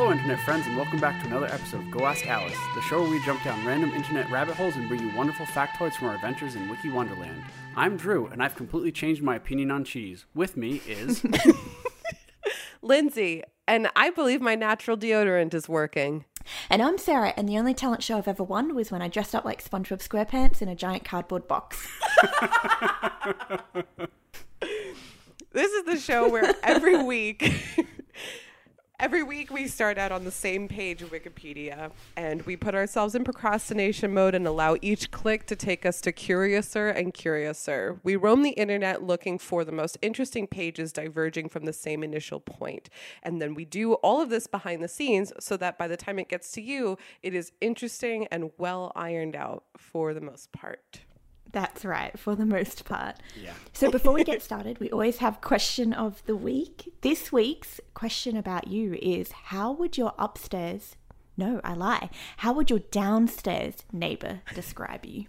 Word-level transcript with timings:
Hello, 0.00 0.12
Internet 0.12 0.40
friends, 0.40 0.66
and 0.66 0.78
welcome 0.78 0.98
back 0.98 1.20
to 1.20 1.26
another 1.26 1.44
episode 1.48 1.82
of 1.82 1.90
Go 1.90 2.06
Ask 2.06 2.26
Alice, 2.26 2.56
the 2.74 2.80
show 2.80 3.02
where 3.02 3.10
we 3.10 3.22
jump 3.22 3.44
down 3.44 3.62
random 3.66 3.90
internet 3.90 4.30
rabbit 4.30 4.56
holes 4.56 4.74
and 4.76 4.88
bring 4.88 5.02
you 5.02 5.14
wonderful 5.14 5.44
factoids 5.44 5.92
from 5.92 6.08
our 6.08 6.14
adventures 6.14 6.54
in 6.54 6.70
Wiki 6.70 6.88
Wonderland. 6.88 7.42
I'm 7.76 7.98
Drew, 7.98 8.26
and 8.28 8.42
I've 8.42 8.56
completely 8.56 8.92
changed 8.92 9.22
my 9.22 9.36
opinion 9.36 9.70
on 9.70 9.84
cheese. 9.84 10.24
With 10.34 10.56
me 10.56 10.80
is. 10.88 11.22
Lindsay, 12.82 13.42
and 13.68 13.90
I 13.94 14.08
believe 14.08 14.40
my 14.40 14.54
natural 14.54 14.96
deodorant 14.96 15.52
is 15.52 15.68
working. 15.68 16.24
And 16.70 16.80
I'm 16.80 16.96
Sarah, 16.96 17.34
and 17.36 17.46
the 17.46 17.58
only 17.58 17.74
talent 17.74 18.02
show 18.02 18.16
I've 18.16 18.26
ever 18.26 18.42
won 18.42 18.74
was 18.74 18.90
when 18.90 19.02
I 19.02 19.08
dressed 19.08 19.34
up 19.34 19.44
like 19.44 19.62
SpongeBob 19.62 20.00
SquarePants 20.08 20.62
in 20.62 20.70
a 20.70 20.74
giant 20.74 21.04
cardboard 21.04 21.46
box. 21.46 21.86
This 25.52 25.72
is 25.72 25.84
the 25.84 25.98
show 25.98 26.28
where 26.28 26.54
every 26.62 27.02
week 27.02 27.52
every 29.00 29.22
week 29.22 29.50
we 29.50 29.66
start 29.66 29.96
out 29.96 30.12
on 30.12 30.24
the 30.24 30.30
same 30.30 30.68
page 30.68 31.00
of 31.00 31.10
Wikipedia 31.10 31.90
and 32.18 32.42
we 32.42 32.54
put 32.54 32.74
ourselves 32.74 33.14
in 33.14 33.24
procrastination 33.24 34.12
mode 34.12 34.34
and 34.34 34.46
allow 34.46 34.76
each 34.82 35.10
click 35.10 35.46
to 35.46 35.56
take 35.56 35.86
us 35.86 36.02
to 36.02 36.12
curiouser 36.12 36.88
and 36.90 37.14
curiouser. 37.14 37.98
We 38.02 38.16
roam 38.16 38.42
the 38.42 38.50
internet 38.50 39.02
looking 39.02 39.38
for 39.38 39.64
the 39.64 39.72
most 39.72 39.96
interesting 40.02 40.46
pages 40.46 40.92
diverging 40.92 41.48
from 41.48 41.64
the 41.64 41.72
same 41.72 42.04
initial 42.04 42.40
point. 42.40 42.90
And 43.22 43.40
then 43.40 43.54
we 43.54 43.64
do 43.64 43.94
all 43.94 44.20
of 44.20 44.28
this 44.28 44.46
behind 44.46 44.84
the 44.84 44.88
scenes 44.88 45.32
so 45.40 45.56
that 45.56 45.78
by 45.78 45.88
the 45.88 45.96
time 45.96 46.18
it 46.18 46.28
gets 46.28 46.52
to 46.52 46.60
you, 46.60 46.98
it 47.22 47.34
is 47.34 47.52
interesting 47.62 48.28
and 48.30 48.50
well 48.58 48.92
ironed 48.94 49.34
out 49.34 49.64
for 49.78 50.12
the 50.12 50.20
most 50.20 50.52
part. 50.52 51.00
That's 51.52 51.84
right, 51.84 52.16
for 52.18 52.36
the 52.36 52.46
most 52.46 52.84
part. 52.84 53.16
Yeah. 53.42 53.54
So 53.72 53.90
before 53.90 54.12
we 54.12 54.22
get 54.22 54.40
started, 54.40 54.78
we 54.78 54.88
always 54.90 55.18
have 55.18 55.40
question 55.40 55.92
of 55.92 56.22
the 56.26 56.36
week. 56.36 56.92
This 57.00 57.32
week's 57.32 57.80
question 57.92 58.36
about 58.36 58.68
you 58.68 58.94
is 59.02 59.32
how 59.32 59.72
would 59.72 59.98
your 59.98 60.14
upstairs 60.16 60.94
no, 61.40 61.58
I 61.64 61.72
lie. 61.72 62.10
How 62.38 62.52
would 62.52 62.68
your 62.68 62.80
downstairs 62.80 63.76
neighbor 63.92 64.40
describe 64.54 65.06
you? 65.06 65.24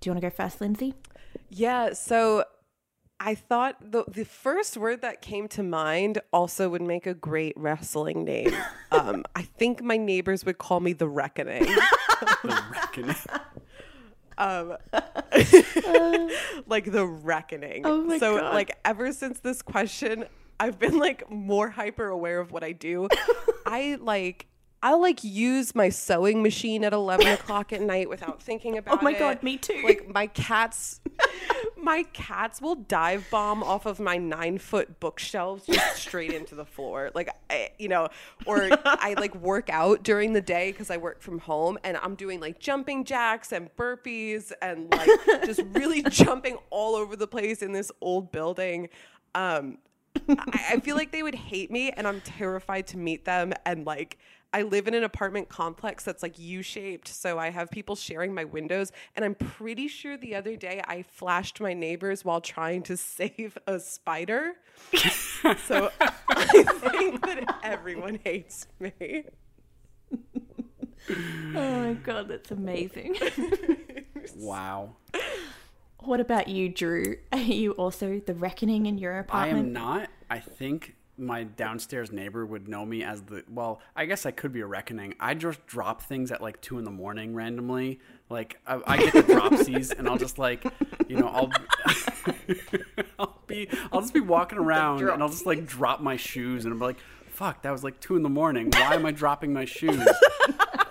Do 0.00 0.08
you 0.08 0.12
want 0.12 0.22
to 0.22 0.30
go 0.30 0.34
first, 0.34 0.62
Lindsay? 0.62 0.94
Yeah, 1.50 1.92
so 1.92 2.44
I 3.20 3.34
thought 3.34 3.76
the 3.80 4.04
the 4.08 4.24
first 4.24 4.78
word 4.78 5.02
that 5.02 5.20
came 5.20 5.46
to 5.48 5.62
mind 5.62 6.20
also 6.32 6.70
would 6.70 6.80
make 6.80 7.06
a 7.06 7.12
great 7.12 7.52
wrestling 7.56 8.24
name. 8.24 8.56
um, 8.90 9.24
I 9.36 9.42
think 9.42 9.82
my 9.82 9.98
neighbors 9.98 10.46
would 10.46 10.56
call 10.56 10.80
me 10.80 10.94
the 10.94 11.06
Reckoning. 11.06 11.64
the 12.42 12.62
reckoning. 12.72 13.14
Um, 14.38 14.76
like 16.66 16.90
the 16.90 17.06
Reckoning. 17.06 17.82
Oh 17.84 18.02
my 18.02 18.18
so 18.18 18.38
God. 18.38 18.54
like 18.54 18.76
ever 18.84 19.12
since 19.12 19.40
this 19.40 19.62
question, 19.62 20.24
I've 20.58 20.78
been 20.78 20.98
like 20.98 21.30
more 21.30 21.70
hyper 21.70 22.08
aware 22.08 22.40
of 22.40 22.52
what 22.52 22.64
I 22.64 22.72
do. 22.72 23.08
I 23.66 23.98
like. 24.00 24.46
I'll 24.84 25.00
like 25.00 25.22
use 25.22 25.76
my 25.76 25.90
sewing 25.90 26.42
machine 26.42 26.82
at 26.82 26.92
11 26.92 27.26
o'clock 27.28 27.72
at 27.72 27.80
night 27.80 28.08
without 28.08 28.42
thinking 28.42 28.76
about 28.76 28.94
it. 28.94 28.98
Oh 29.00 29.04
my 29.04 29.12
God, 29.12 29.42
me 29.42 29.56
too. 29.56 29.80
Like 29.84 30.08
my 30.08 30.26
cats, 30.34 31.00
my 31.76 32.02
cats 32.12 32.60
will 32.60 32.74
dive 32.74 33.26
bomb 33.30 33.62
off 33.62 33.86
of 33.86 34.00
my 34.00 34.18
nine 34.18 34.58
foot 34.58 34.98
bookshelves 34.98 35.66
just 35.66 35.96
straight 35.96 36.32
into 36.32 36.56
the 36.56 36.64
floor. 36.64 37.12
Like, 37.14 37.30
I, 37.48 37.70
you 37.78 37.88
know, 37.88 38.08
or 38.44 38.70
I 38.84 39.14
like 39.18 39.34
work 39.40 39.70
out 39.70 40.02
during 40.02 40.32
the 40.32 40.40
day 40.40 40.72
because 40.72 40.90
I 40.90 40.96
work 40.96 41.22
from 41.22 41.38
home 41.38 41.78
and 41.84 41.96
I'm 41.98 42.16
doing 42.16 42.40
like 42.40 42.58
jumping 42.58 43.04
jacks 43.04 43.52
and 43.52 43.74
burpees 43.76 44.50
and 44.60 44.90
like 44.90 45.44
just 45.44 45.62
really 45.74 46.02
jumping 46.02 46.58
all 46.70 46.96
over 46.96 47.14
the 47.14 47.28
place 47.28 47.62
in 47.62 47.70
this 47.70 47.92
old 48.00 48.32
building. 48.32 48.88
Um, 49.36 49.78
I, 50.28 50.64
I 50.72 50.80
feel 50.80 50.96
like 50.96 51.12
they 51.12 51.22
would 51.22 51.36
hate 51.36 51.70
me 51.70 51.90
and 51.90 52.06
I'm 52.06 52.20
terrified 52.20 52.88
to 52.88 52.98
meet 52.98 53.24
them 53.24 53.52
and 53.64 53.86
like 53.86 54.18
I 54.52 54.62
live 54.62 54.86
in 54.86 54.94
an 54.94 55.04
apartment 55.04 55.48
complex 55.48 56.04
that's 56.04 56.22
like 56.22 56.38
U-shaped, 56.38 57.08
so 57.08 57.38
I 57.38 57.50
have 57.50 57.70
people 57.70 57.96
sharing 57.96 58.34
my 58.34 58.44
windows 58.44 58.92
and 59.16 59.24
I'm 59.24 59.34
pretty 59.34 59.88
sure 59.88 60.16
the 60.16 60.34
other 60.34 60.56
day 60.56 60.82
I 60.86 61.02
flashed 61.02 61.60
my 61.60 61.72
neighbors 61.72 62.24
while 62.24 62.40
trying 62.40 62.82
to 62.84 62.96
save 62.98 63.56
a 63.66 63.80
spider. 63.80 64.52
so 65.66 65.90
I 66.28 66.62
think 66.64 67.24
that 67.26 67.58
everyone 67.62 68.18
hates 68.22 68.66
me. 68.78 69.24
Oh 71.54 71.80
my 71.80 71.94
god, 71.94 72.28
that's 72.28 72.50
amazing. 72.50 73.16
Wow. 74.36 74.94
what 75.98 76.20
about 76.20 76.46
you, 76.46 76.68
Drew? 76.68 77.16
Are 77.32 77.38
you 77.38 77.72
also 77.72 78.20
the 78.24 78.34
reckoning 78.34 78.86
in 78.86 78.96
your 78.96 79.18
apartment? 79.18 79.56
I 79.56 79.58
am 79.58 79.72
not. 79.72 80.10
I 80.30 80.38
think 80.38 80.94
my 81.18 81.44
downstairs 81.44 82.10
neighbor 82.10 82.46
would 82.46 82.68
know 82.68 82.86
me 82.86 83.02
as 83.04 83.22
the 83.22 83.44
well 83.48 83.80
i 83.94 84.06
guess 84.06 84.24
i 84.24 84.30
could 84.30 84.52
be 84.52 84.60
a 84.60 84.66
reckoning. 84.66 85.14
I 85.20 85.34
just 85.34 85.64
drop 85.66 86.02
things 86.02 86.32
at 86.32 86.40
like 86.40 86.60
two 86.60 86.78
in 86.78 86.84
the 86.84 86.90
morning 86.90 87.34
randomly. 87.34 88.00
Like 88.30 88.58
i, 88.66 88.80
I 88.86 88.96
get 88.96 89.12
the 89.12 89.22
dropsies 89.22 89.96
and 89.96 90.08
i'll 90.08 90.16
just 90.16 90.38
like 90.38 90.64
you 91.08 91.16
know 91.18 91.28
i'll 91.28 91.52
i'll 93.18 93.38
be 93.46 93.68
i'll 93.92 94.00
just 94.00 94.14
be 94.14 94.20
walking 94.20 94.58
around 94.58 95.02
and 95.02 95.22
i'll 95.22 95.28
just 95.28 95.46
like 95.46 95.66
drop 95.66 96.00
my 96.00 96.16
shoes 96.16 96.64
and 96.64 96.72
i'm 96.72 96.78
like 96.80 96.96
fuck 97.28 97.62
that 97.62 97.70
was 97.70 97.82
like 97.82 97.98
two 98.00 98.16
in 98.16 98.22
the 98.22 98.28
morning. 98.28 98.70
Why 98.72 98.94
am 98.94 99.06
i 99.06 99.10
dropping 99.10 99.52
my 99.52 99.64
shoes 99.64 100.06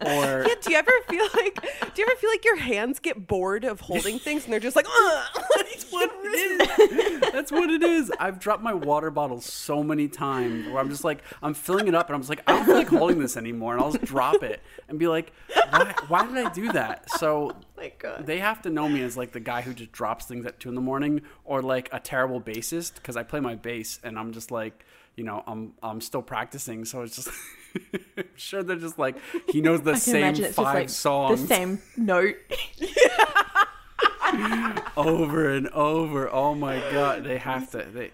or 0.00 0.44
Do 0.44 0.70
you 0.70 0.76
ever 0.76 0.92
feel 1.08 1.26
like 1.34 1.60
do 1.94 2.02
you 2.02 2.08
ever 2.08 2.16
feel 2.16 2.30
like 2.30 2.44
your 2.44 2.56
hands 2.56 2.98
get 2.98 3.26
bored 3.26 3.64
of 3.64 3.80
holding 3.80 4.18
things 4.20 4.44
and 4.44 4.52
they're 4.52 4.60
just 4.60 4.76
like! 4.76 4.86
That's 5.56 5.90
what 5.90 6.10
it 6.22 6.80
is. 6.80 7.20
That's 7.32 7.52
what 7.52 7.70
it 7.70 7.82
is. 7.82 8.12
I've 8.20 8.38
dropped 8.38 8.62
my 8.62 8.74
water 8.74 9.10
bottle 9.10 9.40
so 9.40 9.82
many 9.82 10.08
times 10.08 10.66
where 10.66 10.78
I'm 10.78 10.90
just 10.90 11.04
like, 11.04 11.22
I'm 11.42 11.54
filling 11.54 11.88
it 11.88 11.94
up 11.94 12.08
and 12.08 12.14
I'm 12.14 12.20
just 12.20 12.30
like, 12.30 12.42
I 12.46 12.52
don't 12.52 12.66
feel 12.66 12.74
like 12.74 12.88
holding 12.88 13.18
this 13.18 13.36
anymore. 13.36 13.74
And 13.74 13.82
I'll 13.82 13.92
just 13.92 14.04
drop 14.04 14.42
it 14.42 14.62
and 14.88 14.98
be 14.98 15.08
like, 15.08 15.32
why, 15.70 15.94
why 16.08 16.26
did 16.26 16.36
I 16.36 16.52
do 16.52 16.72
that? 16.72 17.10
So 17.12 17.56
oh 17.78 17.88
God. 17.98 18.26
they 18.26 18.38
have 18.38 18.62
to 18.62 18.70
know 18.70 18.88
me 18.88 19.02
as 19.02 19.16
like 19.16 19.32
the 19.32 19.40
guy 19.40 19.62
who 19.62 19.72
just 19.72 19.92
drops 19.92 20.26
things 20.26 20.46
at 20.46 20.60
two 20.60 20.68
in 20.68 20.74
the 20.74 20.80
morning 20.80 21.22
or 21.44 21.62
like 21.62 21.88
a 21.92 22.00
terrible 22.00 22.40
bassist 22.40 22.94
because 22.96 23.16
I 23.16 23.22
play 23.22 23.40
my 23.40 23.54
bass 23.54 23.98
and 24.02 24.18
I'm 24.18 24.32
just 24.32 24.50
like, 24.50 24.84
you 25.18 25.24
know, 25.24 25.42
I'm 25.46 25.72
I'm 25.82 26.00
still 26.00 26.22
practicing. 26.22 26.84
So 26.84 27.02
it's 27.02 27.16
just, 27.16 27.28
I'm 28.16 28.24
sure 28.36 28.62
they're 28.62 28.76
just 28.76 29.00
like, 29.00 29.16
he 29.48 29.60
knows 29.60 29.82
the 29.82 29.96
same 29.96 30.36
five 30.36 30.74
like 30.74 30.88
songs 30.88 31.42
the 31.42 31.48
same 31.48 31.82
note. 31.96 32.36
over 34.96 35.50
and 35.50 35.66
over. 35.70 36.32
Oh 36.32 36.54
my 36.54 36.78
god, 36.92 37.24
they 37.24 37.38
have 37.38 37.68
to. 37.72 37.84
They, 37.92 38.12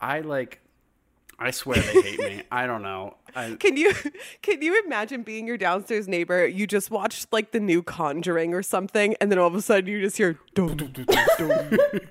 I 0.00 0.20
like. 0.20 0.60
I 1.38 1.50
swear 1.50 1.76
they 1.76 2.00
hate 2.00 2.18
me. 2.18 2.42
I 2.50 2.66
don't 2.66 2.80
know. 2.80 3.18
I, 3.34 3.56
Can 3.56 3.76
you 3.76 3.92
can 4.40 4.62
you 4.62 4.82
imagine 4.86 5.22
being 5.22 5.46
your 5.46 5.58
downstairs 5.58 6.08
neighbor? 6.08 6.46
You 6.46 6.66
just 6.66 6.90
watched 6.90 7.30
like 7.30 7.52
the 7.52 7.60
new 7.60 7.82
Conjuring 7.82 8.54
or 8.54 8.62
something, 8.62 9.14
and 9.20 9.30
then 9.30 9.38
all 9.38 9.48
of 9.48 9.54
a 9.54 9.60
sudden 9.60 9.90
you 9.90 10.00
just 10.00 10.16
hear 10.16 10.38
dum, 10.54 10.78
dum, 10.78 10.92
dum, 10.92 11.04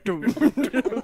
dum, 0.03 0.51
dum. 0.53 1.03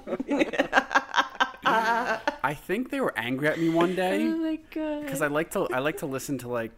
I 2.44 2.54
think 2.54 2.90
they 2.90 3.00
were 3.00 3.16
angry 3.18 3.48
at 3.48 3.58
me 3.58 3.68
one 3.68 3.94
day 3.94 4.24
oh 4.26 4.36
my 4.36 4.58
god. 4.74 5.02
because 5.04 5.22
I 5.22 5.26
like 5.28 5.50
to. 5.52 5.66
I 5.72 5.78
like 5.80 5.98
to 5.98 6.06
listen 6.06 6.38
to 6.38 6.48
like 6.48 6.72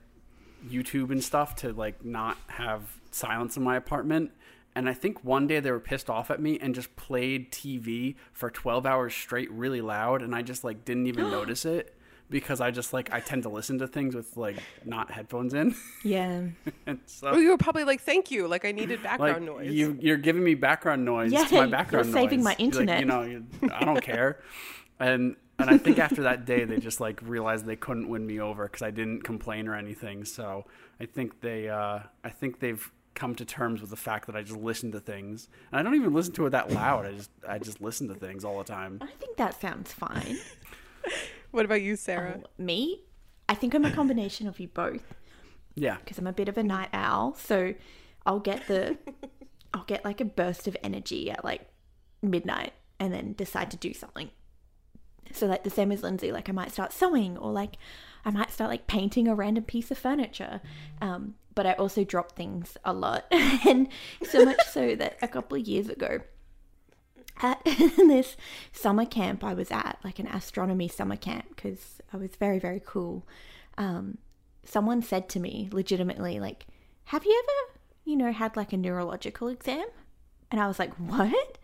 YouTube 0.69 1.11
and 1.11 1.23
stuff 1.23 1.57
to 1.57 1.73
like 1.73 2.05
not 2.05 2.37
have 2.49 2.83
silence 3.11 3.57
in 3.57 3.63
my 3.63 3.77
apartment. 3.77 4.31
And 4.77 4.89
I 4.89 4.95
think 4.95 5.23
one 5.23 5.47
day 5.47 5.61
they 5.61 5.71
were 5.71 5.79
pissed 5.81 6.11
off 6.11 6.31
at 6.31 6.41
me 6.41 6.59
and 6.59 6.75
just 6.75 6.95
played 6.97 7.53
TV 7.53 8.17
for 8.33 8.51
12 8.51 8.87
hours 8.87 9.15
straight 9.15 9.51
really 9.53 9.81
loud 9.81 10.21
and 10.23 10.35
I 10.35 10.43
just 10.43 10.65
like 10.65 10.85
didn't 10.85 11.07
even 11.07 11.31
notice 11.31 11.65
it 11.65 11.95
because 12.31 12.61
I 12.61 12.71
just 12.73 12.93
like 12.93 13.13
I 13.13 13.21
tend 13.21 13.45
to 13.45 13.49
listen 13.51 13.79
to 13.79 13.87
things 13.87 14.17
with 14.17 14.37
like 14.37 14.57
not 14.85 15.11
headphones 15.13 15.55
in. 15.55 15.77
Yeah. 16.03 16.43
and 16.87 16.99
so 17.07 17.31
Well, 17.33 17.41
you 17.41 17.51
were 17.51 17.57
probably 17.59 17.85
like, 17.85 18.01
"Thank 18.01 18.31
you," 18.31 18.49
like 18.49 18.65
I 18.65 18.73
needed 18.73 19.01
like 19.05 19.19
background 19.19 19.47
noise. 19.47 19.71
you 19.73 19.97
you're 20.01 20.17
giving 20.17 20.43
me 20.43 20.55
background 20.55 21.05
noise 21.05 21.31
Yeah, 21.33 21.45
to 21.45 21.55
my 21.55 21.61
you're 21.61 21.69
background 21.69 22.13
saving 22.13 22.41
noise. 22.43 22.45
my 22.45 22.57
You're 22.59 22.71
like, 22.73 22.81
internet. 22.89 23.01
you 23.01 23.07
know, 23.07 23.23
you- 23.23 23.45
I 23.73 23.85
don't 23.85 24.01
care. 24.03 24.41
And 25.01 25.37
and 25.59 25.71
I 25.71 25.79
think 25.79 25.99
after 25.99 26.23
that 26.23 26.45
day 26.47 26.65
they 26.65 26.79
just 26.79 27.01
like 27.01 27.21
realized 27.23 27.65
they 27.67 27.77
couldn't 27.77 28.09
win 28.09 28.27
me 28.27 28.41
over 28.41 28.65
because 28.65 28.83
I 28.83 28.91
didn't 28.91 29.23
complain 29.23 29.69
or 29.69 29.75
anything. 29.77 30.25
So 30.25 30.65
I 31.01 31.07
think 31.07 31.41
they 31.41 31.69
uh 31.69 32.01
I 32.23 32.31
think 32.31 32.61
they've 32.61 32.91
come 33.15 33.35
to 33.37 33.45
terms 33.45 33.81
with 33.81 33.91
the 33.91 33.97
fact 33.97 34.27
that 34.27 34.35
I 34.35 34.43
just 34.43 34.59
listen 34.59 34.91
to 34.93 35.01
things. 35.01 35.49
And 35.71 35.79
I 35.79 35.83
don't 35.83 35.95
even 35.95 36.13
listen 36.13 36.33
to 36.35 36.47
it 36.47 36.51
that 36.51 36.73
loud. 36.73 37.07
I 37.07 37.13
just 37.13 37.31
I 37.49 37.59
just 37.59 37.81
listen 37.81 38.09
to 38.09 38.15
things 38.15 38.45
all 38.45 38.59
the 38.59 38.65
time. 38.65 38.99
I 39.03 39.07
think 39.21 39.37
that 39.37 39.61
sounds 39.61 39.93
fine. 39.93 40.39
what 41.53 41.65
about 41.65 41.83
you, 41.83 41.97
Sarah? 41.97 42.41
Me? 42.59 43.03
I 43.49 43.55
think 43.55 43.75
I'm 43.75 43.85
a 43.85 43.91
combination 43.91 44.47
of 44.49 44.59
you 44.59 44.69
both 44.69 45.15
Yeah. 45.75 45.99
because 45.99 46.19
I'm 46.19 46.27
a 46.27 46.33
bit 46.33 46.49
of 46.49 46.57
a 46.57 46.63
night 46.63 46.89
owl. 46.93 47.35
So 47.35 47.75
I'll 48.27 48.41
get 48.41 48.67
the, 48.69 48.97
I'll 49.75 49.85
get 49.85 50.05
like 50.05 50.21
a 50.21 50.25
burst 50.25 50.67
of 50.67 50.77
energy 50.83 51.31
at 51.31 51.45
like 51.45 51.69
midnight 52.23 52.73
and 52.99 53.13
then 53.13 53.35
decide 53.35 53.71
to 53.73 53.77
do 53.77 53.93
something. 53.93 54.31
So 55.33 55.47
like 55.47 55.65
the 55.65 55.71
same 55.71 55.93
as 55.93 56.03
Lindsay, 56.03 56.33
like 56.33 56.49
I 56.49 56.53
might 56.53 56.73
start 56.73 56.93
sewing 56.93 57.37
or 57.37 57.53
like 57.53 57.77
I 58.25 58.31
might 58.31 58.51
start 58.51 58.71
like 58.71 58.87
painting 58.87 59.29
a 59.29 59.35
random 59.35 59.65
piece 59.65 59.91
of 59.91 59.99
furniture. 59.99 60.61
Um, 61.01 61.35
but 61.55 61.67
I 61.67 61.73
also 61.75 62.05
drop 62.05 62.33
things 62.33 62.77
a 62.85 62.93
lot, 62.93 63.27
and 63.31 63.89
so 64.25 64.45
much 64.45 64.61
so 64.67 64.97
that 64.97 65.19
a 65.23 65.29
couple 65.29 65.57
of 65.57 65.67
years 65.67 65.89
ago, 65.89 66.21
at 67.43 67.65
this 67.65 68.37
summer 68.73 69.05
camp 69.05 69.45
I 69.45 69.55
was 69.55 69.71
at, 69.71 69.99
like 70.03 70.19
an 70.19 70.27
astronomy 70.27 70.89
summer 70.89 71.17
camp, 71.17 71.47
because 71.55 72.01
I 72.13 72.17
was 72.17 72.31
very, 72.37 72.59
very 72.59 72.83
cool. 72.85 73.27
Um, 73.79 74.19
someone 74.65 75.03
said 75.03 75.29
to 75.31 75.41
me, 75.41 75.69
legitimately, 75.71 76.41
like, 76.41 76.67
"Have 77.07 77.25
you 77.25 77.43
ever, 77.45 77.79
you 78.05 78.17
know, 78.17 78.33
had 78.33 78.57
like 78.57 78.73
a 78.73 78.77
neurological 78.77 79.49
exam?" 79.49 79.87
And 80.51 80.61
I 80.61 80.67
was 80.67 80.79
like, 80.79 80.95
"What? 80.95 81.59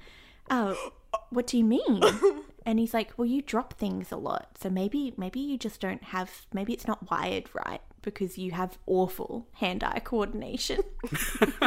Oh, 0.51 0.93
what 1.31 1.47
do 1.47 1.59
you 1.59 1.65
mean?" 1.65 2.03
And 2.67 2.79
he's 2.79 2.93
like, 2.95 3.12
"Well, 3.17 3.27
you 3.27 3.43
drop 3.43 3.75
things 3.75 4.12
a 4.12 4.17
lot, 4.17 4.59
so 4.61 4.69
maybe, 4.71 5.15
maybe 5.17 5.41
you 5.41 5.57
just 5.59 5.81
don't 5.81 6.03
have, 6.05 6.47
maybe 6.53 6.73
it's 6.73 6.87
not 6.87 7.11
wired 7.11 7.49
right 7.55 7.81
because 8.03 8.39
you 8.39 8.53
have 8.53 8.79
awful 8.87 9.47
hand-eye 9.55 10.01
coordination." 10.01 10.81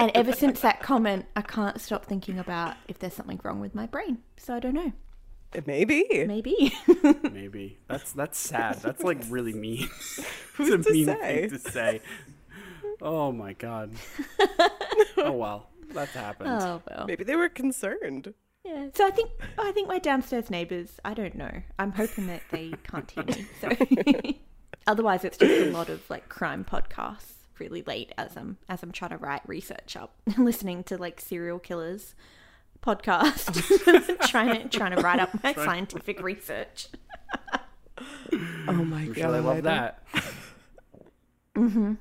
and 0.00 0.10
ever 0.14 0.32
since 0.32 0.60
that 0.60 0.80
comment, 0.80 1.26
I 1.36 1.42
can't 1.42 1.80
stop 1.80 2.06
thinking 2.06 2.38
about 2.38 2.76
if 2.88 2.98
there's 2.98 3.14
something 3.14 3.40
wrong 3.44 3.60
with 3.60 3.74
my 3.74 3.86
brain. 3.86 4.18
So 4.36 4.54
I 4.54 4.60
don't 4.60 4.74
know. 4.74 4.92
Maybe. 5.66 6.04
Maybe. 6.26 6.74
Maybe 7.32 7.78
that's 7.88 8.12
that's 8.12 8.38
sad. 8.38 8.76
That's 8.76 9.02
like 9.02 9.18
really 9.28 9.54
mean. 9.54 9.88
Who's 10.54 10.68
it's 10.68 10.86
a 10.86 10.90
to 10.90 10.92
mean 10.92 11.06
say? 11.06 11.48
thing 11.48 11.50
to 11.50 11.70
say. 11.70 12.00
Oh 13.00 13.32
my 13.32 13.54
god. 13.54 13.92
oh 15.16 15.32
well, 15.32 15.70
that's 15.92 16.12
happened. 16.12 16.50
oh 16.50 16.82
well. 16.88 17.06
Maybe 17.06 17.24
they 17.24 17.36
were 17.36 17.48
concerned. 17.48 18.34
Yeah. 18.68 18.88
So 18.94 19.06
I 19.06 19.10
think 19.10 19.30
I 19.58 19.72
think 19.72 19.88
my 19.88 19.98
downstairs 19.98 20.50
neighbours. 20.50 21.00
I 21.04 21.14
don't 21.14 21.34
know. 21.34 21.62
I'm 21.78 21.92
hoping 21.92 22.26
that 22.26 22.42
they 22.50 22.74
can't 22.84 23.10
hear 23.10 23.24
me. 23.24 23.46
So 23.60 24.34
otherwise, 24.86 25.24
it's 25.24 25.38
just 25.38 25.68
a 25.68 25.70
lot 25.70 25.88
of 25.88 26.08
like 26.10 26.28
crime 26.28 26.64
podcasts 26.64 27.32
really 27.58 27.82
late 27.82 28.12
as 28.18 28.36
I'm 28.36 28.58
as 28.68 28.82
I'm 28.82 28.92
trying 28.92 29.10
to 29.10 29.16
write 29.16 29.42
research 29.46 29.96
up, 29.96 30.14
listening 30.38 30.84
to 30.84 30.98
like 30.98 31.20
serial 31.20 31.58
killers 31.58 32.14
podcast, 32.82 34.20
trying 34.28 34.62
to 34.62 34.68
trying 34.68 34.94
to 34.94 35.00
write 35.00 35.20
up 35.20 35.42
my 35.42 35.54
scientific 35.54 36.22
research. 36.22 36.88
Oh 38.68 38.72
my 38.72 39.06
god. 39.06 39.08
I'm 39.08 39.14
sure 39.14 39.32
they 39.32 39.40
love 39.40 39.62
that. 39.62 40.02
Mm-hmm. 41.56 41.94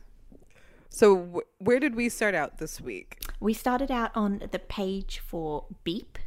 So 0.90 1.18
wh- 1.18 1.62
where 1.62 1.80
did 1.80 1.96
we 1.96 2.10
start 2.10 2.36
out 2.36 2.58
this 2.58 2.81
week? 2.81 3.19
We 3.40 3.54
started 3.54 3.90
out 3.90 4.12
on 4.16 4.44
the 4.52 4.60
page 4.60 5.19
for 5.19 5.66
beep, 5.84 6.18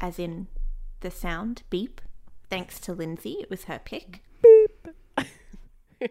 as 0.00 0.18
in 0.18 0.48
the 1.00 1.10
sound 1.10 1.62
beep. 1.70 2.00
Thanks 2.50 2.80
to 2.80 2.92
Lindsay, 2.92 3.36
it 3.40 3.50
was 3.50 3.64
her 3.64 3.80
pick. 3.84 4.22
Beep. 4.42 4.88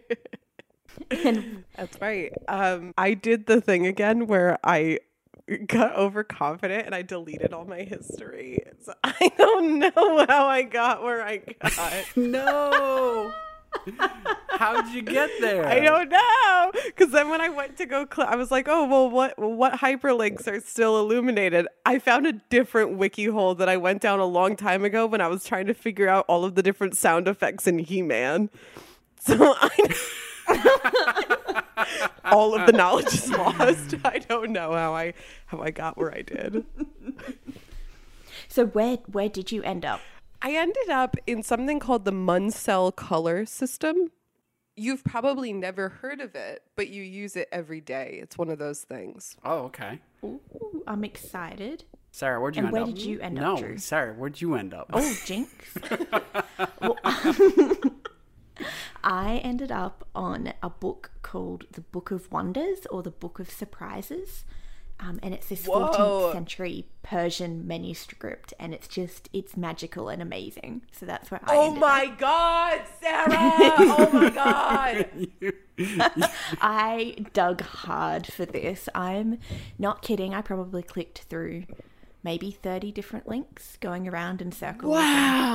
and 1.10 1.64
That's 1.76 2.00
right. 2.00 2.32
Um, 2.46 2.92
I 2.96 3.14
did 3.14 3.46
the 3.46 3.60
thing 3.60 3.86
again 3.86 4.26
where 4.26 4.58
I 4.62 4.98
got 5.66 5.96
overconfident 5.96 6.86
and 6.86 6.94
I 6.94 7.02
deleted 7.02 7.52
all 7.52 7.64
my 7.64 7.82
history. 7.82 8.60
So 8.82 8.92
I 9.04 9.30
don't 9.36 9.78
know 9.78 10.26
how 10.28 10.46
I 10.46 10.62
got 10.62 11.02
where 11.02 11.22
I 11.22 11.38
got. 11.38 11.92
No. 12.16 13.32
How'd 14.50 14.88
you 14.88 15.02
get 15.02 15.30
there? 15.40 15.66
I 15.66 15.80
don't 15.80 16.08
know 16.08 16.72
because 16.86 17.12
then 17.12 17.28
when 17.30 17.40
I 17.40 17.48
went 17.48 17.76
to 17.78 17.86
go, 17.86 18.06
cl- 18.12 18.28
I 18.28 18.34
was 18.36 18.50
like, 18.50 18.66
"Oh 18.68 18.86
well, 18.86 19.08
what 19.08 19.38
what 19.38 19.74
hyperlinks 19.74 20.46
are 20.48 20.60
still 20.60 20.98
illuminated?" 20.98 21.66
I 21.86 21.98
found 21.98 22.26
a 22.26 22.32
different 22.32 22.96
wiki 22.98 23.26
hole 23.26 23.54
that 23.54 23.68
I 23.68 23.76
went 23.76 24.02
down 24.02 24.18
a 24.18 24.24
long 24.24 24.56
time 24.56 24.84
ago 24.84 25.06
when 25.06 25.20
I 25.20 25.28
was 25.28 25.44
trying 25.44 25.66
to 25.66 25.74
figure 25.74 26.08
out 26.08 26.24
all 26.28 26.44
of 26.44 26.54
the 26.56 26.62
different 26.62 26.96
sound 26.96 27.28
effects 27.28 27.66
in 27.66 27.78
He 27.78 28.02
Man. 28.02 28.50
So 29.20 29.34
I, 29.60 29.68
all 32.24 32.54
of 32.54 32.66
the 32.66 32.72
knowledge 32.72 33.12
is 33.12 33.30
lost. 33.30 33.96
I 34.04 34.18
don't 34.18 34.50
know 34.52 34.72
how 34.72 34.94
I 34.94 35.12
how 35.46 35.60
I 35.60 35.70
got 35.70 35.98
where 35.98 36.14
I 36.14 36.22
did. 36.22 36.64
so 38.48 38.66
where 38.66 38.98
where 39.10 39.28
did 39.28 39.50
you 39.50 39.62
end 39.64 39.84
up? 39.84 40.00
I 40.40 40.52
ended 40.52 40.88
up 40.88 41.16
in 41.26 41.42
something 41.42 41.80
called 41.80 42.04
the 42.04 42.12
Munsell 42.12 42.94
color 42.94 43.44
system. 43.44 44.12
You've 44.76 45.02
probably 45.02 45.52
never 45.52 45.88
heard 45.88 46.20
of 46.20 46.36
it, 46.36 46.62
but 46.76 46.88
you 46.88 47.02
use 47.02 47.34
it 47.34 47.48
every 47.50 47.80
day. 47.80 48.20
It's 48.22 48.38
one 48.38 48.48
of 48.48 48.58
those 48.60 48.82
things. 48.82 49.36
Oh, 49.44 49.64
okay. 49.64 49.98
Ooh, 50.24 50.40
I'm 50.86 51.02
excited. 51.02 51.84
Sarah, 52.12 52.40
where'd 52.40 52.54
you 52.54 52.60
And 52.60 52.66
end 52.68 52.72
where 52.72 52.82
up? 52.82 52.88
did 52.88 53.02
you 53.02 53.20
end 53.20 53.34
no, 53.34 53.54
up, 53.54 53.58
Drew? 53.58 53.78
Sarah, 53.78 54.14
where'd 54.14 54.40
you 54.40 54.54
end 54.54 54.72
up? 54.74 54.90
Oh, 54.92 55.16
jinx. 55.24 55.52
Well, 56.80 56.98
I 59.04 59.40
ended 59.44 59.70
up 59.70 60.06
on 60.14 60.52
a 60.62 60.70
book 60.70 61.10
called 61.22 61.66
The 61.72 61.80
Book 61.80 62.10
of 62.10 62.30
Wonders 62.32 62.86
or 62.90 63.02
The 63.02 63.10
Book 63.10 63.38
of 63.38 63.50
Surprises. 63.50 64.44
Um, 65.00 65.20
and 65.22 65.32
it's 65.32 65.46
this 65.48 65.64
Whoa. 65.66 65.86
14th 65.92 66.32
century 66.32 66.86
Persian 67.02 67.66
manuscript, 67.68 68.52
and 68.58 68.74
it's 68.74 68.88
just, 68.88 69.28
it's 69.32 69.56
magical 69.56 70.08
and 70.08 70.20
amazing. 70.20 70.82
So 70.90 71.06
that's 71.06 71.30
where 71.30 71.40
I 71.44 71.54
Oh 71.56 71.66
ended 71.66 71.80
my 71.80 72.06
God, 72.18 72.80
Sarah! 73.00 73.28
oh 73.78 74.10
my 74.12 74.30
God! 74.30 75.08
I 76.60 77.14
dug 77.32 77.60
hard 77.60 78.26
for 78.26 78.44
this. 78.44 78.88
I'm 78.94 79.38
not 79.78 80.02
kidding. 80.02 80.34
I 80.34 80.42
probably 80.42 80.82
clicked 80.82 81.20
through 81.30 81.64
maybe 82.24 82.50
30 82.50 82.90
different 82.90 83.28
links 83.28 83.78
going 83.80 84.08
around 84.08 84.42
in 84.42 84.50
circles 84.50 84.96
and 84.96 85.04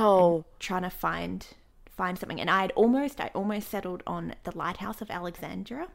Wow. 0.00 0.44
trying 0.58 0.82
to 0.82 0.90
find 0.90 1.46
find 1.90 2.18
something. 2.18 2.40
And 2.40 2.50
I 2.50 2.62
had 2.62 2.72
almost 2.72 3.20
I 3.20 3.30
almost 3.34 3.68
settled 3.70 4.02
on 4.06 4.34
the 4.44 4.56
Lighthouse 4.56 5.00
of 5.02 5.10
Alexandria, 5.10 5.88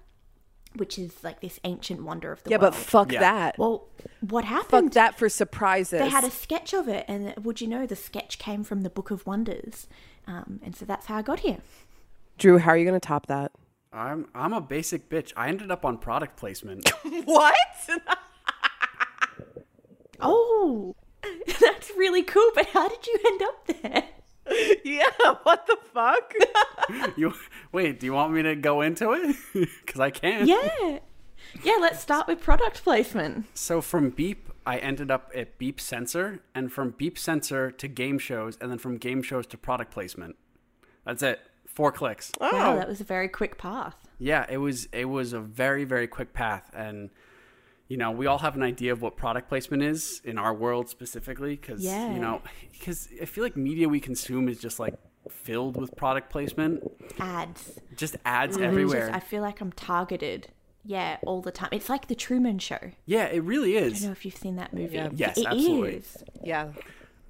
which 0.76 1.00
is 1.00 1.24
like 1.24 1.42
this 1.42 1.60
ancient 1.64 2.04
wonder 2.04 2.32
of 2.32 2.44
the 2.44 2.50
world. 2.50 2.62
Yeah, 2.62 2.66
world. 2.66 2.74
but 2.74 2.80
fuck 2.80 3.12
Yeah. 3.12 3.20
that. 3.22 3.58
well, 3.58 3.88
what 4.22 4.46
happened? 4.46 4.88
fuck 4.88 4.94
that 4.94 5.18
for 5.18 5.30
surprises. 5.30 6.00
They 6.00 6.10
had 6.10 6.24
a 6.24 6.32
sketch 6.32 6.74
of 6.74 6.88
it, 6.88 7.06
and 7.08 7.34
would 7.44 7.62
you 7.62 7.68
know 7.68 7.86
the 7.86 7.96
sketch 7.96 8.40
came 8.40 8.64
from 8.64 8.82
the 8.82 8.90
Book 8.90 9.12
of 9.12 9.26
Wonders, 9.26 9.88
um, 10.28 10.60
and 10.64 10.76
so 10.76 10.86
that's 10.86 11.08
how 11.08 11.18
I 11.18 11.22
got 11.22 11.40
here. 11.42 11.58
Drew, 12.38 12.58
how 12.58 12.72
are 12.72 12.78
you 12.78 12.86
going 12.86 13.00
to 13.00 13.06
top 13.06 13.28
that? 13.28 13.52
I'm 13.92 14.28
I'm 14.36 14.54
a 14.54 14.62
basic 14.62 15.10
bitch. 15.10 15.34
I 15.36 15.48
ended 15.50 15.72
up 15.72 15.84
on 15.84 15.98
product 15.98 16.38
placement. 16.38 16.90
What? 17.26 17.56
Oh, 20.22 20.96
that's 21.62 21.90
really 21.98 22.24
cool. 22.24 22.52
But 22.54 22.68
how 22.68 22.88
did 22.90 23.08
you 23.08 23.20
end 23.26 23.42
up 23.42 23.68
there? 23.68 24.04
yeah, 24.84 25.04
what 25.44 25.66
the 25.68 25.78
fuck? 25.94 26.34
you 27.18 27.34
wait? 27.72 28.00
Do 28.00 28.06
you 28.06 28.14
want 28.14 28.34
me 28.34 28.42
to 28.44 28.56
go 28.56 28.82
into 28.82 29.12
it? 29.14 29.36
Because 29.86 30.00
I 30.00 30.10
can. 30.12 30.48
Yeah, 30.48 31.00
yeah. 31.64 31.78
Let's 31.80 32.00
start 32.00 32.28
with 32.28 32.42
product 32.42 32.84
placement. 32.84 33.46
So 33.54 33.82
from 33.82 34.10
Beep, 34.12 34.50
I 34.66 34.78
ended 34.78 35.10
up 35.12 35.32
at 35.36 35.58
Beep 35.58 35.80
Sensor, 35.80 36.40
and 36.56 36.72
from 36.72 36.92
Beep 36.92 37.18
Sensor 37.18 37.72
to 37.72 37.88
game 37.88 38.20
shows, 38.20 38.58
and 38.62 38.70
then 38.72 38.78
from 38.78 38.98
game 38.98 39.22
shows 39.24 39.48
to 39.48 39.58
product 39.58 39.92
placement. 39.92 40.36
That's 41.06 41.24
it. 41.24 41.40
Four 41.68 41.92
clicks. 41.92 42.32
Wow, 42.40 42.50
Oh. 42.52 42.76
that 42.78 42.88
was 42.88 43.00
a 43.02 43.06
very 43.06 43.28
quick 43.30 43.58
path. 43.58 43.96
Yeah, 44.18 44.46
it 44.50 44.58
was 44.58 44.88
it 44.92 45.06
was 45.06 45.34
a 45.34 45.40
very 45.40 45.86
very 45.86 46.08
quick 46.08 46.34
path, 46.34 46.70
and 46.74 47.10
you 47.90 47.98
know 47.98 48.12
we 48.12 48.26
all 48.28 48.38
have 48.38 48.56
an 48.56 48.64
idea 48.64 48.94
of 48.94 49.02
what 49.02 49.18
product 49.18 49.50
placement 49.50 49.84
is 49.84 50.22
in 50.24 50.38
our 50.38 50.54
world 50.54 50.88
specifically, 50.90 51.56
because 51.58 51.84
Yeah. 51.84 52.14
you 52.14 52.20
know 52.22 52.42
because 52.72 53.10
I 53.22 53.26
feel 53.26 53.44
like 53.44 53.58
media 53.58 53.90
we 53.90 54.00
consume 54.00 54.48
is 54.48 54.60
just 54.60 54.80
like 54.80 54.96
filled 55.30 55.76
with 55.76 55.96
product 55.98 56.30
placement, 56.32 56.84
Ads. 57.20 57.80
just 57.98 58.16
ads 58.26 58.56
Just- 58.56 58.64
everywhere. 58.66 59.12
I 59.14 59.20
feel 59.20 59.42
like 59.42 59.60
I'm 59.62 59.72
targeted. 59.74 60.48
Yeah, 60.86 61.18
all 61.26 61.42
the 61.42 61.52
time. 61.52 61.70
It's 61.74 61.90
like 61.90 62.08
the 62.08 62.16
Truman 62.16 62.58
Show. 62.58 62.80
yeah, 63.06 63.26
it 63.26 63.44
really 63.44 63.76
is. 63.76 63.94
I 63.94 63.96
don't 63.98 64.06
know 64.06 64.12
if 64.14 64.24
you've 64.26 64.38
seen 64.38 64.56
that 64.56 64.74
movie. 64.74 64.96
Yeah. 64.96 65.10
Yes, 65.14 65.38
It 65.38 65.46
absolutely. 65.46 65.96
is. 65.98 66.24
yeah. 66.42 66.72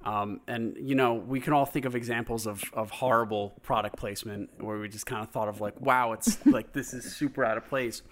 Um, 0.04 0.40
and 0.46 0.76
you 0.80 0.94
know, 0.94 1.14
we 1.14 1.40
can 1.40 1.52
all 1.52 1.66
think 1.66 1.84
of 1.84 1.94
examples 1.94 2.46
of, 2.46 2.62
of 2.72 2.90
horrible 2.90 3.52
product 3.62 3.96
placement 3.98 4.48
where 4.62 4.78
we 4.78 4.88
just 4.88 5.04
kind 5.04 5.22
of 5.22 5.30
thought 5.30 5.48
of 5.48 5.60
like, 5.60 5.78
wow, 5.80 6.12
it's 6.12 6.38
like 6.46 6.72
this 6.72 6.94
is 6.94 7.14
super 7.16 7.44
out 7.44 7.58
of 7.58 7.66
place. 7.66 8.02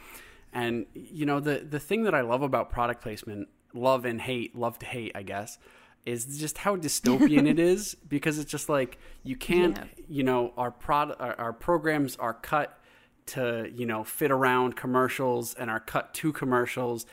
And 0.53 0.87
you 0.95 1.27
know, 1.27 1.41
the 1.41 1.59
the 1.69 1.81
thing 1.81 2.05
that 2.05 2.15
I 2.15 2.23
love 2.23 2.43
about 2.43 2.71
product 2.71 3.03
placement, 3.03 3.49
love 3.75 4.05
and 4.05 4.21
hate, 4.21 4.57
love 4.57 4.79
to 4.81 4.87
hate, 4.87 5.13
I 5.15 5.23
guess, 5.23 5.59
is 6.07 6.39
just 6.39 6.59
how 6.59 6.77
dystopian 6.77 7.47
it 7.47 7.59
is 7.73 7.95
because 8.09 8.39
it's 8.39 8.51
just 8.51 8.69
like 8.69 8.99
you 9.23 9.37
can't, 9.37 9.77
Yeah. 9.77 9.85
you 10.09 10.23
know, 10.23 10.53
our 10.57 10.71
prod 10.71 11.15
our, 11.19 11.35
our 11.39 11.53
programs 11.53 12.17
are 12.17 12.35
cut 12.35 12.79
to 13.27 13.71
you 13.75 13.85
know 13.85 14.05
fit 14.05 14.31
around 14.31 14.75
commercials 14.77 15.55
and 15.55 15.69
are 15.71 15.81
cut 15.81 16.15
to 16.15 16.33
commercials. 16.33 17.05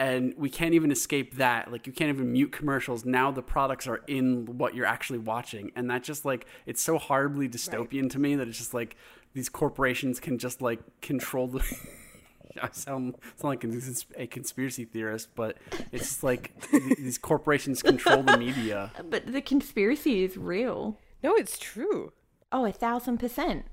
And 0.00 0.32
we 0.38 0.48
can't 0.48 0.72
even 0.72 0.90
escape 0.90 1.36
that. 1.36 1.70
Like 1.70 1.86
you 1.86 1.92
can't 1.92 2.08
even 2.08 2.32
mute 2.32 2.52
commercials. 2.52 3.04
Now 3.04 3.30
the 3.30 3.42
products 3.42 3.86
are 3.86 4.00
in 4.06 4.46
what 4.58 4.74
you're 4.74 4.86
actually 4.86 5.18
watching. 5.18 5.70
And 5.76 5.90
that 5.90 6.02
just 6.02 6.24
like 6.24 6.46
it's 6.66 6.80
so 6.82 6.96
horribly 6.98 7.48
dystopian 7.50 8.08
to 8.10 8.18
me 8.18 8.34
that 8.34 8.48
it's 8.48 8.56
just 8.58 8.72
like 8.74 8.96
these 9.34 9.48
corporations 9.50 10.18
can 10.18 10.38
just 10.38 10.60
like 10.62 10.80
control 11.02 11.46
the 11.48 11.60
I 12.62 12.68
sound, 12.72 13.16
sound 13.36 13.62
like 13.62 13.64
a, 13.64 14.22
a 14.22 14.26
conspiracy 14.26 14.84
theorist, 14.84 15.28
but 15.34 15.56
it's 15.92 16.04
just 16.04 16.22
like 16.22 16.52
these 16.70 17.18
corporations 17.18 17.82
control 17.82 18.22
the 18.22 18.38
media. 18.38 18.92
But 19.10 19.32
the 19.32 19.40
conspiracy 19.40 20.24
is 20.24 20.36
real. 20.36 20.98
No, 21.22 21.34
it's 21.34 21.58
true. 21.58 22.12
Oh, 22.52 22.64
a 22.64 22.72
thousand 22.72 23.18
percent. 23.18 23.66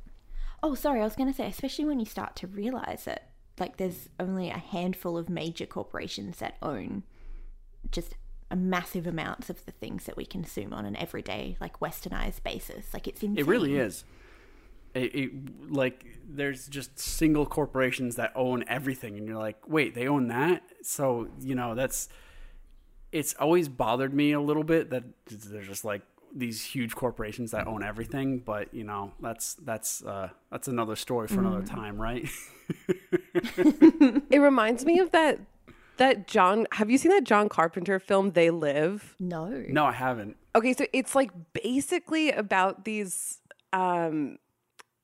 Oh, 0.63 0.73
sorry, 0.73 1.01
I 1.01 1.03
was 1.03 1.15
going 1.15 1.29
to 1.29 1.35
say, 1.35 1.47
especially 1.47 1.85
when 1.85 1.99
you 1.99 2.05
start 2.05 2.35
to 2.37 2.47
realize 2.47 3.05
it, 3.07 3.21
like 3.59 3.77
there's 3.77 4.09
only 4.19 4.49
a 4.49 4.57
handful 4.57 5.17
of 5.17 5.29
major 5.29 5.65
corporations 5.65 6.39
that 6.39 6.57
own 6.61 7.03
just 7.91 8.15
a 8.49 8.55
massive 8.55 9.05
amounts 9.05 9.49
of 9.49 9.65
the 9.65 9.71
things 9.71 10.05
that 10.05 10.17
we 10.17 10.25
consume 10.25 10.73
on 10.73 10.85
an 10.85 10.95
everyday, 10.95 11.57
like 11.59 11.79
westernized 11.79 12.43
basis. 12.43 12.93
Like 12.93 13.07
it's 13.07 13.21
insane. 13.21 13.37
It 13.37 13.47
really 13.47 13.75
is. 13.75 14.03
It, 14.97 15.15
it, 15.15 15.71
like 15.71 16.05
there's 16.27 16.67
just 16.67 16.97
single 16.99 17.45
corporations 17.45 18.15
that 18.15 18.31
own 18.35 18.63
everything, 18.67 19.17
and 19.17 19.27
you're 19.27 19.37
like, 19.37 19.57
wait, 19.67 19.95
they 19.95 20.07
own 20.07 20.27
that? 20.27 20.63
So 20.81 21.29
you 21.39 21.55
know 21.55 21.75
that's. 21.75 22.09
It's 23.13 23.33
always 23.39 23.69
bothered 23.69 24.13
me 24.13 24.33
a 24.33 24.41
little 24.41 24.65
bit 24.65 24.89
that 24.89 25.03
there's 25.27 25.67
just 25.67 25.85
like 25.85 26.01
these 26.35 26.61
huge 26.61 26.93
corporations 26.93 27.51
that 27.51 27.67
own 27.67 27.83
everything, 27.83 28.39
but 28.39 28.73
you 28.73 28.83
know 28.83 29.13
that's 29.21 29.53
that's 29.55 30.03
uh, 30.03 30.29
that's 30.51 30.67
another 30.67 30.95
story 30.95 31.27
for 31.27 31.39
another 31.39 31.63
time, 31.65 31.99
right? 32.01 32.27
It 34.29 34.39
reminds 34.39 34.85
me 34.85 34.99
of 34.99 35.11
that 35.11 35.39
that 35.97 36.27
John. 36.27 36.67
Have 36.73 36.89
you 36.89 36.97
seen 36.97 37.11
that 37.11 37.23
John 37.23 37.49
Carpenter 37.49 37.99
film, 37.99 38.31
They 38.31 38.49
Live? 38.49 39.15
No. 39.19 39.47
no, 39.69 39.85
I 39.85 39.91
haven't. 39.91 40.37
Okay, 40.55 40.73
so 40.73 40.85
it's 40.93 41.15
like 41.15 41.31
basically 41.53 42.31
about 42.31 42.85
these. 42.85 43.39
Um, 43.73 44.37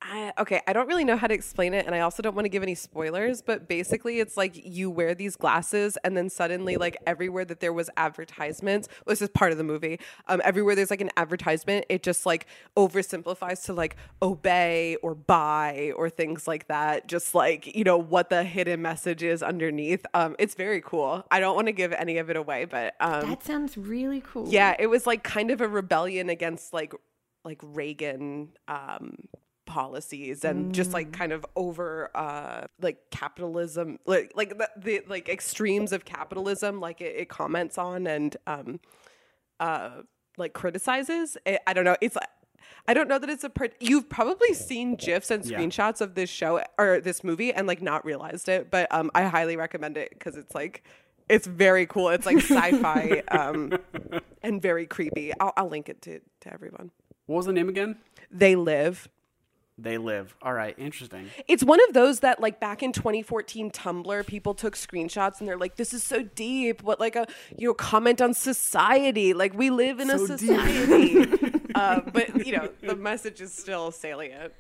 I, 0.06 0.34
okay, 0.38 0.62
I 0.68 0.74
don't 0.74 0.88
really 0.88 1.06
know 1.06 1.16
how 1.16 1.28
to 1.28 1.34
explain 1.34 1.74
it, 1.74 1.86
and 1.86 1.96
I 1.96 2.02
also 2.02 2.22
don't 2.22 2.36
want 2.36 2.46
to 2.46 2.50
give 2.50 2.62
any 2.62 2.76
spoilers. 2.76 3.42
But 3.42 3.68
basically, 3.70 4.20
it's 4.20 4.36
like 4.36 4.52
you 4.66 4.90
wear 4.90 5.16
these 5.16 5.36
glasses, 5.38 5.98
and 6.04 6.18
then 6.18 6.30
suddenly, 6.30 6.76
like 6.76 6.98
everywhere 7.08 7.46
that 7.46 7.62
there 7.62 7.72
was 7.72 7.90
advertisements, 7.96 8.90
well, 9.06 9.14
this 9.14 9.22
is 9.22 9.30
part 9.30 9.54
of 9.54 9.58
the 9.58 9.64
movie. 9.64 10.00
Um, 10.28 10.42
everywhere 10.44 10.76
there's 10.76 10.90
like 10.90 11.02
an 11.02 11.12
advertisement, 11.16 11.86
it 11.88 12.04
just 12.04 12.26
like 12.26 12.48
oversimplifies 12.76 13.64
to 13.66 13.74
like 13.74 13.96
obey 14.22 14.98
or 15.02 15.16
buy 15.16 15.94
or 15.96 16.10
things 16.10 16.48
like 16.48 16.68
that. 16.68 17.08
Just 17.08 17.34
like 17.34 17.74
you 17.76 17.86
know 17.86 17.98
what 17.98 18.30
the 18.30 18.44
hidden 18.44 18.82
message 18.82 19.24
is 19.24 19.42
underneath. 19.42 20.06
Um, 20.14 20.36
it's 20.38 20.56
very 20.56 20.82
cool. 20.82 21.26
I 21.32 21.40
don't 21.40 21.56
want 21.56 21.68
to 21.68 21.74
give 21.74 21.94
any 21.94 22.18
of 22.18 22.30
it 22.30 22.36
away, 22.36 22.66
but 22.66 22.96
um, 23.00 23.30
That 23.30 23.44
sounds 23.44 23.78
really 23.78 24.22
cool. 24.22 24.48
yeah, 24.50 24.76
it 24.78 24.88
was 24.88 25.08
like 25.08 25.24
kind 25.24 25.50
of 25.50 25.62
a 25.62 25.68
rebellion 25.68 26.30
against 26.30 26.74
like 26.74 26.94
like 27.46 27.60
Reagan 27.62 28.50
um 28.68 29.16
policies 29.66 30.44
and 30.44 30.74
just 30.74 30.94
like 30.94 31.12
kind 31.14 31.32
of 31.32 31.46
over 31.56 32.10
uh 32.16 32.66
like 32.82 32.98
capitalism 33.12 33.98
like 34.06 34.32
like 34.36 34.58
the, 34.58 34.70
the 34.78 35.02
like 35.08 35.30
extremes 35.30 35.92
of 35.94 36.04
capitalism 36.06 36.80
like 36.82 37.00
it, 37.02 37.16
it 37.16 37.30
comments 37.30 37.78
on 37.78 38.06
and 38.06 38.36
um 38.46 38.80
uh 39.60 40.02
like 40.38 40.54
criticizes 40.54 41.38
it, 41.46 41.62
i 41.66 41.74
don't 41.74 41.86
know 41.86 41.96
it's 42.02 42.18
I 42.88 42.94
don't 42.94 43.08
know 43.08 43.20
that 43.20 43.30
it's 43.30 43.44
a 43.46 43.50
part. 43.50 43.74
You've 43.80 44.10
probably 44.10 44.54
seen 44.54 44.96
gifs 44.96 45.32
and 45.32 45.44
Yeah. 45.46 45.58
screenshots 45.60 46.02
of 46.02 46.16
this 46.16 46.30
show 46.30 46.62
or 46.78 47.00
this 47.00 47.24
movie 47.24 47.54
and 47.54 47.66
like 47.66 47.82
not 47.82 48.04
realized 48.04 48.50
it, 48.50 48.70
but 48.72 48.92
um, 48.94 49.10
I 49.16 49.24
highly 49.24 49.56
recommend 49.56 49.96
it 49.96 50.10
because 50.12 50.36
it's 50.36 50.54
like 50.54 50.84
it's 51.30 51.48
very 51.48 51.86
cool. 51.86 52.10
It's 52.10 52.26
like 52.26 52.38
sci-fi 52.38 53.22
um, 53.32 53.72
and 54.42 54.62
very 54.62 54.86
creepy. 54.86 55.32
I'll, 55.40 55.54
I'll 55.56 55.70
link 55.70 55.88
it 55.88 56.02
to 56.04 56.20
to 56.42 56.54
everyone. 56.54 56.92
What 57.26 57.38
was 57.38 57.46
the 57.46 57.54
name 57.54 57.70
again? 57.70 57.98
They 58.30 58.56
live. 58.58 59.08
They 59.78 59.98
live. 59.98 60.36
All 60.42 60.54
right, 60.54 60.76
interesting. 60.78 61.30
It's 61.48 61.64
one 61.64 61.80
of 61.88 61.94
those 61.94 62.20
that 62.20 62.40
like 62.40 62.60
back 62.60 62.84
in 62.84 62.92
2014 62.92 63.72
Tumblr 63.72 64.28
people 64.28 64.54
took 64.54 64.76
screenshots 64.76 65.40
and 65.40 65.48
they're 65.48 65.58
like 65.58 65.78
this 65.78 65.94
is 65.94 66.04
so 66.04 66.22
deep 66.22 66.84
what 66.84 67.00
like 67.00 67.16
a 67.16 67.26
you 67.58 67.68
know 67.70 67.74
comment 67.74 68.22
on 68.22 68.34
society 68.36 69.34
like 69.34 69.54
we 69.56 69.72
live 69.72 70.00
in 70.00 70.12
a 70.12 70.20
So 70.20 70.38
deep. 70.38 70.40
society 70.50 71.62
uh, 71.76 72.02
but 72.14 72.46
you 72.46 72.56
know 72.56 72.70
the 72.82 72.96
message 72.96 73.42
is 73.42 73.52
still 73.52 73.92
salient 73.92 74.54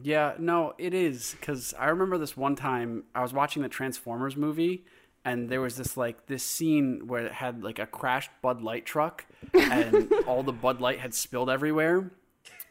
Yeah, 0.00 0.34
no, 0.38 0.74
it 0.78 0.94
is 0.94 1.34
because 1.38 1.74
I 1.76 1.86
remember 1.88 2.16
this 2.18 2.36
one 2.36 2.54
time 2.54 3.04
I 3.14 3.22
was 3.22 3.32
watching 3.32 3.62
the 3.62 3.68
Transformers 3.68 4.36
movie, 4.36 4.84
and 5.24 5.48
there 5.48 5.60
was 5.60 5.76
this 5.76 5.96
like 5.96 6.26
this 6.26 6.44
scene 6.44 7.08
where 7.08 7.26
it 7.26 7.32
had 7.32 7.64
like 7.64 7.80
a 7.80 7.86
crashed 7.86 8.30
Bud 8.42 8.62
Light 8.62 8.86
truck, 8.86 9.26
and 9.52 10.08
all 10.28 10.44
the 10.44 10.52
Bud 10.52 10.80
Light 10.80 11.00
had 11.00 11.12
spilled 11.12 11.50
everywhere, 11.50 12.12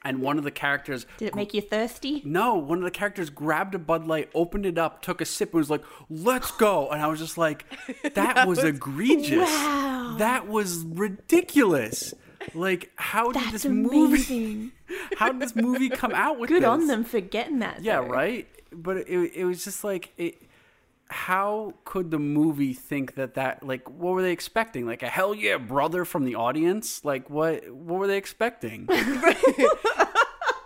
and 0.03 0.21
one 0.21 0.37
of 0.37 0.43
the 0.43 0.51
characters. 0.51 1.05
Did 1.17 1.29
it 1.29 1.35
make 1.35 1.53
you 1.53 1.61
thirsty? 1.61 2.21
No, 2.25 2.55
one 2.55 2.77
of 2.77 2.83
the 2.83 2.91
characters 2.91 3.29
grabbed 3.29 3.75
a 3.75 3.79
Bud 3.79 4.07
Light, 4.07 4.29
opened 4.33 4.65
it 4.65 4.77
up, 4.77 5.01
took 5.01 5.21
a 5.21 5.25
sip, 5.25 5.49
and 5.49 5.59
was 5.59 5.69
like, 5.69 5.83
"Let's 6.09 6.51
go!" 6.51 6.89
And 6.89 7.01
I 7.01 7.07
was 7.07 7.19
just 7.19 7.37
like, 7.37 7.65
"That 8.15 8.47
was 8.47 8.63
egregious. 8.63 9.39
Wow. 9.49 10.15
That 10.19 10.47
was 10.47 10.83
ridiculous. 10.85 12.13
Like, 12.53 12.89
how 12.95 13.31
did 13.31 13.41
That's 13.43 13.51
this 13.51 13.65
movie? 13.65 14.71
How 15.17 15.31
did 15.31 15.39
this 15.39 15.55
movie 15.55 15.89
come 15.89 16.13
out 16.15 16.39
with 16.39 16.47
Good 16.49 16.63
this? 16.63 16.67
on 16.67 16.87
them 16.87 17.03
for 17.03 17.19
getting 17.19 17.59
that. 17.59 17.83
Yeah, 17.83 18.01
though. 18.01 18.07
right. 18.07 18.47
But 18.71 18.97
it 18.97 19.07
it 19.35 19.45
was 19.45 19.63
just 19.63 19.83
like 19.83 20.11
it. 20.17 20.41
How 21.09 21.73
could 21.85 22.11
the 22.11 22.19
movie 22.19 22.73
think 22.73 23.15
that 23.15 23.33
that 23.33 23.63
like 23.65 23.89
what 23.89 24.13
were 24.13 24.21
they 24.21 24.31
expecting? 24.31 24.85
Like 24.85 25.03
a 25.03 25.09
hell 25.09 25.33
yeah 25.33 25.57
brother 25.57 26.05
from 26.05 26.25
the 26.25 26.35
audience? 26.35 27.03
Like 27.03 27.29
what 27.29 27.69
what 27.71 27.99
were 27.99 28.07
they 28.07 28.17
expecting? 28.17 28.87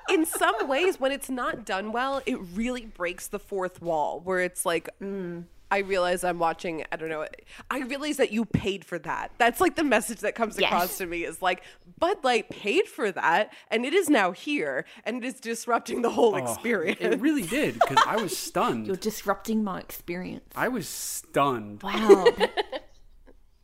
in 0.09 0.25
some 0.25 0.67
ways 0.67 0.99
when 0.99 1.11
it's 1.11 1.29
not 1.29 1.65
done 1.65 1.91
well 1.91 2.21
it 2.25 2.37
really 2.53 2.85
breaks 2.85 3.27
the 3.27 3.39
fourth 3.39 3.81
wall 3.81 4.19
where 4.23 4.41
it's 4.41 4.65
like 4.65 4.89
mm, 5.01 5.43
I 5.71 5.79
realize 5.79 6.23
I'm 6.23 6.39
watching. 6.39 6.83
I 6.91 6.95
don't 6.95 7.09
know. 7.09 7.25
I 7.71 7.79
realize 7.79 8.17
that 8.17 8.31
you 8.31 8.45
paid 8.45 8.85
for 8.85 8.99
that. 8.99 9.31
That's 9.37 9.59
like 9.59 9.75
the 9.75 9.83
message 9.83 10.19
that 10.19 10.35
comes 10.35 10.59
Yes. 10.59 10.71
across 10.71 10.97
to 10.99 11.05
me 11.05 11.23
is 11.23 11.41
like 11.41 11.63
Bud 11.97 12.23
Light 12.23 12.49
paid 12.49 12.87
for 12.87 13.11
that, 13.11 13.53
and 13.71 13.85
it 13.85 13.93
is 13.93 14.09
now 14.09 14.31
here, 14.31 14.85
and 15.03 15.23
it 15.23 15.27
is 15.27 15.39
disrupting 15.39 16.01
the 16.01 16.11
whole 16.11 16.35
oh, 16.35 16.37
experience. 16.37 16.99
It 17.01 17.19
really 17.19 17.43
did 17.43 17.79
because 17.79 17.97
I 18.05 18.17
was 18.17 18.37
stunned. 18.37 18.87
You're 18.87 18.95
disrupting 18.95 19.63
my 19.63 19.79
experience. 19.79 20.53
I 20.55 20.67
was 20.67 20.87
stunned. 20.87 21.81
Wow. 21.81 22.25
that- 22.37 22.83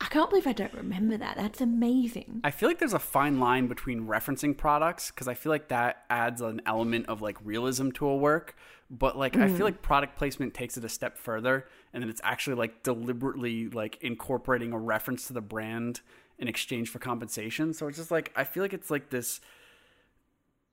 I 0.01 0.05
can't 0.05 0.29
believe 0.29 0.47
I 0.47 0.53
don't 0.53 0.73
remember 0.73 1.17
that. 1.17 1.35
That's 1.35 1.59
amazing. 1.59 2.39
I 2.43 2.51
feel 2.51 2.69
like 2.69 2.79
there's 2.79 2.93
a 2.93 2.99
fine 2.99 3.39
line 3.39 3.67
between 3.67 4.07
referencing 4.07 4.57
products 4.57 5.11
because 5.11 5.27
I 5.27 5.33
feel 5.33 5.51
like 5.51 5.67
that 5.67 6.05
adds 6.09 6.41
an 6.41 6.61
element 6.65 7.07
of 7.07 7.21
like 7.21 7.37
realism 7.43 7.91
to 7.91 8.07
a 8.07 8.15
work. 8.15 8.55
But 8.89 9.17
like 9.17 9.35
I 9.35 9.47
feel 9.47 9.57
mm. 9.57 9.65
like 9.65 9.81
product 9.81 10.17
placement 10.17 10.53
takes 10.53 10.77
it 10.77 10.85
a 10.85 10.89
step 10.89 11.17
further 11.17 11.67
and 11.93 12.03
then 12.03 12.09
it's 12.09 12.21
actually 12.23 12.55
like 12.55 12.83
deliberately 12.83 13.69
like 13.69 13.97
incorporating 14.01 14.73
a 14.73 14.77
reference 14.77 15.27
to 15.27 15.33
the 15.33 15.41
brand 15.41 16.01
in 16.37 16.47
exchange 16.47 16.89
for 16.89 16.99
compensation. 16.99 17.73
So 17.73 17.87
it's 17.87 17.97
just 17.97 18.11
like 18.11 18.31
I 18.35 18.43
feel 18.43 18.63
like 18.63 18.73
it's 18.73 18.91
like 18.91 19.09
this 19.09 19.41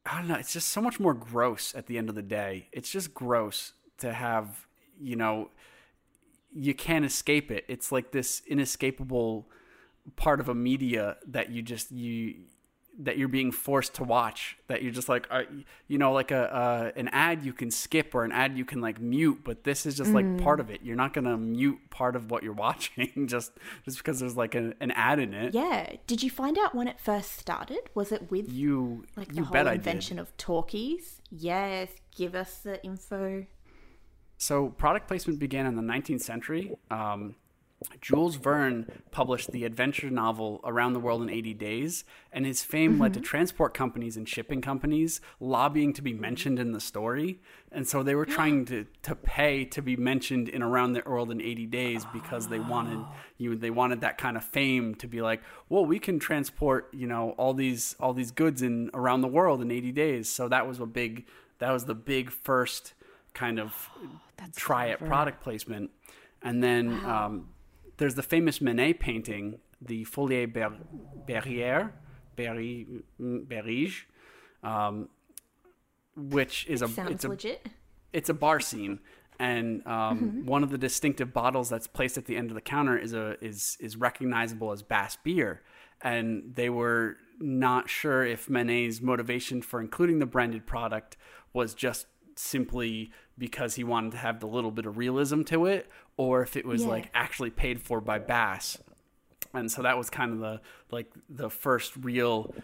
I 0.05 0.19
don't 0.19 0.29
know, 0.29 0.37
it's 0.37 0.53
just 0.53 0.69
so 0.69 0.81
much 0.81 1.01
more 1.01 1.15
gross 1.15 1.75
at 1.75 1.87
the 1.87 1.99
end 1.99 2.09
of 2.09 2.15
the 2.15 2.23
day. 2.23 2.69
It's 2.73 2.91
just 2.91 3.13
gross 3.13 3.73
to 3.99 4.13
have, 4.13 4.67
you 5.01 5.17
know, 5.17 5.51
you 6.55 6.75
can't 6.75 7.05
escape 7.05 7.51
it. 7.51 7.65
It's 7.67 7.91
like 7.91 8.13
this 8.13 8.43
inescapable 8.47 9.49
part 10.15 10.39
of 10.39 10.49
a 10.49 10.55
media 10.55 11.17
that 11.27 11.51
you 11.51 11.61
just 11.63 11.91
you 11.91 12.37
that 12.99 13.19
you're 13.19 13.29
being 13.29 13.53
forced 13.53 13.95
to 13.95 14.05
watch. 14.05 14.57
That 14.69 14.83
you're 14.83 14.93
just 14.93 15.09
like, 15.09 15.27
uh, 15.31 15.43
you 15.89 15.99
know, 15.99 16.13
like 16.13 16.31
a 16.31 16.55
uh, 16.55 16.91
an 16.97 17.09
ad 17.09 17.45
you 17.45 17.53
can 17.53 17.71
skip 17.71 18.15
or 18.15 18.25
an 18.25 18.33
ad 18.33 18.57
you 18.57 18.65
can 18.65 18.81
like 18.81 19.01
mute, 19.01 19.41
but 19.45 19.65
this 19.65 19.87
is 19.87 19.97
just 19.97 20.13
like 20.13 20.43
part 20.43 20.61
of 20.61 20.71
it. 20.71 20.81
You're 20.83 20.97
not 20.97 21.13
gonna 21.13 21.37
mute 21.37 21.79
part 21.91 22.17
of 22.17 22.31
what 22.31 22.43
you're 22.43 22.53
watching 22.67 23.27
just 23.27 23.53
just 23.85 23.99
because 23.99 24.21
there's 24.21 24.37
like 24.37 24.55
an, 24.55 24.75
an 24.81 24.91
ad 24.93 25.19
in 25.19 25.35
it. 25.35 25.55
Yeah. 25.55 25.93
Did 26.07 26.23
you 26.23 26.31
find 26.31 26.59
out 26.59 26.75
when 26.75 26.89
it 26.89 27.01
first 27.01 27.39
started? 27.39 27.91
Was 27.95 28.13
it 28.13 28.31
with 28.31 28.51
You 28.51 29.05
like 29.17 29.29
the 29.29 29.37
you 29.37 29.45
whole 29.45 29.67
invention 29.67 30.19
of 30.19 30.37
talkies? 30.37 31.21
Yes. 31.31 31.91
Give 32.17 32.35
us 32.35 32.59
the 32.59 32.83
info. 32.85 33.47
So 34.39 34.69
product 34.71 35.09
placement 35.09 35.39
began 35.39 35.67
in 35.67 35.77
the 35.77 35.83
19th 35.83 36.21
century. 36.21 36.77
Um, 36.91 37.37
Jules 38.01 38.37
Verne 38.37 38.91
published 39.11 39.53
the 39.53 39.65
adventure 39.65 40.09
novel 40.09 40.61
Around 40.65 40.95
the 40.95 41.01
World 41.01 41.21
in 41.23 41.29
80 41.29 41.55
Days, 41.55 42.05
and 42.33 42.47
his 42.47 42.63
fame 42.63 42.99
led 42.99 43.13
to 43.15 43.21
transport 43.21 43.75
companies 43.75 44.17
and 44.17 44.27
shipping 44.27 44.63
companies 44.63 45.21
lobbying 45.41 45.93
to 45.93 46.03
be 46.03 46.15
mentioned 46.15 46.59
in 46.59 46.73
the 46.73 46.81
story. 46.81 47.39
And 47.71 47.87
so 47.87 48.03
they 48.03 48.15
were 48.15 48.25
trying 48.25 48.65
to, 48.67 48.87
to 49.03 49.15
pay 49.15 49.67
to 49.67 49.83
be 49.83 49.95
mentioned 49.95 50.49
in 50.49 50.63
Around 50.63 50.95
the 50.95 51.03
World 51.05 51.31
in 51.31 51.43
80 51.43 51.67
Days 51.67 52.07
because 52.15 52.49
they 52.49 52.61
wanted 52.61 53.05
you 53.39 53.55
they 53.55 53.71
wanted 53.71 54.01
that 54.01 54.17
kind 54.17 54.39
of 54.39 54.45
fame 54.45 54.95
to 54.97 55.07
be 55.07 55.21
like, 55.21 55.43
well, 55.69 55.85
we 55.85 55.99
can 55.99 56.19
transport, 56.19 56.89
you 56.93 57.07
know, 57.07 57.33
all 57.33 57.53
these 57.53 57.95
all 58.01 58.15
these 58.15 58.31
goods 58.31 58.63
in 58.63 58.91
around 58.95 59.21
the 59.21 59.29
world 59.29 59.61
in 59.61 59.71
80 59.71 59.93
days. 59.93 60.29
So 60.31 60.49
that 60.49 60.67
was 60.67 60.81
a 60.81 60.87
big 60.87 61.27
that 61.59 61.71
was 61.73 61.85
the 61.85 61.95
big 61.95 62.31
first 62.31 62.95
kind 63.35 63.61
of 63.61 63.91
try 64.57 64.89
at 64.89 64.99
product 65.05 65.43
placement. 65.43 65.91
And 66.43 66.63
then 66.63 67.05
um, 67.05 67.49
there's 67.99 68.15
the 68.15 68.23
famous 68.23 68.61
Manet 68.61 68.95
painting, 68.95 69.59
the 69.81 70.05
Folie 70.05 70.47
Ber- 70.47 70.77
Berrière, 71.27 71.93
Berry, 72.37 72.87
Berige, 73.21 74.05
um, 74.63 75.09
which 76.17 76.67
is 76.67 76.83
a 76.83 76.89
Sounds 76.89 77.11
it's 77.11 77.25
a 77.25 77.29
legit. 77.29 77.67
it's 78.13 78.29
a 78.29 78.35
bar 78.35 78.61
scene, 78.61 79.01
and 79.39 79.87
um, 79.87 80.45
one 80.47 80.63
of 80.63 80.71
the 80.71 80.79
distinctive 80.79 81.33
bottles 81.33 81.69
that's 81.69 81.87
placed 81.87 82.17
at 82.19 82.27
the 82.27 82.37
end 82.37 82.51
of 82.51 82.55
the 82.55 82.61
counter 82.61 82.99
is 82.99 83.13
a 83.13 83.43
is 83.45 83.77
is 83.81 83.97
recognizable 83.97 84.73
as 84.73 84.83
Bass 84.83 85.17
beer, 85.17 85.63
and 86.03 86.55
they 86.55 86.71
were 86.71 87.17
not 87.39 87.89
sure 87.91 88.25
if 88.25 88.49
Manet's 88.49 89.03
motivation 89.03 89.61
for 89.61 89.81
including 89.81 90.19
the 90.19 90.27
branded 90.27 90.67
product 90.67 91.17
was 91.53 91.75
just 91.75 92.07
simply 92.35 93.11
because 93.39 93.75
he 93.75 93.85
wanted 93.85 94.13
to 94.13 94.19
have 94.19 94.41
the 94.41 94.47
little 94.47 94.71
bit 94.71 94.87
of 94.87 94.97
realism 94.97 95.43
to 95.43 95.67
it, 95.67 95.91
or 96.17 96.43
if 96.43 96.57
it 96.57 96.65
was 96.67 96.83
Yeah. 96.83 96.89
like 96.89 97.11
actually 97.15 97.51
paid 97.51 97.81
for 97.81 98.01
by 98.01 98.19
Bass. 98.19 98.79
and 99.55 99.71
so 99.71 99.83
that 99.83 99.97
was 99.99 100.11
kind 100.11 100.33
of 100.33 100.39
the 100.41 100.61
like 100.91 101.13
the 101.29 101.49
first 101.51 101.97
real 101.97 102.55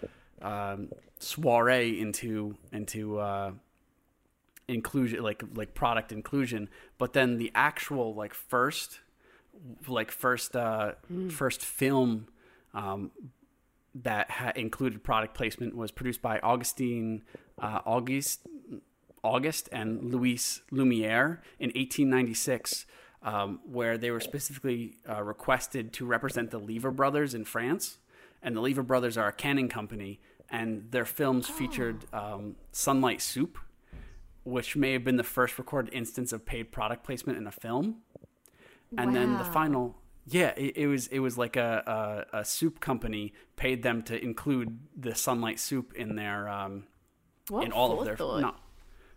um, 0.42 0.90
soiree 1.18 2.00
into 2.00 2.56
into 2.72 3.18
uh, 3.18 3.52
inclusion 4.68 5.22
like 5.22 5.42
like 5.54 5.74
product 5.74 6.12
inclusion 6.12 6.68
but 6.98 7.12
then 7.12 7.36
the 7.38 7.50
actual 7.54 8.14
like 8.14 8.32
first 8.32 9.00
like 9.86 10.10
first 10.10 10.56
uh 10.56 10.92
first 11.30 11.62
film 11.64 12.26
um 12.74 13.10
that 13.94 14.30
ha- 14.30 14.52
included 14.56 15.02
product 15.04 15.34
placement 15.34 15.76
was 15.76 15.90
produced 15.90 16.22
by 16.22 16.38
Augustine 16.40 17.22
uh, 17.60 17.80
August 17.84 18.40
August 19.22 19.68
and 19.72 20.10
Louis 20.12 20.62
Lumiere 20.70 21.42
in 21.58 21.68
1896 21.70 22.86
um, 23.22 23.60
where 23.64 23.96
they 23.98 24.10
were 24.10 24.20
specifically 24.20 24.96
uh, 25.08 25.22
requested 25.22 25.92
to 25.94 26.06
represent 26.06 26.50
the 26.50 26.58
Lever 26.58 26.90
brothers 26.90 27.34
in 27.34 27.44
France 27.44 27.98
and 28.42 28.56
the 28.56 28.60
Lever 28.60 28.82
brothers 28.82 29.16
are 29.16 29.28
a 29.28 29.32
canning 29.32 29.68
company 29.68 30.20
and 30.50 30.90
their 30.90 31.04
films 31.04 31.48
featured 31.48 32.04
um, 32.12 32.56
Sunlight 32.72 33.22
Soup 33.22 33.58
which 34.44 34.74
may 34.74 34.92
have 34.92 35.04
been 35.04 35.16
the 35.16 35.22
first 35.24 35.56
recorded 35.56 35.94
instance 35.94 36.32
of 36.32 36.44
paid 36.44 36.72
product 36.72 37.04
placement 37.04 37.38
in 37.38 37.46
a 37.46 37.52
film. 37.52 37.98
And 38.98 39.14
then 39.14 39.38
the 39.38 39.44
final, 39.44 39.96
yeah, 40.26 40.48
it, 40.56 40.76
it 40.76 40.86
was 40.88 41.06
it 41.06 41.20
was 41.20 41.38
like 41.38 41.54
a, 41.56 42.26
a 42.32 42.40
a 42.40 42.44
soup 42.44 42.80
company 42.80 43.32
paid 43.56 43.82
them 43.84 44.02
to 44.02 44.20
include 44.22 44.80
the 44.96 45.14
sunlight 45.14 45.58
soup 45.60 45.92
in 45.94 46.16
their 46.16 46.48
um, 46.48 46.84
What 47.48 47.64
in 47.64 47.72
all 47.72 47.98
of 47.98 48.04
their 48.04 48.16
not 48.40 48.60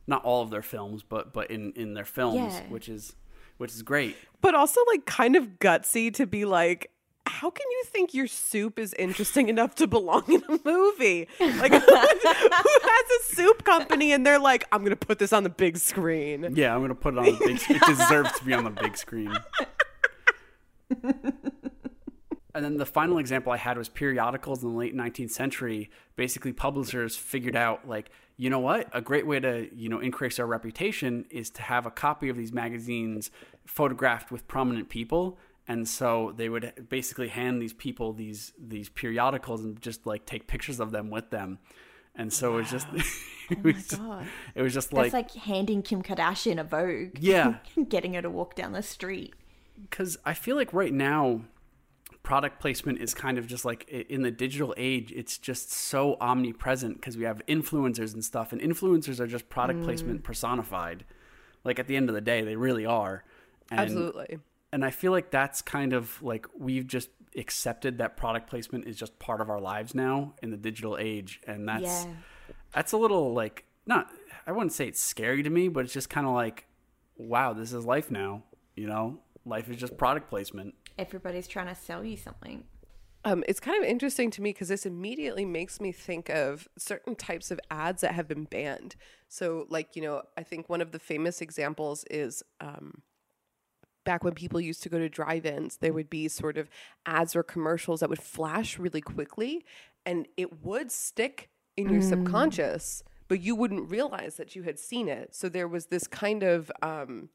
not 0.07 0.23
all 0.23 0.43
of 0.43 0.49
their 0.51 0.61
films, 0.61 1.03
but 1.03 1.33
but 1.33 1.49
in 1.51 1.73
in 1.73 1.93
their 1.95 2.05
films, 2.05 2.53
Yeah. 2.53 2.69
which 2.69 2.87
is 2.87 3.15
which 3.57 3.71
is 3.71 3.81
great. 3.81 4.15
But 4.41 4.55
also 4.55 4.81
like 4.87 5.05
kind 5.05 5.35
of 5.35 5.59
gutsy 5.59 6.13
to 6.15 6.25
be 6.25 6.45
like, 6.45 6.91
how 7.27 7.49
can 7.49 7.65
you 7.69 7.83
think 7.85 8.13
your 8.13 8.27
soup 8.27 8.77
is 8.79 8.93
interesting 8.93 9.49
enough 9.49 9.75
to 9.75 9.87
belong 9.87 10.23
in 10.27 10.43
a 10.47 10.59
movie? 10.63 11.27
Like 11.39 11.71
who 11.73 11.79
has 11.79 13.09
a 13.31 13.35
soup 13.35 13.63
company 13.63 14.13
and 14.13 14.25
they're 14.25 14.39
like, 14.39 14.65
I'm 14.71 14.83
gonna 14.83 14.95
put 14.95 15.19
this 15.19 15.33
on 15.33 15.43
the 15.43 15.49
big 15.49 15.77
screen. 15.77 16.53
Yeah, 16.55 16.73
I'm 16.75 16.81
gonna 16.81 16.95
put 16.95 17.15
it 17.15 17.17
on 17.17 17.25
the 17.25 17.37
big. 17.45 17.59
Screen. 17.59 17.79
It 17.81 17.85
deserves 17.87 18.31
to 18.39 18.45
be 18.45 18.53
on 18.53 18.63
the 18.63 18.69
big 18.69 18.95
screen. 18.97 19.35
and 22.55 22.65
then 22.65 22.77
the 22.77 22.85
final 22.85 23.17
example 23.19 23.51
I 23.51 23.57
had 23.57 23.77
was 23.77 23.89
periodicals 23.89 24.63
in 24.63 24.71
the 24.71 24.77
late 24.77 24.95
19th 24.95 25.31
century. 25.31 25.89
Basically, 26.15 26.53
publishers 26.53 27.15
figured 27.15 27.55
out 27.55 27.87
like, 27.87 28.09
you 28.37 28.49
know 28.49 28.59
what, 28.59 28.87
a 28.93 29.01
great 29.01 29.27
way 29.27 29.39
to 29.39 29.69
you 29.75 29.89
know 29.89 29.99
increase 29.99 30.39
our 30.39 30.45
reputation 30.47 31.25
is 31.29 31.49
to 31.51 31.61
have 31.61 31.85
a 31.85 31.91
copy 31.91 32.29
of 32.29 32.37
these 32.37 32.51
magazines 32.53 33.29
photographed 33.65 34.31
with 34.31 34.47
prominent 34.47 34.89
people. 34.89 35.37
And 35.67 35.87
so 35.87 36.33
they 36.35 36.47
would 36.49 36.87
basically 36.89 37.27
hand 37.29 37.61
these 37.61 37.73
people 37.73 38.13
these 38.13 38.53
these 38.57 38.89
periodicals 38.89 39.63
and 39.63 39.81
just 39.81 40.05
like 40.05 40.25
take 40.25 40.47
pictures 40.47 40.79
of 40.79 40.91
them 40.91 41.09
with 41.09 41.29
them. 41.31 41.59
And 42.17 42.31
so 42.31 42.53
it 42.53 42.57
was 42.61 42.71
just, 42.71 42.87
it 43.49 43.57
oh 43.57 43.61
was, 43.63 43.75
just- 43.87 43.97
God. 44.01 44.25
it 44.55 44.61
was 44.61 44.73
just 44.73 44.91
That's 44.91 45.11
like 45.13 45.33
like 45.35 45.43
handing 45.43 45.81
Kim 45.81 46.01
Kardashian 46.01 46.59
a 46.59 46.63
Vogue. 46.63 47.17
Yeah. 47.19 47.55
Getting 47.89 48.13
her 48.13 48.21
to 48.21 48.29
walk 48.29 48.55
down 48.55 48.71
the 48.73 48.81
street. 48.83 49.33
because 49.89 50.17
I 50.23 50.33
feel 50.33 50.55
like 50.55 50.71
right 50.71 50.93
now, 50.93 51.41
product 52.25 52.59
placement 52.59 52.99
is 52.99 53.13
kind 53.13 53.37
of 53.37 53.45
just 53.45 53.63
like 53.63 53.87
in 53.87 54.23
the 54.23 54.31
digital 54.31 54.73
age, 54.77 55.13
it's 55.15 55.37
just 55.37 55.71
so 55.71 56.17
omnipresent 56.19 56.95
because 56.95 57.15
we 57.15 57.23
have 57.23 57.39
influencers 57.47 58.15
and 58.15 58.25
stuff, 58.25 58.51
and 58.51 58.59
influencers 58.59 59.19
are 59.19 59.27
just 59.27 59.47
product 59.47 59.83
placement 59.83 60.21
mm. 60.21 60.23
personified. 60.23 61.05
Like 61.63 61.77
at 61.77 61.87
the 61.87 61.95
end 61.95 62.09
of 62.09 62.15
the 62.15 62.21
day, 62.21 62.41
they 62.41 62.55
really 62.55 62.85
are. 62.85 63.23
And, 63.69 63.79
Absolutely. 63.79 64.39
And 64.73 64.83
I 64.83 64.89
feel 64.89 65.11
like 65.11 65.29
that's 65.29 65.61
kind 65.61 65.93
of 65.93 66.21
like 66.21 66.47
we've 66.57 66.87
just 66.87 67.09
accepted 67.37 67.99
that 67.99 68.17
product 68.17 68.49
placement 68.49 68.87
is 68.87 68.97
just 68.97 69.17
part 69.19 69.39
of 69.39 69.49
our 69.49 69.61
lives 69.61 69.93
now 69.93 70.33
in 70.41 70.49
the 70.49 70.57
digital 70.57 70.97
age, 70.99 71.39
and 71.45 71.69
that's 71.69 72.05
Yeah. 72.05 72.13
that's 72.73 72.91
a 72.91 72.97
little 72.97 73.33
like 73.33 73.65
not. 73.85 74.09
I 74.47 74.51
wouldn't 74.51 74.73
say 74.73 74.87
it's 74.87 75.01
scary 75.01 75.43
to 75.43 75.49
me, 75.49 75.67
but 75.67 75.85
it's 75.85 75.93
just 75.93 76.09
kind 76.09 76.25
of 76.25 76.33
like, 76.33 76.65
wow, 77.17 77.53
this 77.53 77.71
is 77.71 77.85
life 77.85 78.09
now. 78.09 78.43
You 78.75 78.87
know, 78.87 79.19
life 79.45 79.69
is 79.69 79.77
just 79.77 79.95
product 79.95 80.29
placement. 80.29 80.73
Everybody's 80.97 81.47
trying 81.47 81.67
to 81.67 81.75
sell 81.75 82.03
you 82.03 82.17
something. 82.17 82.63
Um, 83.25 83.43
it's 83.47 83.59
kind 83.59 83.83
of 83.83 83.89
interesting 83.89 84.29
to 84.31 84.41
me 84.43 84.51
because 84.51 84.67
this 84.67 84.85
immediately 84.85 85.45
makes 85.45 85.81
me 85.81 85.91
think 85.91 86.29
of 86.29 86.67
certain 86.77 87.15
types 87.15 87.49
of 87.49 87.59
ads 87.71 88.01
that 88.01 88.13
have 88.13 88.27
been 88.27 88.43
banned. 88.43 88.95
So, 89.27 89.65
like, 89.67 89.95
you 89.95 90.03
know, 90.03 90.21
I 90.37 90.43
think 90.43 90.69
one 90.69 90.79
of 90.79 90.91
the 90.91 90.99
famous 90.99 91.41
examples 91.41 92.05
is 92.11 92.43
um, 92.61 93.01
back 94.03 94.23
when 94.23 94.35
people 94.35 94.61
used 94.61 94.83
to 94.83 94.89
go 94.89 94.99
to 94.99 95.09
drive 95.09 95.43
ins, 95.43 95.77
there 95.77 95.91
would 95.91 96.07
be 96.07 96.27
sort 96.27 96.55
of 96.55 96.69
ads 97.07 97.35
or 97.35 97.41
commercials 97.41 98.01
that 98.01 98.09
would 98.09 98.21
flash 98.21 98.77
really 98.77 99.01
quickly 99.01 99.65
and 100.05 100.27
it 100.37 100.63
would 100.63 100.91
stick 100.91 101.49
in 101.75 101.89
your 101.89 102.03
subconscious, 102.03 103.03
but 103.27 103.41
you 103.41 103.55
wouldn't 103.55 103.89
realize 103.89 104.35
that 104.35 104.55
you 104.55 104.61
had 104.61 104.77
seen 104.77 105.09
it. 105.09 105.33
So, 105.33 105.49
there 105.49 105.67
was 105.67 105.87
this 105.87 106.05
kind 106.05 106.43
of 106.43 106.71
um, 106.83 107.29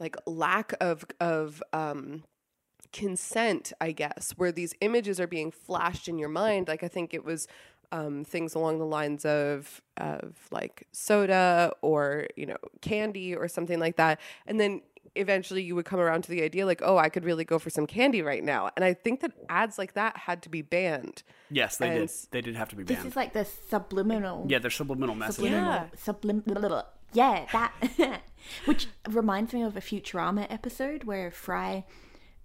like 0.00 0.16
lack 0.26 0.72
of, 0.80 1.04
of, 1.20 1.62
um, 1.74 2.22
consent, 2.92 3.72
I 3.80 3.92
guess, 3.92 4.32
where 4.36 4.52
these 4.52 4.74
images 4.80 5.20
are 5.20 5.26
being 5.26 5.50
flashed 5.50 6.08
in 6.08 6.18
your 6.18 6.28
mind. 6.28 6.68
Like 6.68 6.82
I 6.82 6.88
think 6.88 7.14
it 7.14 7.24
was 7.24 7.46
um, 7.92 8.24
things 8.24 8.54
along 8.54 8.78
the 8.78 8.86
lines 8.86 9.24
of 9.24 9.80
of 9.96 10.34
like 10.50 10.86
soda 10.92 11.72
or 11.82 12.26
you 12.36 12.46
know 12.46 12.56
candy 12.80 13.34
or 13.34 13.48
something 13.48 13.78
like 13.78 13.96
that, 13.96 14.20
and 14.46 14.58
then 14.60 14.82
eventually 15.14 15.62
you 15.62 15.74
would 15.74 15.86
come 15.86 15.98
around 15.98 16.22
to 16.22 16.30
the 16.30 16.42
idea 16.42 16.66
like, 16.66 16.82
oh, 16.84 16.98
I 16.98 17.08
could 17.08 17.24
really 17.24 17.44
go 17.44 17.58
for 17.58 17.70
some 17.70 17.86
candy 17.86 18.20
right 18.20 18.44
now. 18.44 18.68
And 18.76 18.84
I 18.84 18.92
think 18.92 19.20
that 19.20 19.32
ads 19.48 19.78
like 19.78 19.94
that 19.94 20.14
had 20.16 20.42
to 20.42 20.50
be 20.50 20.60
banned. 20.60 21.22
Yes, 21.50 21.78
they 21.78 21.88
And 21.88 22.06
did. 22.08 22.10
They 22.32 22.40
did 22.42 22.54
have 22.56 22.68
to 22.68 22.76
be 22.76 22.82
banned 22.82 22.98
This 23.00 23.06
is 23.06 23.16
like 23.16 23.32
the 23.32 23.46
subliminal. 23.70 24.44
yeah, 24.46 24.58
they're 24.58 24.70
subliminal 24.70 25.14
messaging. 25.14 25.32
subliminal, 25.32 25.72
Yeah. 25.72 25.86
sublim, 25.96 26.44
blah, 26.44 26.58
blah, 26.60 26.68
blah. 26.68 26.82
yeah, 27.14 27.46
that, 27.52 28.20
which 28.66 28.88
reminds 29.08 29.54
me 29.54 29.62
of 29.62 29.74
a 29.74 29.80
Futurama 29.80 30.46
episode 30.50 31.04
where 31.04 31.30
Fry, 31.30 31.86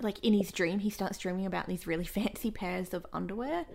like 0.01 0.19
in 0.23 0.33
his 0.33 0.51
dream, 0.51 0.79
he 0.79 0.89
starts 0.89 1.17
dreaming 1.17 1.45
about 1.45 1.67
these 1.67 1.87
really 1.87 2.05
fancy 2.17 2.51
pairs 2.51 2.93
of 2.93 3.05
underwear, 3.13 3.65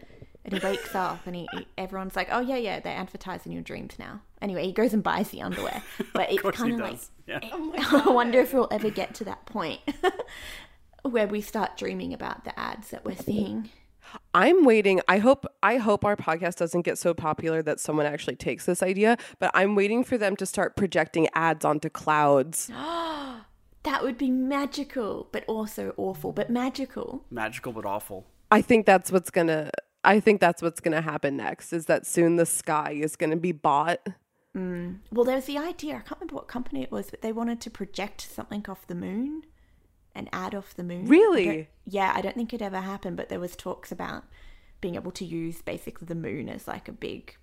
and 0.44 0.55
he 0.55 0.61
wakes 0.61 0.94
up 0.94 1.26
and 1.26 1.35
he, 1.35 1.48
he- 1.52 1.66
everyone's 1.76 2.16
like, 2.16 2.29
"Oh 2.31 2.40
yeah, 2.40 2.57
yeah, 2.57 2.81
they 2.81 2.90
advertise 2.90 3.46
in 3.46 3.52
your 3.52 3.62
dreams 3.62 3.98
now." 3.98 4.20
Anyway, 4.40 4.64
he 4.66 4.72
goes 4.72 4.92
and 4.92 5.02
buys 5.02 5.31
the 5.31 5.42
underwear, 5.42 5.83
but 6.12 6.31
it's 6.31 6.42
kind 6.42 6.74
of 6.74 6.81
like, 6.81 6.92
does. 6.92 7.11
Yeah. 7.26 7.40
I 7.52 8.11
wonder 8.11 8.40
if 8.40 8.52
we'll 8.52 8.68
ever 8.70 8.90
get 8.90 9.14
to 9.16 9.24
that 9.24 9.46
point 9.46 9.81
where 11.02 11.26
we 11.26 11.40
start 11.40 11.76
dreaming 11.76 12.12
about 12.12 12.44
the 12.44 12.59
ads 12.59 12.90
that 12.90 13.05
we're 13.05 13.16
seeing. 13.16 13.70
I'm 14.33 14.64
waiting. 14.64 15.00
I 15.09 15.18
hope 15.18 15.46
I 15.64 15.79
hope 15.79 16.05
our 16.05 16.16
podcast 16.16 16.57
doesn't 16.57 16.83
get 16.83 16.96
so 16.96 17.12
popular 17.12 17.61
that 17.62 17.81
someone 17.81 18.07
actually 18.07 18.37
takes 18.37 18.64
this 18.64 18.83
idea, 18.83 19.16
but 19.40 19.50
I'm 19.52 19.74
waiting 19.74 20.05
for 20.05 20.16
them 20.16 20.37
to 20.37 20.46
start 20.46 20.76
projecting 20.76 21.29
ads 21.35 21.64
onto 21.64 21.90
clouds. 21.90 22.70
That 23.87 24.03
would 24.03 24.18
be 24.18 24.33
magical, 24.33 25.29
but 25.31 25.44
also 25.46 25.94
awful, 25.96 26.33
but 26.33 26.51
magical. 26.51 27.25
Magical 27.31 27.72
but 27.72 27.85
awful. 27.85 28.27
I 28.51 28.61
think 28.61 28.85
that's 28.85 29.12
what's 29.12 29.31
going 29.31 29.46
to 29.46 29.70
I 30.03 30.18
think 30.18 30.40
that's 30.40 30.61
what's 30.61 30.81
going 30.81 30.94
to 30.94 31.01
happen 31.01 31.37
next 31.37 31.72
is 31.72 31.87
that 31.87 32.05
soon 32.05 32.35
the 32.35 32.46
sky 32.46 32.96
is 32.99 33.14
going 33.14 33.31
to 33.31 33.37
be 33.37 33.53
bought. 33.53 34.01
Mm. 34.57 34.99
Well, 35.12 35.25
there 35.25 35.37
was 35.37 35.44
the 35.44 35.59
idea, 35.59 35.94
I 35.94 35.99
can't 35.99 36.20
remember 36.20 36.35
what 36.35 36.49
company 36.49 36.83
it 36.83 36.90
was, 36.90 37.11
but 37.11 37.22
they 37.22 37.33
wanted 37.33 37.61
to 37.61 37.70
project 37.70 38.20
something 38.22 38.64
off 38.68 38.87
the 38.88 38.94
moon, 38.96 39.42
an 40.14 40.29
ad 40.33 40.55
off 40.55 40.75
the 40.75 40.85
moon. 40.85 41.07
Really? 41.07 41.44
don't- 41.44 41.66
yeah, 41.85 42.12
I 42.14 42.22
don't 42.22 42.35
think 42.35 42.53
it 42.53 42.62
ever 42.62 42.81
happened, 42.81 43.16
but 43.16 43.29
there 43.29 43.40
was 43.40 43.55
talks 43.55 43.92
about 43.92 44.25
being 44.81 44.96
able 44.96 45.12
to 45.12 45.25
use 45.25 45.62
basically 45.62 46.07
the 46.07 46.14
moon 46.16 46.49
as 46.49 46.66
like 46.66 46.88
a 46.88 46.92
big, 46.92 47.37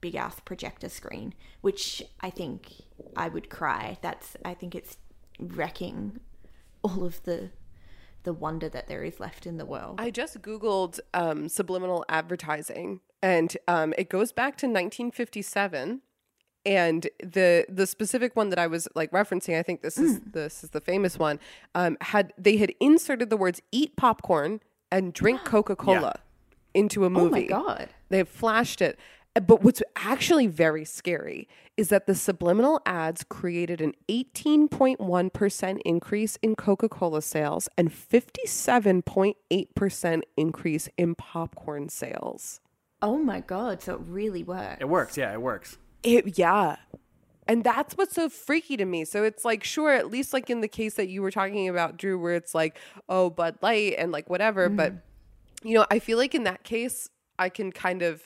big 0.00 0.16
ass 0.16 0.40
projector 0.40 0.88
screen, 0.88 1.34
which 1.60 2.02
I 2.20 2.30
think 2.30 2.72
I 3.16 3.28
would 3.28 3.50
cry. 3.50 3.98
That's, 4.00 4.36
I 4.44 4.54
think 4.54 4.74
it's 4.74 4.96
wrecking 5.38 6.20
all 6.82 7.04
of 7.04 7.22
the 7.24 7.50
the 8.22 8.32
wonder 8.32 8.68
that 8.68 8.88
there 8.88 9.04
is 9.04 9.20
left 9.20 9.46
in 9.46 9.56
the 9.56 9.64
world. 9.64 10.00
I 10.00 10.10
just 10.10 10.42
googled 10.42 10.98
um, 11.14 11.48
subliminal 11.48 12.04
advertising 12.08 13.00
and 13.22 13.56
um, 13.68 13.94
it 13.96 14.08
goes 14.08 14.32
back 14.32 14.56
to 14.58 14.66
1957 14.66 16.02
and 16.66 17.08
the 17.20 17.64
the 17.68 17.86
specific 17.86 18.34
one 18.34 18.50
that 18.50 18.58
I 18.58 18.66
was 18.66 18.88
like 18.96 19.12
referencing, 19.12 19.56
I 19.56 19.62
think 19.62 19.82
this 19.82 19.96
is 19.96 20.20
this 20.32 20.64
is 20.64 20.70
the 20.70 20.80
famous 20.80 21.16
one. 21.16 21.38
Um, 21.76 21.96
had 22.00 22.32
they 22.36 22.56
had 22.56 22.74
inserted 22.80 23.30
the 23.30 23.36
words 23.36 23.62
"eat 23.70 23.96
popcorn" 23.96 24.60
and 24.90 25.12
"drink 25.12 25.40
Coca 25.44 25.76
Cola" 25.76 26.18
into 26.74 27.04
a 27.04 27.10
movie? 27.10 27.48
oh 27.48 27.56
my 27.56 27.64
god. 27.64 27.88
They 28.08 28.24
flashed 28.24 28.82
it. 28.82 28.98
But 29.44 29.62
what's 29.62 29.82
actually 29.96 30.46
very 30.46 30.86
scary 30.86 31.46
is 31.76 31.90
that 31.90 32.06
the 32.06 32.14
subliminal 32.14 32.80
ads 32.86 33.22
created 33.22 33.82
an 33.82 33.92
18.1% 34.08 35.80
increase 35.84 36.38
in 36.40 36.56
Coca 36.56 36.88
Cola 36.88 37.20
sales 37.20 37.68
and 37.76 37.90
57.8% 37.90 40.22
increase 40.38 40.88
in 40.96 41.14
popcorn 41.14 41.90
sales. 41.90 42.62
Oh 43.02 43.18
my 43.18 43.40
god, 43.40 43.82
so 43.82 43.96
it 43.96 44.00
really 44.06 44.42
worked. 44.42 44.80
It 44.80 44.88
works. 44.88 45.18
Yeah, 45.18 45.34
it 45.34 45.42
works. 45.42 45.76
It, 46.02 46.38
yeah. 46.38 46.76
And 47.46 47.62
that's 47.62 47.94
what's 47.96 48.14
so 48.14 48.30
freaky 48.30 48.78
to 48.78 48.86
me. 48.86 49.04
So 49.04 49.22
it's 49.22 49.44
like, 49.44 49.62
sure, 49.62 49.92
at 49.92 50.10
least 50.10 50.32
like 50.32 50.48
in 50.48 50.62
the 50.62 50.68
case 50.68 50.94
that 50.94 51.08
you 51.08 51.20
were 51.20 51.30
talking 51.30 51.68
about, 51.68 51.98
Drew, 51.98 52.18
where 52.18 52.34
it's 52.34 52.54
like, 52.54 52.78
oh, 53.08 53.28
Bud 53.28 53.58
Light 53.60 53.96
and 53.98 54.12
like 54.12 54.30
whatever, 54.30 54.70
but 54.70 54.92
mm-hmm. 54.92 55.68
you 55.68 55.74
know, 55.74 55.84
I 55.90 55.98
feel 55.98 56.16
like 56.16 56.34
in 56.34 56.44
that 56.44 56.64
case, 56.64 57.10
I 57.38 57.50
can 57.50 57.70
kind 57.70 58.00
of 58.00 58.22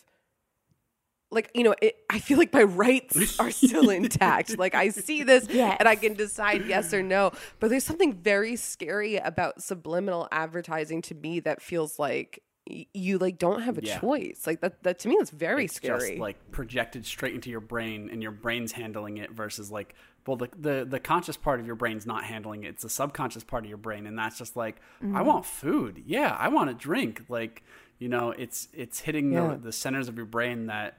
like 1.30 1.50
you 1.54 1.62
know 1.62 1.74
it, 1.80 1.96
i 2.10 2.18
feel 2.18 2.38
like 2.38 2.52
my 2.52 2.62
rights 2.62 3.38
are 3.38 3.50
still 3.50 3.90
intact 3.90 4.58
like 4.64 4.74
i 4.74 4.88
see 4.88 5.22
this 5.22 5.46
Yes. 5.48 5.76
and 5.78 5.88
i 5.88 5.94
can 5.96 6.14
decide 6.14 6.66
yes 6.66 6.92
or 6.92 7.02
no 7.02 7.32
but 7.60 7.70
there's 7.70 7.84
something 7.84 8.12
very 8.14 8.56
scary 8.56 9.16
about 9.16 9.62
subliminal 9.62 10.28
advertising 10.32 11.02
to 11.02 11.14
me 11.14 11.40
that 11.40 11.62
feels 11.62 11.98
like 11.98 12.42
y- 12.68 12.86
you 12.94 13.18
like 13.18 13.38
don't 13.38 13.62
have 13.62 13.78
a 13.78 13.82
Yeah. 13.84 13.98
choice 14.00 14.42
like 14.46 14.60
that 14.60 14.82
that 14.82 14.98
to 15.00 15.08
me 15.08 15.16
that's 15.18 15.30
very 15.30 15.66
it's 15.66 15.74
scary 15.74 16.10
just 16.10 16.20
like 16.20 16.50
projected 16.50 17.06
straight 17.06 17.34
into 17.34 17.50
your 17.50 17.60
brain 17.60 18.08
and 18.10 18.22
your 18.22 18.32
brain's 18.32 18.72
handling 18.72 19.18
it 19.18 19.30
versus 19.30 19.70
like 19.70 19.94
well 20.26 20.36
the, 20.36 20.48
the 20.58 20.86
the 20.88 21.00
conscious 21.00 21.36
part 21.36 21.60
of 21.60 21.66
your 21.66 21.76
brain's 21.76 22.06
not 22.06 22.24
handling 22.24 22.64
it 22.64 22.68
it's 22.70 22.82
the 22.82 22.88
subconscious 22.88 23.42
part 23.44 23.64
of 23.64 23.68
your 23.68 23.78
brain 23.78 24.06
and 24.06 24.18
that's 24.18 24.36
just 24.38 24.56
like 24.56 24.76
Mm-hmm. 25.02 25.16
i 25.16 25.22
want 25.22 25.44
food 25.46 26.02
yeah 26.06 26.36
i 26.38 26.48
want 26.48 26.70
a 26.70 26.74
drink 26.74 27.22
like 27.28 27.62
you 27.98 28.08
know 28.08 28.30
it's 28.32 28.68
it's 28.72 29.00
hitting 29.00 29.32
Yeah. 29.32 29.48
the, 29.52 29.56
the 29.58 29.72
centers 29.72 30.08
of 30.08 30.16
your 30.16 30.26
brain 30.26 30.66
that 30.66 30.98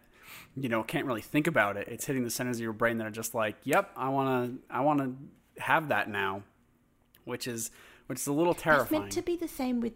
you 0.56 0.70
know 0.70 0.84
can't 0.84 1.06
really 1.06 1.22
think 1.22 1.48
about 1.48 1.78
it 1.78 1.88
it's 1.88 2.06
hitting 2.06 2.24
the 2.24 2.30
centers 2.30 2.58
of 2.58 2.62
your 2.62 2.74
brain 2.74 2.98
that 2.98 3.08
are 3.08 3.12
just 3.12 3.34
like 3.36 3.56
yep 3.64 3.92
i 3.96 4.10
want 4.10 4.50
to 4.52 4.60
i 4.76 4.80
want 4.82 5.00
to 5.00 5.62
have 5.62 5.90
that 5.90 6.10
now 6.10 6.42
which 7.26 7.48
is 7.48 7.72
which 8.08 8.20
is 8.20 8.28
a 8.28 8.34
little 8.34 8.54
It's 8.54 8.62
terrifying 8.64 9.02
meant 9.04 9.12
to 9.14 9.22
be 9.22 9.36
the 9.36 9.48
same 9.48 9.80
with 9.80 9.94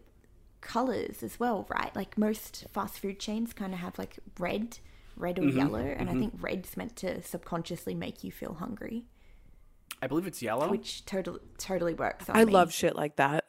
colors 0.61 1.21
as 1.21 1.39
well, 1.39 1.67
right? 1.69 1.95
Like 1.95 2.17
most 2.17 2.65
fast 2.71 2.99
food 2.99 3.19
chains 3.19 3.53
kind 3.53 3.73
of 3.73 3.79
have 3.79 3.99
like 3.99 4.17
red, 4.39 4.79
red 5.15 5.37
or 5.37 5.43
Mm-hmm. 5.43 5.57
yellow, 5.57 5.79
and 5.79 6.09
I 6.09 6.13
think 6.13 6.33
red's 6.39 6.75
meant 6.77 6.95
to 6.97 7.21
subconsciously 7.21 7.93
make 7.93 8.23
you 8.23 8.31
feel 8.31 8.55
hungry, 8.55 9.05
i 10.01 10.07
believe 10.07 10.27
it's 10.27 10.41
yellow 10.41 10.69
which 10.69 11.05
totally 11.05 11.39
totally 11.57 11.93
works. 11.93 12.29
On 12.29 12.35
I 12.35 12.45
me. 12.45 12.51
love 12.53 12.71
shit 12.73 12.95
like 12.95 13.15
that. 13.17 13.45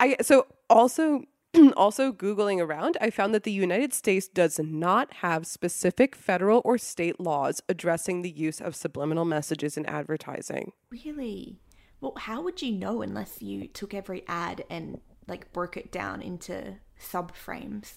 I 0.00 0.16
so 0.22 0.46
also 0.68 1.24
also 1.76 2.12
googling 2.12 2.60
around, 2.60 2.96
I 3.00 3.10
found 3.10 3.34
that 3.34 3.44
the 3.44 3.52
United 3.52 3.92
States 3.92 4.28
does 4.28 4.58
not 4.58 5.12
have 5.14 5.46
specific 5.46 6.16
federal 6.16 6.62
or 6.64 6.78
state 6.78 7.20
laws 7.20 7.62
addressing 7.68 8.22
the 8.22 8.30
use 8.30 8.60
of 8.60 8.74
subliminal 8.74 9.24
messages 9.24 9.76
in 9.76 9.86
advertising. 9.86 10.72
Really? 10.90 11.58
Well, 12.00 12.14
how 12.16 12.42
would 12.42 12.60
you 12.60 12.72
know 12.72 13.02
unless 13.02 13.40
you 13.40 13.68
took 13.68 13.94
every 13.94 14.24
ad 14.26 14.64
and 14.68 15.00
like 15.26 15.52
broke 15.52 15.76
it 15.76 15.90
down 15.90 16.20
into 16.22 16.76
subframes, 17.00 17.94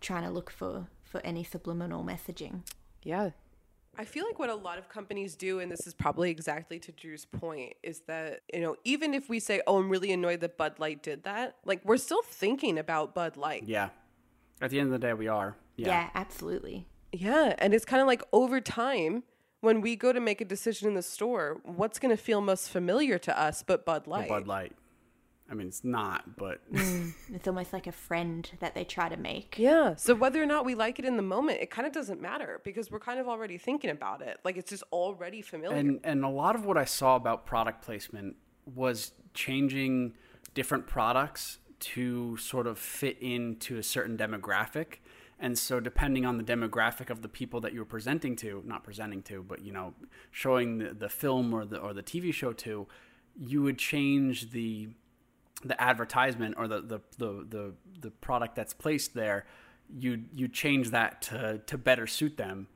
trying 0.00 0.24
to 0.24 0.30
look 0.30 0.50
for 0.50 0.88
for 1.02 1.20
any 1.20 1.44
subliminal 1.44 2.04
messaging? 2.04 2.62
Yeah. 3.02 3.30
I 3.98 4.04
feel 4.04 4.24
like 4.26 4.38
what 4.38 4.50
a 4.50 4.54
lot 4.54 4.78
of 4.78 4.88
companies 4.88 5.34
do, 5.36 5.60
and 5.60 5.70
this 5.70 5.86
is 5.86 5.94
probably 5.94 6.30
exactly 6.30 6.78
to 6.80 6.92
Drew's 6.92 7.24
point, 7.24 7.74
is 7.82 8.00
that, 8.06 8.40
you 8.52 8.60
know, 8.60 8.76
even 8.84 9.14
if 9.14 9.28
we 9.28 9.40
say, 9.40 9.62
oh, 9.66 9.78
I'm 9.78 9.88
really 9.88 10.12
annoyed 10.12 10.40
that 10.40 10.56
Bud 10.56 10.78
Light 10.78 11.02
did 11.02 11.24
that, 11.24 11.56
like 11.64 11.80
we're 11.84 11.96
still 11.96 12.22
thinking 12.22 12.78
about 12.78 13.14
Bud 13.14 13.36
Light. 13.36 13.64
yeah 13.66 13.88
at 14.60 14.70
the 14.70 14.78
end 14.80 14.86
of 14.86 14.92
the 14.92 15.06
day 15.06 15.12
we 15.12 15.28
are 15.28 15.56
Yeah, 15.76 15.88
yeah, 15.88 16.10
absolutely. 16.14 16.86
Yeah, 17.12 17.54
and 17.58 17.74
it's 17.74 17.84
kind 17.84 18.00
of 18.00 18.06
like 18.06 18.22
over 18.32 18.60
time 18.60 19.22
when 19.60 19.80
we 19.80 19.96
go 19.96 20.12
to 20.12 20.20
make 20.20 20.40
a 20.40 20.44
decision 20.44 20.88
in 20.88 20.94
the 20.94 21.02
store, 21.02 21.60
what's 21.64 21.98
going 21.98 22.14
to 22.14 22.22
feel 22.22 22.40
most 22.40 22.70
familiar 22.70 23.18
to 23.18 23.38
us 23.38 23.62
but 23.66 23.84
Bud 23.84 24.06
Or 24.06 24.10
Light? 24.10 24.28
bud 24.28 24.46
light 24.46 24.72
i 25.50 25.54
mean 25.54 25.66
it's 25.68 25.84
not 25.84 26.36
but 26.36 26.60
mm, 26.72 27.12
It's 27.32 27.46
almost 27.48 27.72
like 27.72 27.86
a 27.86 27.92
friend 27.92 28.50
that 28.60 28.74
they 28.74 28.84
try 28.84 29.08
to 29.08 29.16
make. 29.16 29.56
Yeah, 29.58 29.94
so 29.96 30.14
whether 30.14 30.42
or 30.42 30.46
not 30.46 30.64
we 30.64 30.74
like 30.74 30.98
it 30.98 31.04
in 31.04 31.16
the 31.16 31.22
moment, 31.22 31.60
it 31.60 31.70
kind 31.70 31.86
of 31.86 31.92
doesn't 31.92 32.20
matter 32.20 32.60
because 32.64 32.90
we're 32.90 33.00
kind 33.00 33.18
of 33.20 33.28
already 33.28 33.58
thinking 33.58 33.90
about 33.90 34.22
it. 34.22 34.38
Like 34.44 34.56
it's 34.56 34.70
just 34.70 34.84
already 34.92 35.42
familiar. 35.42 35.76
and 35.76 36.00
and 36.04 36.24
a 36.24 36.28
lot 36.28 36.54
of 36.54 36.64
what 36.64 36.76
I 36.76 36.84
saw 36.84 37.16
about 37.16 37.46
product 37.46 37.82
placement 37.82 38.36
was 38.74 39.12
changing 39.34 40.14
different 40.54 40.86
products 40.86 41.58
to 41.78 42.36
sort 42.38 42.66
of 42.66 42.78
fit 42.78 43.18
into 43.20 43.76
a 43.76 43.82
certain 43.82 44.16
demographic. 44.16 45.00
And 45.38 45.58
so 45.58 45.80
depending 45.80 46.24
on 46.24 46.38
the 46.38 46.44
demographic 46.44 47.10
of 47.10 47.20
the 47.20 47.28
people 47.28 47.60
that 47.60 47.74
you 47.74 47.80
were 47.80 47.84
presenting 47.84 48.36
to, 48.36 48.62
not 48.64 48.82
presenting 48.82 49.22
to, 49.24 49.42
but 49.42 49.60
you 49.60 49.72
know, 49.72 49.92
showing 50.30 50.78
the, 50.78 50.94
the 50.94 51.10
film 51.10 51.52
or 51.52 51.66
the 51.66 51.78
or 51.78 51.92
the 51.92 52.02
TV 52.02 52.32
show 52.32 52.52
to, 52.54 52.86
you 53.38 53.62
would 53.62 53.78
change 53.78 54.52
the 54.52 54.88
the 55.64 55.80
advertisement 55.80 56.54
or 56.58 56.68
the 56.68 56.80
the 56.80 57.00
the 57.18 57.46
the, 57.48 57.74
the 58.00 58.10
product 58.10 58.56
that's 58.56 58.74
placed 58.74 59.14
there, 59.14 59.46
you 59.96 60.24
you 60.34 60.48
change 60.48 60.90
that 60.90 61.22
to 61.22 61.60
to 61.66 61.78
better 61.78 62.06
suit 62.06 62.36
them. 62.36 62.68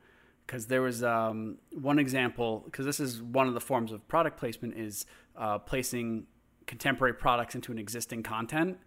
Because 0.45 0.67
there 0.67 0.81
was 0.81 1.01
um, 1.01 1.59
one 1.71 1.97
example, 1.97 2.63
because 2.65 2.85
this 2.85 2.99
is 2.99 3.21
one 3.21 3.47
of 3.47 3.53
the 3.53 3.61
forms 3.61 3.93
of 3.93 4.05
product 4.09 4.37
placement 4.37 4.75
is 4.75 5.05
uh, 5.37 5.57
placing 5.59 6.25
contemporary 6.67 7.13
products 7.13 7.55
into 7.55 7.71
an 7.71 7.77
existing 7.77 8.23
content. 8.23 8.77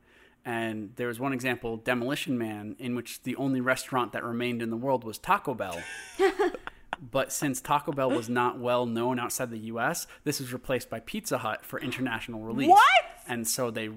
And 0.45 0.91
there 0.97 1.09
was 1.09 1.19
one 1.19 1.33
example, 1.33 1.79
Demolition 1.79 2.37
Man, 2.37 2.77
in 2.79 2.95
which 2.95 3.23
the 3.23 3.35
only 3.37 3.63
restaurant 3.63 4.13
that 4.13 4.23
remained 4.25 4.61
in 4.61 4.69
the 4.69 4.77
world 4.77 5.03
was 5.05 5.17
Taco 5.17 5.55
Bell. 5.55 5.81
But 7.11 7.33
since 7.33 7.61
Taco 7.61 7.93
Bell 7.93 8.11
was 8.11 8.29
not 8.29 8.59
well 8.59 8.87
known 8.87 9.19
outside 9.19 9.51
the 9.51 9.59
U.S., 9.59 10.07
this 10.25 10.41
was 10.41 10.53
replaced 10.53 10.91
by 10.91 11.01
Pizza 11.01 11.39
Hut 11.39 11.65
for 11.65 11.79
international 11.81 12.43
release. 12.43 12.71
What? 12.71 13.05
And 13.27 13.47
so 13.49 13.71
they 13.71 13.89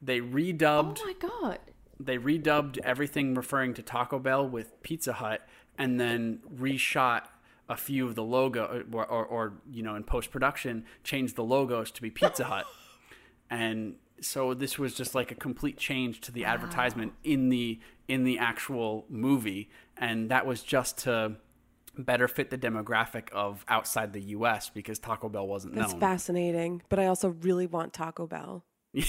they 0.00 0.20
redubbed 0.20 0.98
Oh 1.02 1.06
my 1.06 1.14
god. 1.14 1.58
they 2.00 2.18
redubbed 2.18 2.78
everything 2.78 3.34
referring 3.34 3.74
to 3.74 3.82
Taco 3.82 4.18
Bell 4.18 4.48
with 4.48 4.82
Pizza 4.82 5.14
Hut, 5.14 5.46
and 5.78 6.00
then 6.00 6.40
reshot 6.54 7.22
a 7.68 7.76
few 7.76 8.06
of 8.06 8.14
the 8.16 8.24
logo 8.24 8.84
or, 8.92 9.04
or, 9.06 9.24
or 9.24 9.52
you 9.70 9.82
know 9.82 9.94
in 9.94 10.04
post 10.04 10.30
production 10.30 10.84
changed 11.04 11.36
the 11.36 11.44
logos 11.44 11.90
to 11.92 12.02
be 12.02 12.10
Pizza 12.10 12.44
Hut, 12.44 12.66
and 13.50 13.94
so 14.20 14.54
this 14.54 14.78
was 14.78 14.94
just 14.94 15.14
like 15.14 15.30
a 15.30 15.34
complete 15.34 15.76
change 15.78 16.20
to 16.22 16.32
the 16.32 16.44
advertisement 16.44 17.12
in 17.24 17.48
the 17.48 17.78
in 18.08 18.24
the 18.24 18.38
actual 18.38 19.04
movie, 19.08 19.70
and 19.96 20.30
that 20.30 20.46
was 20.46 20.62
just 20.62 20.98
to 20.98 21.36
better 21.96 22.26
fit 22.28 22.50
the 22.50 22.58
demographic 22.58 23.30
of 23.32 23.64
outside 23.68 24.12
the 24.12 24.20
U.S. 24.36 24.70
because 24.70 24.98
Taco 24.98 25.28
Bell 25.28 25.46
wasn't 25.46 25.74
That's 25.74 25.92
known. 25.92 26.00
fascinating, 26.00 26.82
but 26.88 26.98
I 26.98 27.06
also 27.06 27.30
really 27.30 27.66
want 27.66 27.92
Taco 27.92 28.26
Bell. 28.26 28.64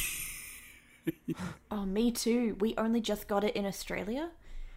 Oh, 1.69 1.86
me 1.86 2.12
too. 2.12 2.56
We 2.60 2.76
only 2.78 3.02
just 3.02 3.28
got 3.28 3.43
it 3.43 3.56
in 3.56 3.65
Australia. 3.65 4.30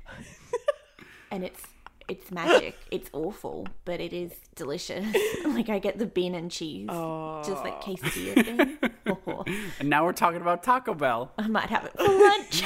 and 1.30 1.44
it's 1.44 1.62
it's 2.08 2.30
magic. 2.30 2.76
It's 2.90 3.10
awful, 3.12 3.66
but 3.84 4.00
it 4.00 4.12
is 4.12 4.32
delicious. 4.54 5.04
like 5.44 5.68
I 5.68 5.78
get 5.78 5.98
the 5.98 6.06
bean 6.06 6.34
and 6.34 6.50
cheese. 6.50 6.88
Just 6.88 7.62
like 7.64 7.80
quesadilla 7.82 8.44
thing. 8.44 8.78
Oh, 9.06 9.44
and 9.78 9.88
now 9.88 10.04
we're 10.04 10.12
talking 10.12 10.40
about 10.40 10.62
Taco 10.62 10.94
Bell. 10.94 11.32
I 11.38 11.46
might 11.48 11.68
have 11.70 11.84
it 11.84 11.92
for 11.96 12.08
lunch. 12.08 12.64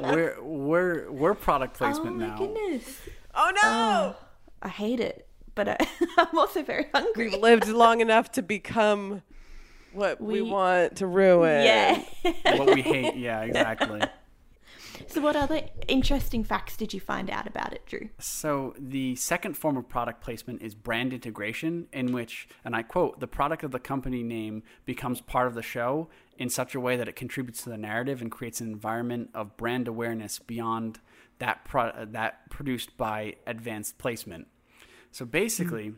we're 0.00 0.42
we're 0.42 1.10
we're 1.10 1.34
product 1.34 1.76
oh 1.76 1.78
placement 1.78 2.16
my 2.18 2.26
now. 2.28 2.36
goodness. 2.36 2.98
Oh 3.34 3.50
no! 3.54 3.60
Oh. 3.64 4.16
I 4.62 4.68
hate 4.68 5.00
it. 5.00 5.28
But 5.54 5.68
I, 5.68 5.76
I'm 6.18 6.38
also 6.38 6.62
very 6.62 6.86
hungry. 6.94 7.28
We've 7.30 7.40
lived 7.40 7.68
long 7.68 8.00
enough 8.00 8.32
to 8.32 8.42
become 8.42 9.22
what 9.92 10.20
we, 10.20 10.40
We- 10.40 10.50
want 10.50 10.96
to 10.96 11.06
ruin. 11.06 11.64
Yeah. 11.64 12.02
what 12.56 12.74
we 12.74 12.80
hate. 12.82 13.16
Yeah, 13.16 13.42
exactly. 13.42 14.00
so 15.08 15.20
what 15.20 15.36
other 15.36 15.60
interesting 15.88 16.42
facts 16.44 16.76
did 16.78 16.94
you 16.94 17.00
find 17.00 17.28
out 17.28 17.46
about 17.46 17.74
it, 17.74 17.84
Drew? 17.84 18.08
So 18.18 18.74
the 18.78 19.14
second 19.16 19.58
form 19.58 19.76
of 19.76 19.88
product 19.90 20.22
placement 20.22 20.62
is 20.62 20.74
brand 20.74 21.12
integration, 21.12 21.88
in 21.92 22.12
which, 22.12 22.48
and 22.64 22.74
I 22.74 22.82
quote, 22.82 23.20
the 23.20 23.26
product 23.26 23.62
of 23.62 23.72
the 23.72 23.78
company 23.80 24.22
name 24.22 24.62
becomes 24.86 25.20
part 25.20 25.46
of 25.48 25.54
the 25.54 25.62
show 25.62 26.08
in 26.38 26.48
such 26.48 26.74
a 26.74 26.80
way 26.80 26.96
that 26.96 27.08
it 27.08 27.16
contributes 27.16 27.62
to 27.64 27.68
the 27.68 27.76
narrative 27.76 28.22
and 28.22 28.30
creates 28.30 28.62
an 28.62 28.68
environment 28.68 29.28
of 29.34 29.56
brand 29.58 29.86
awareness 29.86 30.38
beyond 30.38 30.98
that 31.42 31.64
pro- 31.64 32.06
that 32.06 32.48
produced 32.50 32.96
by 32.96 33.34
advanced 33.46 33.98
placement. 33.98 34.46
So 35.10 35.24
basically, 35.26 35.94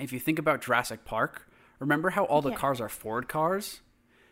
if 0.00 0.12
you 0.12 0.18
think 0.18 0.38
about 0.38 0.60
Jurassic 0.60 1.04
Park, 1.04 1.48
remember 1.78 2.10
how 2.10 2.24
all 2.24 2.42
the 2.42 2.50
Yeah. 2.50 2.56
cars 2.56 2.80
are 2.80 2.88
Ford 2.88 3.28
cars? 3.28 3.80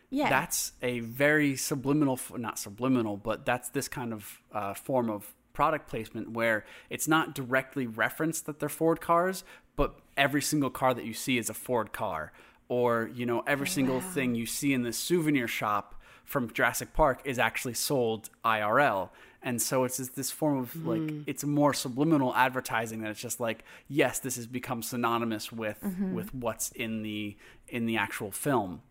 Yeah. 0.09 0.29
that's 0.29 0.73
a 0.83 0.99
very 0.99 1.55
subliminal 1.55 2.19
not 2.37 2.59
subliminal 2.59 3.17
but 3.17 3.47
that's 3.47 3.69
this 3.69 3.87
kind 3.87 4.13
of 4.13 4.43
uh, 4.51 4.75
form 4.75 5.09
of 5.09 5.33
product 5.53 5.87
placement 5.89 6.29
where 6.33 6.65
it's 6.91 7.07
not 7.07 7.33
directly 7.33 7.87
referenced 7.87 8.45
that 8.45 8.59
they're 8.59 8.69
ford 8.69 9.01
cars 9.01 9.43
but 9.75 9.89
every 10.15 10.41
single 10.51 10.69
car 10.69 10.93
that 10.93 11.03
you 11.05 11.15
see 11.15 11.39
is 11.39 11.49
a 11.49 11.53
ford 11.55 11.91
car 11.93 12.31
or 12.67 13.09
you 13.15 13.25
know 13.25 13.39
every 13.47 13.65
single 13.67 13.99
thing 14.01 14.35
you 14.35 14.45
see 14.45 14.71
in 14.71 14.83
the 14.83 14.93
souvenir 14.93 15.47
shop 15.47 15.99
from 16.23 16.47
jurassic 16.53 16.93
park 16.93 17.19
is 17.25 17.39
actually 17.39 17.73
sold 17.73 18.29
irl 18.45 19.09
and 19.43 19.61
so 19.61 19.83
it's 19.83 19.97
this 19.97 20.31
form 20.31 20.57
of 20.57 20.85
like 20.85 21.01
mm. 21.01 21.23
it's 21.27 21.43
more 21.43 21.73
subliminal 21.73 22.33
advertising 22.35 23.01
that 23.01 23.11
it's 23.11 23.19
just 23.21 23.39
like 23.39 23.63
yes 23.87 24.19
this 24.19 24.35
has 24.37 24.47
become 24.47 24.81
synonymous 24.81 25.51
with 25.51 25.79
mm-hmm. 25.83 26.13
with 26.13 26.33
what's 26.33 26.71
in 26.71 27.03
the 27.03 27.37
in 27.67 27.85
the 27.85 27.97
actual 27.97 28.31
film 28.31 28.81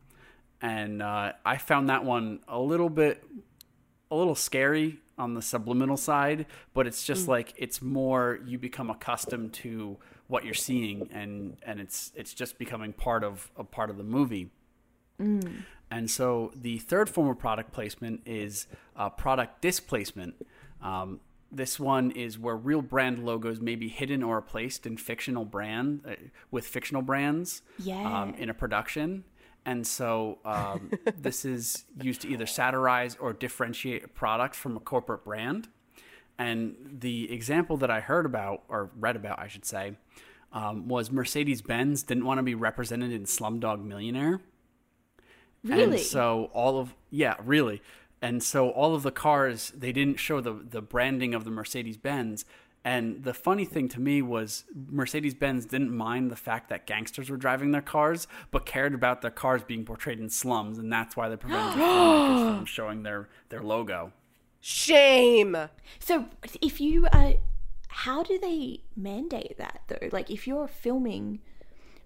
and 0.63 1.03
uh, 1.03 1.33
I 1.45 1.59
found 1.59 1.89
that 1.91 2.05
one 2.05 2.39
a 2.47 2.59
little 2.59 2.89
bit, 2.89 3.25
a 4.11 4.17
little 4.17 4.37
scary 4.37 5.01
on 5.19 5.35
the 5.35 5.43
subliminal 5.43 5.97
side. 5.97 6.47
But 6.73 6.87
it's 6.87 7.05
just 7.05 7.27
mm. 7.27 7.31
like 7.31 7.53
it's 7.57 7.83
more 7.83 8.39
you 8.47 8.59
become 8.59 8.89
accustomed 8.89 9.53
to 9.55 9.99
what 10.29 10.45
you're 10.45 10.55
seeing, 10.55 11.11
and 11.13 11.57
and 11.67 11.81
it's 11.81 12.13
it's 12.15 12.33
just 12.33 12.59
becoming 12.59 12.93
part 12.93 13.25
of 13.25 13.51
a 13.57 13.65
part 13.65 13.91
of 13.91 13.99
the 13.99 14.05
movie. 14.05 14.51
Mm. 15.21 15.65
And 15.93 16.11
so 16.11 16.51
the 16.57 16.79
third 16.79 17.11
form 17.11 17.29
of 17.29 17.39
product 17.39 17.71
placement 17.71 18.23
is 18.25 18.67
uh, 18.97 19.11
product 19.11 19.61
displacement. 19.61 20.35
Um, 20.81 21.21
this 21.51 21.79
one 21.79 22.11
is 22.13 22.39
where 22.39 22.57
real 22.57 22.81
brand 22.81 23.27
logos 23.27 23.61
may 23.61 23.75
be 23.77 23.89
hidden 23.91 24.23
or 24.23 24.37
replaced 24.37 24.87
in 24.87 24.97
fictional 24.97 25.45
brand 25.45 26.01
uh, 26.09 26.15
with 26.51 26.67
fictional 26.67 27.03
brands 27.03 27.61
Yeah. 27.79 28.23
um, 28.23 28.35
in 28.37 28.49
a 28.49 28.55
production. 28.55 29.25
And 29.67 29.87
so 29.87 30.39
um, 30.47 30.91
this 31.19 31.45
is 31.45 31.85
used 32.01 32.23
to 32.23 32.29
either 32.29 32.47
satirize 32.47 33.15
or 33.21 33.35
differentiate 33.35 34.03
a 34.03 34.09
product 34.09 34.55
from 34.57 34.79
a 34.79 34.81
corporate 34.81 35.25
brand. 35.25 35.69
And 36.39 36.75
the 37.01 37.31
example 37.31 37.77
that 37.77 37.91
I 37.91 38.01
heard 38.01 38.25
about, 38.25 38.63
or 38.69 38.91
read 38.99 39.15
about, 39.17 39.39
I 39.39 39.47
should 39.49 39.67
say, 39.67 39.93
um, 40.55 40.89
was 40.89 41.11
Mercedes 41.13 41.61
Benz 41.61 42.03
didn't 42.03 42.25
want 42.25 42.39
to 42.39 42.43
be 42.43 42.55
represented 42.55 43.13
in 43.13 43.25
Slumdog 43.25 43.85
Millionaire. 43.85 44.41
Really? 45.65 45.83
And 45.83 46.01
so 46.01 46.51
all 46.53 46.79
of 46.79 46.95
yeah, 47.11 47.37
really. 47.45 47.83
And 48.21 48.43
so 48.43 48.71
all 48.71 48.95
of 48.95 49.03
the 49.03 49.11
cars 49.11 49.73
they 49.77 49.93
didn't 49.93 50.17
show 50.17 50.41
the 50.41 50.53
the 50.53 50.83
branding 50.83 51.35
of 51.35 51.45
the 51.45 51.51
Mercedes 51.51 51.97
Benz. 51.97 52.45
And 52.85 53.23
the 53.23 53.33
funny 53.33 53.65
thing 53.65 53.89
to 53.91 54.01
me 54.01 54.23
was 54.23 54.65
Mercedes 54.75 55.35
Benz 55.35 55.67
didn't 55.67 55.97
mind 55.97 56.33
the 56.33 56.37
fact 56.37 56.69
that 56.71 56.85
gangsters 56.85 57.31
were 57.31 57.37
driving 57.37 57.71
their 57.71 57.83
cars, 57.83 58.27
but 58.51 58.67
cared 58.67 58.93
about 58.93 59.23
their 59.23 59.31
cars 59.31 59.63
being 59.63 59.85
portrayed 59.85 60.19
in 60.19 60.29
slums, 60.29 60.79
and 60.79 60.93
that's 60.93 61.17
why 61.17 61.29
they 61.29 61.37
prevented 61.37 61.81
filmmakers 61.81 62.57
from 62.57 62.65
showing 62.65 63.05
their 63.05 63.29
their 63.51 63.63
logo. 63.63 64.13
Shame. 64.61 65.57
So 66.01 66.27
if 66.61 66.81
you 66.81 67.07
uh 67.07 67.35
how 67.89 68.23
do 68.23 68.39
they 68.39 68.81
mandate 68.97 69.59
that 69.59 69.83
though? 69.87 70.09
Like 70.11 70.31
if 70.31 70.47
you're 70.47 70.67
filming 70.67 71.41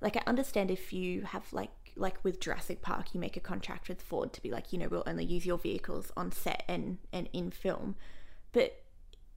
like 0.01 0.17
I 0.17 0.23
understand 0.27 0.71
if 0.71 0.93
you 0.93 1.23
have 1.23 1.53
like 1.53 1.71
like 1.97 2.23
with 2.23 2.41
Jurassic 2.41 2.83
Park 2.83 3.15
you 3.15 3.21
make 3.21 3.37
a 3.37 3.41
contract 3.41 3.89
with 3.89 4.03
Ford 4.03 4.33
to 4.35 4.43
be 4.43 4.51
like, 4.51 4.73
you 4.73 4.79
know, 4.79 4.89
we'll 4.89 5.05
only 5.07 5.25
use 5.25 5.47
your 5.47 5.59
vehicles 5.59 6.13
on 6.17 6.33
set 6.33 6.63
and 6.69 6.99
and 7.13 7.29
in 7.33 7.51
film. 7.51 7.97
But 8.53 8.83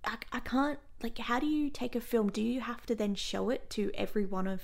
I, 0.05 0.17
I 0.31 0.39
can't 0.39 0.79
like 1.01 1.17
how 1.17 1.39
do 1.39 1.47
you 1.47 1.69
take 1.69 1.95
a 1.95 2.01
film? 2.01 2.29
Do 2.29 2.41
you 2.41 2.61
have 2.61 2.85
to 2.87 2.95
then 2.95 3.15
show 3.15 3.49
it 3.49 3.69
to 3.71 3.91
every 3.93 4.25
one 4.25 4.47
of 4.47 4.61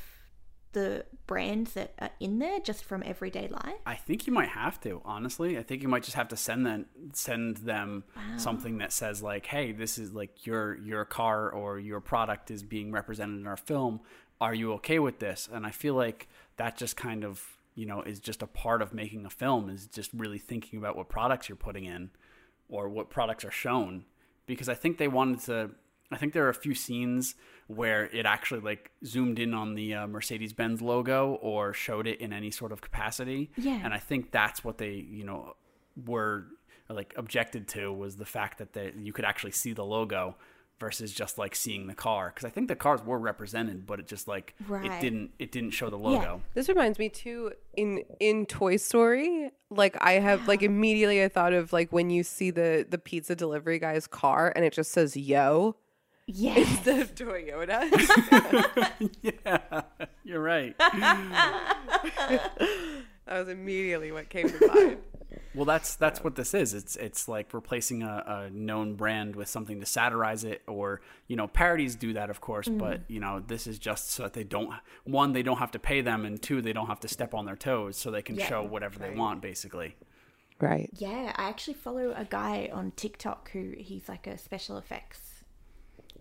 the 0.76 1.06
brands 1.26 1.74
that 1.74 1.94
are 2.00 2.10
in 2.20 2.38
there 2.38 2.60
just 2.60 2.84
from 2.84 3.02
everyday 3.06 3.48
life? 3.48 3.76
I 3.86 3.96
think 3.96 4.28
you 4.28 4.34
might 4.34 4.50
have 4.50 4.80
to, 4.82 5.02
honestly. 5.06 5.58
I 5.58 5.64
think 5.64 5.82
you 5.82 5.88
might 5.88 6.04
just 6.04 6.18
have 6.18 6.28
to 6.28 6.38
send 6.38 6.66
them 6.66 6.86
send 7.14 7.58
them 7.58 8.04
something 8.38 8.78
that 8.80 8.92
says 8.92 9.24
like, 9.24 9.46
"Hey, 9.48 9.72
this 9.72 9.98
is 9.98 10.12
like 10.12 10.46
your 10.46 10.78
your 10.78 11.06
car 11.06 11.50
or 11.50 11.80
your 11.80 12.02
product 12.02 12.52
is 12.52 12.62
being 12.62 12.92
represented 12.92 13.40
in 13.40 13.48
our 13.48 13.58
film. 13.58 14.02
Are 14.41 14.54
you 14.54 14.74
okay 14.74 15.00
with 15.00 15.19
this?" 15.19 15.50
And 15.52 15.65
I 15.65 15.71
feel 15.71 15.95
like 15.95 16.28
that 16.58 16.78
just 16.78 16.95
kind 16.95 17.24
of, 17.24 17.43
you 17.76 17.86
know, 17.86 18.02
is 18.02 18.19
just 18.19 18.41
a 18.41 18.48
part 18.48 18.82
of 18.82 18.93
making 18.93 19.26
a 19.26 19.30
film 19.30 19.69
is 19.69 19.88
just 19.88 20.12
really 20.13 20.39
thinking 20.39 20.80
about 20.80 20.95
what 20.95 21.10
products 21.10 21.50
you're 21.50 21.56
putting 21.56 21.86
in 21.86 22.12
or 22.69 22.89
what 22.89 23.10
products 23.10 23.45
are 23.45 23.52
shown 23.52 24.06
because 24.45 24.69
I 24.69 24.74
think 24.74 24.98
they 24.98 25.08
wanted 25.08 25.39
to 25.41 25.71
I 26.12 26.17
think 26.17 26.34
there 26.34 26.45
are 26.45 26.50
a 26.50 26.54
few 26.54 26.76
scenes 26.76 27.36
where 27.67 28.06
it 28.06 28.28
actually 28.28 28.62
like 28.62 28.91
zoomed 29.04 29.39
in 29.39 29.56
on 29.56 29.74
the 29.74 29.95
uh, 29.95 30.08
Mercedes-Benz 30.08 30.82
logo 30.82 31.34
or 31.41 31.74
showed 31.74 32.06
it 32.06 32.21
in 32.21 32.32
any 32.32 32.52
sort 32.52 32.71
of 32.71 32.80
capacity. 32.80 33.50
Yeah. 33.58 33.80
And 33.84 33.91
I 33.91 33.98
think 33.98 34.32
that's 34.32 34.63
what 34.63 34.78
they, 34.78 34.91
you 34.91 35.24
know, 35.24 35.56
were 36.06 36.45
like 36.89 37.13
objected 37.17 37.67
to 37.69 37.91
was 37.91 38.17
the 38.17 38.26
fact 38.26 38.60
that 38.60 38.74
they, 38.74 38.93
you 38.95 39.13
could 39.13 39.26
actually 39.26 39.52
see 39.52 39.74
the 39.74 39.84
logo 39.84 40.36
versus 40.80 41.14
just 41.14 41.38
like 41.38 41.56
seeing 41.56 41.88
the 41.88 41.96
car 41.96 42.32
because 42.34 42.46
I 42.46 42.50
think 42.50 42.68
the 42.68 42.76
cars 42.76 43.02
were 43.04 43.18
represented 43.18 43.86
but 43.88 44.00
it 44.00 44.08
just 44.08 44.28
like 44.28 44.56
it 44.70 45.02
didn't 45.02 45.32
it 45.40 45.52
didn't 45.52 45.72
show 45.72 45.90
the 45.90 45.98
logo. 45.98 46.42
This 46.54 46.68
reminds 46.70 47.00
me 47.00 47.10
too 47.10 47.54
in 47.76 48.04
in 48.20 48.46
Toy 48.46 48.78
Story. 48.78 49.52
Like 49.70 49.98
I 50.02 50.14
have 50.14 50.48
like 50.48 50.62
immediately 50.64 51.24
I 51.24 51.30
thought 51.30 51.54
of 51.54 51.72
like 51.74 51.92
when 51.94 52.10
you 52.10 52.24
see 52.24 52.52
the 52.52 52.86
the 52.90 52.98
pizza 52.98 53.36
delivery 53.36 53.80
guy's 53.80 54.08
car 54.08 54.52
and 54.56 54.66
it 54.66 54.74
just 54.74 54.92
says 54.92 55.16
"Yo" 55.16 55.76
Yes. 56.28 56.70
instead 56.70 57.02
of 57.02 57.14
Toyota. 57.16 57.86
yeah. 59.22 59.82
You're 60.24 60.42
right. 60.42 60.76
that 60.80 62.50
was 63.28 63.48
immediately 63.48 64.12
what 64.12 64.30
came 64.30 64.50
to 64.50 64.68
mind. 64.68 64.98
Well, 65.56 65.65
that's 65.65 65.96
that's 65.96 66.24
what 66.24 66.36
this 66.36 66.54
is. 66.54 66.74
It's 66.74 66.96
it's 66.96 67.28
like 67.28 67.54
replacing 67.54 68.04
a, 68.04 68.24
a 68.28 68.50
known 68.50 68.96
brand 68.96 69.36
with 69.36 69.48
something 69.48 69.80
to 69.80 69.86
satirize 69.86 70.44
it, 70.44 70.62
or 70.68 71.02
you 71.28 71.36
know, 71.36 71.48
parodies 71.48 71.96
do 71.96 72.13
that, 72.13 72.30
of 72.30 72.41
course. 72.41 72.68
Mm-hmm. 72.68 72.78
But 72.78 73.02
you 73.08 73.20
know, 73.20 73.41
this 73.46 73.68
is 73.68 73.80
just 73.80 74.12
so 74.12 74.24
that 74.24 74.34
they 74.34 74.44
don't 74.44 74.72
one 75.04 75.34
they 75.34 75.44
don't 75.44 75.58
have 75.58 75.72
to 75.72 75.80
pay 75.80 76.02
them, 76.02 76.26
and 76.26 76.41
two 76.41 76.62
they 76.62 76.74
don't 76.74 76.88
have 76.88 77.00
to 77.02 77.08
step 77.08 77.34
on 77.34 77.46
their 77.46 77.56
toes, 77.56 77.98
so 77.98 78.12
they 78.12 78.22
can 78.22 78.36
Yeah, 78.36 78.48
show 78.48 78.63
whatever 78.63 79.00
they 79.00 79.12
want, 79.12 79.41
basically. 79.41 79.96
Right. 80.60 80.89
Yeah, 80.98 81.34
I 81.36 81.50
actually 81.50 81.74
follow 81.74 82.13
a 82.15 82.26
guy 82.26 82.70
on 82.72 82.91
TikTok 82.96 83.52
who 83.52 83.74
he's 83.78 84.08
like 84.08 84.26
a 84.28 84.38
special 84.38 84.78
effects 84.78 85.25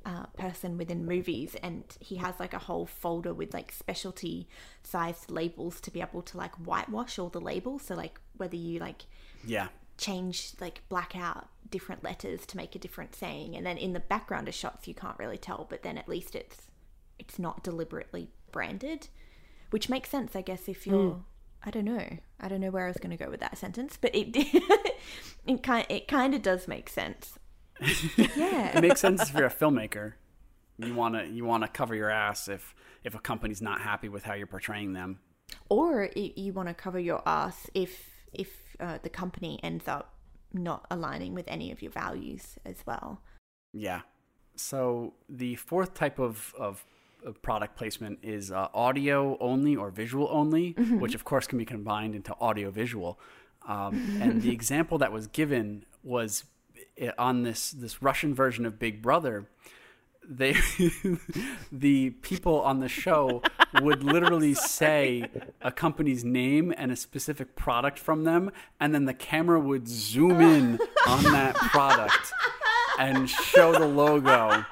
uh, 0.05 0.27
person 0.37 0.77
within 0.77 1.07
movies, 1.07 1.57
and 1.63 1.85
he 2.01 2.17
has 2.17 2.39
like 2.39 2.53
a 2.53 2.59
whole 2.59 2.87
folder 2.87 3.33
with 3.33 3.55
like 3.55 3.73
specialty 3.73 4.49
sized 4.83 5.31
labels 5.31 5.81
to 5.81 5.91
be 5.91 6.01
able 6.01 6.23
to 6.23 6.37
like 6.37 6.55
whitewash 6.57 7.19
all 7.19 7.29
the 7.29 7.41
labels. 7.41 7.83
So 7.83 7.95
like 7.95 8.21
whether 8.37 8.57
you 8.57 8.79
like 8.79 9.03
Yeah, 9.45 9.69
change 9.99 10.53
like 10.61 10.83
black 10.89 11.17
out 11.17 11.49
different 11.71 12.05
letters 12.05 12.47
to 12.47 12.57
make 12.57 12.75
a 12.75 12.79
different 12.79 13.15
saying, 13.15 13.57
and 13.57 13.65
then 13.65 13.79
in 13.79 13.93
the 13.93 14.01
background 14.01 14.49
of 14.49 14.55
shots 14.55 14.87
you 14.87 14.95
can't 14.95 15.19
really 15.19 15.39
tell, 15.39 15.67
but 15.69 15.83
then 15.83 15.99
at 15.99 16.09
least 16.09 16.35
it's 16.35 16.69
it's 17.19 17.39
not 17.39 17.63
deliberately 17.63 18.29
branded, 18.53 19.09
which 19.71 19.89
makes 19.89 20.11
sense, 20.11 20.37
I 20.37 20.43
guess, 20.43 20.69
if 20.69 20.87
you're. 20.87 21.23
I 21.67 21.71
don't 21.71 21.87
know. 21.87 22.19
I 22.39 22.49
don't 22.49 22.61
know 22.61 22.71
where 22.71 22.85
I 22.85 22.89
was 22.89 22.99
going 22.99 23.17
to 23.17 23.25
go 23.25 23.31
with 23.31 23.41
that 23.41 23.57
sentence, 23.57 23.97
but 23.99 24.15
it 24.15 24.37
it 25.47 25.63
kind 25.63 25.87
it 25.89 26.07
kind 26.09 26.35
of 26.35 26.43
does 26.43 26.69
make 26.69 26.91
sense. 26.91 27.39
yeah. 28.37 28.77
it 28.77 28.81
makes 28.81 29.01
sense 29.01 29.29
if 29.29 29.35
you're 29.35 29.47
a 29.47 29.51
filmmaker. 29.51 30.15
You 30.79 30.95
wanna 30.95 31.25
you 31.25 31.45
wanna 31.45 31.69
cover 31.69 31.95
your 31.95 32.11
ass 32.11 32.49
if 32.49 32.75
if 33.05 33.15
a 33.15 33.19
company's 33.19 33.63
not 33.63 33.81
happy 33.81 34.09
with 34.09 34.25
how 34.25 34.35
you're 34.35 34.47
portraying 34.47 34.93
them. 34.93 35.21
or 35.69 36.11
you 36.17 36.53
want 36.53 36.69
to 36.69 36.75
cover 36.75 36.99
your 36.99 37.23
ass 37.27 37.69
if 37.75 38.11
if 38.33 38.77
uh, 38.81 38.99
the 39.03 39.09
company 39.09 39.61
ends 39.63 39.87
up 39.87 40.15
not 40.53 40.87
aligning 40.91 41.35
with 41.35 41.45
any 41.49 41.71
of 41.71 41.83
your 41.83 41.93
values 41.93 42.59
as 42.65 42.77
well. 42.87 43.21
Yeah. 43.73 44.01
So 44.57 45.15
the 45.29 45.57
fourth 45.57 45.95
type 45.95 46.19
of, 46.19 46.55
of, 46.59 46.85
product 47.43 47.77
placement 47.77 48.19
is 48.23 48.53
uh, 48.53 48.69
audio 48.75 49.39
only 49.41 49.75
or 49.75 49.91
visual 49.91 50.29
only, 50.31 50.73
which 50.73 51.15
of 51.15 51.25
course 51.25 51.47
can 51.47 51.59
be 51.59 51.65
combined 51.65 52.15
into 52.15 52.37
audio 52.39 52.71
visual. 52.71 53.19
Um, 53.67 54.19
and 54.21 54.43
the 54.43 54.51
example 54.59 54.99
that 54.99 55.11
was 55.11 55.27
given 55.27 55.87
was 56.03 56.45
on 57.19 57.43
this 57.43 57.71
this 57.71 58.03
Russian 58.03 58.35
version 58.35 58.67
of 58.67 58.79
Big 58.79 59.03
Brother. 59.03 59.49
They, 60.27 60.57
the 61.73 62.11
people 62.11 62.63
on 62.63 62.81
the 62.81 62.89
show 62.89 63.43
would 63.83 64.03
literally 64.03 64.55
say 64.55 65.29
a 65.61 65.71
company's 65.71 66.25
name 66.25 66.73
and 66.77 66.91
a 66.91 66.97
specific 66.97 67.57
product 67.57 67.99
from 67.99 68.25
them, 68.25 68.51
and 68.81 68.95
then 68.95 69.05
the 69.05 69.15
camera 69.15 69.61
would 69.61 69.87
zoom 69.87 70.41
in 70.41 70.79
on 71.07 71.25
that 71.25 71.55
product 71.57 72.33
and 72.99 73.29
show 73.29 73.73
the 73.73 73.87
logo. 73.87 74.65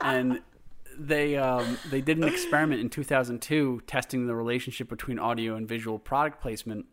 And 0.00 0.40
they 0.96 1.36
um, 1.36 1.78
they 1.90 2.00
did 2.00 2.18
an 2.18 2.24
experiment 2.24 2.80
in 2.80 2.88
2002 2.88 3.82
testing 3.86 4.26
the 4.26 4.34
relationship 4.34 4.88
between 4.88 5.18
audio 5.18 5.56
and 5.56 5.68
visual 5.68 5.98
product 5.98 6.40
placement. 6.40 6.86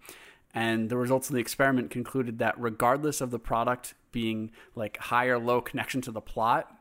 And 0.53 0.89
the 0.89 0.97
results 0.97 1.29
of 1.29 1.35
the 1.35 1.39
experiment 1.39 1.91
concluded 1.91 2.39
that 2.39 2.59
regardless 2.59 3.21
of 3.21 3.31
the 3.31 3.39
product 3.39 3.93
being 4.11 4.51
like 4.75 4.97
high 4.97 5.27
or 5.27 5.37
low 5.37 5.61
connection 5.61 6.01
to 6.01 6.11
the 6.11 6.21
plot, 6.21 6.71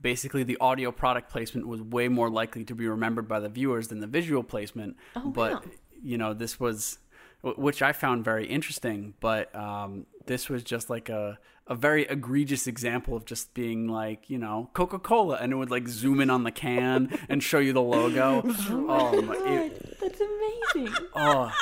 basically 0.00 0.42
the 0.42 0.56
audio 0.60 0.90
product 0.90 1.30
placement 1.30 1.66
was 1.66 1.82
way 1.82 2.08
more 2.08 2.30
likely 2.30 2.64
to 2.64 2.74
be 2.74 2.86
remembered 2.86 3.28
by 3.28 3.40
the 3.40 3.48
viewers 3.48 3.88
than 3.88 4.00
the 4.00 4.06
visual 4.06 4.42
placement. 4.42 4.96
but 5.24 5.52
wow. 5.52 5.62
you 6.02 6.18
know, 6.18 6.34
this 6.34 6.58
was 6.58 6.98
which 7.42 7.82
I 7.82 7.92
found 7.92 8.24
very 8.24 8.46
interesting. 8.46 9.14
But 9.20 9.54
um, 9.54 10.06
this 10.26 10.48
was 10.48 10.62
just 10.62 10.90
like 10.90 11.08
a 11.08 11.38
a 11.66 11.74
very 11.74 12.04
egregious 12.06 12.66
example 12.66 13.16
of 13.16 13.24
just 13.24 13.54
being 13.54 13.86
like 13.88 14.28
you 14.28 14.38
know 14.38 14.70
Coca 14.74 14.98
Cola, 14.98 15.36
and 15.36 15.52
it 15.52 15.56
would 15.56 15.70
like 15.70 15.88
zoom 15.88 16.20
in 16.20 16.30
on 16.30 16.44
the 16.44 16.50
can 16.50 17.18
and 17.28 17.42
show 17.42 17.58
you 17.58 17.72
the 17.72 17.82
logo. 17.82 18.42
oh, 18.70 19.22
my, 19.22 19.34
it, 19.34 20.00
That's 20.00 20.20
amazing. 20.20 20.94
oh 21.14 21.52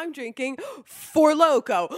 I'm 0.00 0.12
drinking 0.12 0.56
Four 0.86 1.34
Loko. 1.34 1.90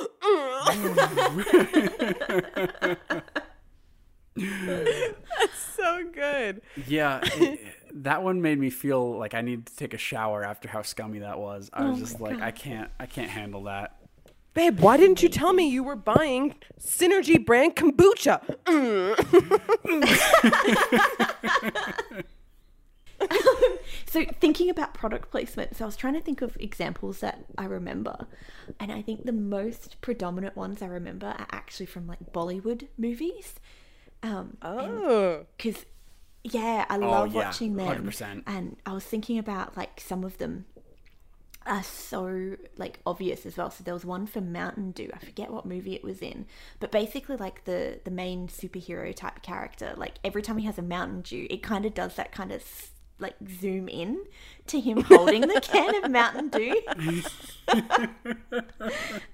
That's 4.34 5.58
so 5.76 6.02
good. 6.12 6.62
yeah. 6.88 7.20
it- 7.36 7.60
that 7.94 8.22
one 8.22 8.40
made 8.40 8.58
me 8.58 8.70
feel 8.70 9.18
like 9.18 9.34
I 9.34 9.42
needed 9.42 9.66
to 9.66 9.76
take 9.76 9.92
a 9.92 9.98
shower 9.98 10.42
after 10.42 10.66
how 10.66 10.80
scummy 10.80 11.18
that 11.20 11.38
was. 11.38 11.68
I 11.74 11.84
was 11.84 11.98
oh 11.98 12.00
just 12.00 12.20
like, 12.20 12.40
I 12.40 12.50
can't, 12.50 12.90
I 12.98 13.04
can't 13.04 13.28
handle 13.28 13.64
that. 13.64 13.98
Babe, 14.54 14.80
why 14.80 14.96
didn't 14.96 15.22
you 15.22 15.28
tell 15.28 15.52
me 15.52 15.68
you 15.68 15.84
were 15.84 15.94
buying 15.94 16.54
Synergy 16.80 17.44
brand 17.44 17.76
kombucha? 17.76 18.40
Mm. 18.64 19.14
so 24.06 24.24
thinking 24.40 24.70
about 24.70 24.94
product 24.94 25.30
placement, 25.30 25.76
so 25.76 25.84
I 25.84 25.86
was 25.86 25.96
trying 25.96 26.14
to 26.14 26.20
think 26.20 26.42
of 26.42 26.56
examples 26.60 27.20
that 27.20 27.44
I 27.58 27.64
remember, 27.64 28.26
and 28.80 28.90
I 28.92 29.02
think 29.02 29.24
the 29.24 29.32
most 29.32 30.00
predominant 30.00 30.56
ones 30.56 30.82
I 30.82 30.86
remember 30.86 31.26
are 31.28 31.46
actually 31.50 31.86
from 31.86 32.06
like 32.06 32.32
Bollywood 32.32 32.88
movies. 32.98 33.54
Um, 34.22 34.56
Oh. 34.62 35.46
because 35.56 35.84
yeah, 36.44 36.84
I 36.88 36.96
love 36.96 37.30
Oh, 37.30 37.38
yeah, 37.38 37.46
watching 37.46 37.76
them. 37.76 38.04
100%. 38.06 38.42
And 38.46 38.76
I 38.86 38.92
was 38.92 39.04
thinking 39.04 39.38
about 39.38 39.76
like 39.76 40.00
some 40.00 40.24
of 40.24 40.38
them 40.38 40.66
are 41.64 41.82
so 41.84 42.56
like 42.76 42.98
obvious 43.06 43.46
as 43.46 43.56
well. 43.56 43.70
So 43.70 43.84
there 43.84 43.94
was 43.94 44.04
one 44.04 44.26
for 44.26 44.40
Mountain 44.40 44.90
Dew. 44.92 45.08
I 45.14 45.18
forget 45.18 45.50
what 45.52 45.64
movie 45.66 45.94
it 45.94 46.02
was 46.02 46.20
in, 46.20 46.46
but 46.80 46.90
basically 46.90 47.36
like 47.36 47.64
the 47.64 48.00
the 48.04 48.10
main 48.10 48.48
superhero 48.48 49.14
type 49.14 49.42
character, 49.42 49.94
like 49.96 50.14
every 50.24 50.42
time 50.42 50.58
he 50.58 50.66
has 50.66 50.78
a 50.78 50.82
Mountain 50.82 51.20
Dew, 51.22 51.46
it 51.50 51.62
kind 51.62 51.84
of 51.86 51.94
does 51.94 52.16
that 52.16 52.32
kind 52.32 52.50
of 52.50 52.62
like 53.22 53.36
zoom 53.60 53.88
in 53.88 54.24
to 54.66 54.80
him 54.80 55.02
holding 55.02 55.42
the 55.42 55.60
can 55.60 56.04
of 56.04 56.10
Mountain 56.10 56.48
Dew. 56.48 56.80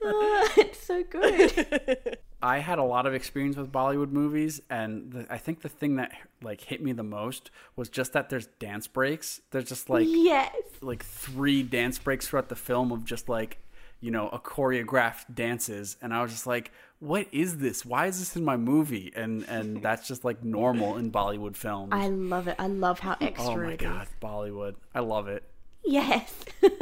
Oh, 0.01 0.49
it's 0.57 0.81
so 0.81 1.03
good. 1.03 2.19
I 2.41 2.59
had 2.59 2.79
a 2.79 2.85
lot 2.85 3.07
of 3.07 3.15
experience 3.15 3.57
with 3.57 3.73
Bollywood 3.73 4.13
movies, 4.13 4.61
and 4.71 5.11
the, 5.11 5.27
I 5.29 5.39
think 5.39 5.63
the 5.63 5.69
thing 5.69 5.97
that 5.97 6.13
like 6.41 6.61
hit 6.61 6.83
me 6.83 6.93
the 6.93 7.03
most 7.03 7.51
was 7.75 7.89
just 7.89 8.13
that 8.13 8.29
there's 8.29 8.47
dance 8.59 8.87
breaks. 8.87 9.41
There's 9.51 9.65
just 9.65 9.91
like 9.91 10.07
yes. 10.09 10.55
like 10.81 11.05
three 11.05 11.63
dance 11.63 11.99
breaks 11.99 12.29
throughout 12.29 12.49
the 12.49 12.57
film 12.57 12.93
of 12.93 13.05
just 13.05 13.29
like 13.29 13.59
you 14.01 14.11
know 14.11 14.29
a 14.29 14.39
choreographed 14.39 15.35
dances, 15.35 15.97
and 16.01 16.15
I 16.15 16.23
was 16.23 16.31
just 16.31 16.47
like, 16.47 16.73
what 17.01 17.27
is 17.33 17.59
this? 17.59 17.85
Why 17.85 18.07
is 18.07 18.19
this 18.19 18.37
in 18.37 18.45
my 18.45 18.57
movie? 18.57 19.13
And 19.15 19.45
and 19.49 19.83
that's 19.83 20.07
just 20.09 20.25
like 20.25 20.45
normal 20.45 20.97
in 20.97 21.11
Bollywood 21.11 21.57
films. 21.57 21.91
I 21.93 22.09
love 22.09 22.49
it. 22.49 22.57
I 22.59 22.67
love 22.67 23.01
how 23.01 23.17
extra 23.21 23.53
oh 23.55 23.57
my 23.57 23.77
god, 23.77 24.09
Bollywood! 24.21 24.77
I 24.95 25.01
love 25.01 25.29
it. 25.29 25.45
Yes. 25.85 26.33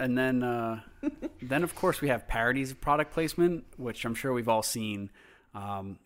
And 0.00 0.16
then, 0.16 0.42
uh, 0.42 0.80
then 1.42 1.64
of 1.64 1.74
course 1.74 2.00
we 2.00 2.08
have 2.08 2.28
parodies 2.28 2.70
of 2.70 2.80
product 2.80 3.12
placement, 3.12 3.64
which 3.76 4.04
I'm 4.04 4.14
sure 4.14 4.32
we've 4.32 4.48
all 4.48 4.62
seen. 4.62 5.10
Um, 5.54 5.98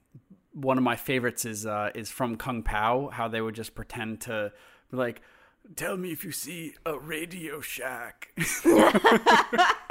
one 0.55 0.79
of 0.79 0.85
my 0.85 0.97
favorites 0.97 1.45
is 1.45 1.66
uh, 1.66 1.90
is 1.95 2.11
from 2.11 2.37
Kung 2.37 2.62
Pao, 2.62 3.11
how 3.12 3.29
they 3.29 3.40
would 3.40 3.55
just 3.55 3.75
pretend 3.75 4.23
to 4.23 4.53
be 4.90 4.97
like, 4.97 5.21
"Tell 5.77 5.96
me 5.96 6.11
if 6.12 6.25
you 6.25 6.33
see 6.33 6.75
a 6.85 6.98
Radio 6.98 7.61
Shack." 7.61 8.29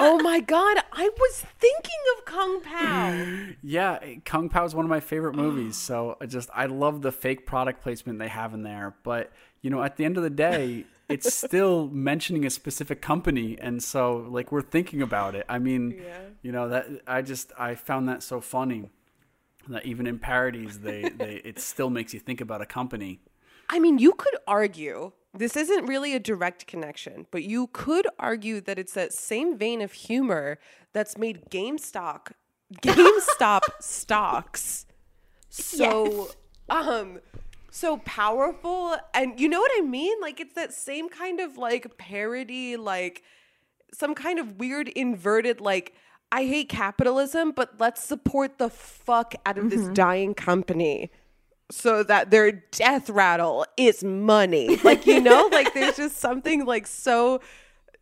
Oh 0.03 0.19
my 0.23 0.39
god, 0.39 0.77
I 0.91 1.09
was 1.15 1.45
thinking 1.59 1.99
of 2.17 2.25
Kung 2.25 2.61
Pao. 2.61 3.53
yeah, 3.61 3.99
Kung 4.25 4.49
Pao 4.49 4.65
is 4.65 4.73
one 4.73 4.83
of 4.83 4.89
my 4.89 4.99
favorite 4.99 5.35
movies. 5.45 5.77
So 5.77 6.17
I 6.19 6.25
just 6.25 6.49
I 6.55 6.65
love 6.65 7.01
the 7.03 7.11
fake 7.11 7.45
product 7.45 7.81
placement 7.83 8.17
they 8.17 8.27
have 8.27 8.53
in 8.55 8.63
there. 8.63 8.95
But 9.03 9.31
you 9.61 9.69
know, 9.69 9.83
at 9.83 9.97
the 9.97 10.05
end 10.05 10.17
of 10.17 10.23
the 10.23 10.29
day, 10.31 10.85
it's 11.09 11.31
still 11.33 11.87
mentioning 11.89 12.45
a 12.45 12.49
specific 12.49 12.99
company, 13.01 13.57
and 13.59 13.83
so 13.83 14.25
like 14.29 14.51
we're 14.51 14.61
thinking 14.63 15.01
about 15.03 15.35
it. 15.35 15.45
I 15.47 15.59
mean, 15.59 16.01
you 16.41 16.51
know 16.51 16.67
that 16.69 16.87
I 17.05 17.21
just 17.21 17.51
I 17.59 17.75
found 17.75 18.09
that 18.09 18.23
so 18.23 18.41
funny 18.41 18.89
that 19.67 19.85
even 19.85 20.07
in 20.07 20.17
parodies, 20.17 20.79
they 20.79 21.03
they 21.09 21.41
it 21.45 21.59
still 21.59 21.91
makes 21.91 22.11
you 22.13 22.19
think 22.19 22.41
about 22.41 22.61
a 22.61 22.65
company. 22.65 23.19
I 23.71 23.79
mean, 23.79 23.97
you 23.97 24.13
could 24.13 24.35
argue 24.47 25.13
this 25.33 25.55
isn't 25.55 25.85
really 25.85 26.13
a 26.13 26.19
direct 26.19 26.67
connection, 26.67 27.25
but 27.31 27.43
you 27.43 27.67
could 27.67 28.05
argue 28.19 28.59
that 28.61 28.77
it's 28.77 28.93
that 28.93 29.13
same 29.13 29.57
vein 29.57 29.81
of 29.81 29.93
humor 29.93 30.59
that's 30.93 31.17
made 31.17 31.49
GameStop 31.49 32.33
GameStop 32.81 33.61
stocks 33.79 34.85
so 35.51 36.31
um 36.69 37.19
so 37.69 37.97
powerful. 37.97 38.97
And 39.13 39.39
you 39.39 39.47
know 39.47 39.59
what 39.59 39.71
I 39.77 39.81
mean? 39.81 40.19
Like 40.21 40.39
it's 40.39 40.55
that 40.55 40.73
same 40.73 41.09
kind 41.09 41.39
of 41.39 41.57
like 41.57 41.97
parody 41.97 42.75
like 42.75 43.23
some 43.93 44.13
kind 44.15 44.39
of 44.39 44.59
weird 44.59 44.89
inverted 44.89 45.61
like 45.61 45.93
I 46.33 46.45
hate 46.45 46.69
capitalism, 46.69 47.51
but 47.51 47.73
let's 47.79 48.01
support 48.01 48.57
the 48.57 48.69
fuck 48.69 49.35
out 49.45 49.57
of 49.57 49.69
this 49.69 49.87
dying 49.89 50.33
company 50.33 51.11
so 51.71 52.03
that 52.03 52.31
their 52.31 52.51
death 52.51 53.09
rattle 53.09 53.65
is 53.77 54.03
money. 54.03 54.77
Like, 54.83 55.07
you 55.07 55.21
know, 55.21 55.49
like 55.51 55.73
there's 55.73 55.97
just 55.97 56.17
something 56.19 56.65
like 56.65 56.87
so 56.87 57.41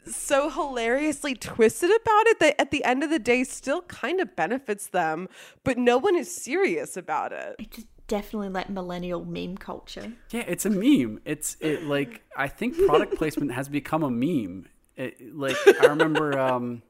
so 0.05 0.49
hilariously 0.49 1.36
twisted 1.36 1.89
about 1.89 2.27
it 2.27 2.39
that 2.39 2.60
at 2.60 2.71
the 2.71 2.84
end 2.84 3.03
of 3.03 3.10
the 3.10 3.19
day 3.19 3.43
still 3.43 3.82
kind 3.84 4.19
of 4.19 4.36
benefits 4.36 4.88
them, 4.88 5.29
but 5.63 5.77
no 5.77 5.97
one 5.97 6.15
is 6.15 6.34
serious 6.34 6.97
about 6.97 7.32
it. 7.32 7.55
It's 7.60 7.75
just 7.75 7.88
definitely 8.08 8.49
like 8.49 8.69
millennial 8.69 9.23
meme 9.23 9.58
culture. 9.58 10.12
Yeah, 10.32 10.43
it's 10.47 10.65
a 10.65 10.69
meme. 10.69 11.21
It's 11.23 11.55
it 11.62 11.84
like 11.84 12.21
I 12.36 12.47
think 12.47 12.77
product 12.86 13.15
placement 13.15 13.51
has 13.53 13.69
become 13.69 14.03
a 14.03 14.10
meme. 14.10 14.67
It, 14.97 15.36
like 15.36 15.55
I 15.82 15.86
remember, 15.86 16.38
um, 16.38 16.82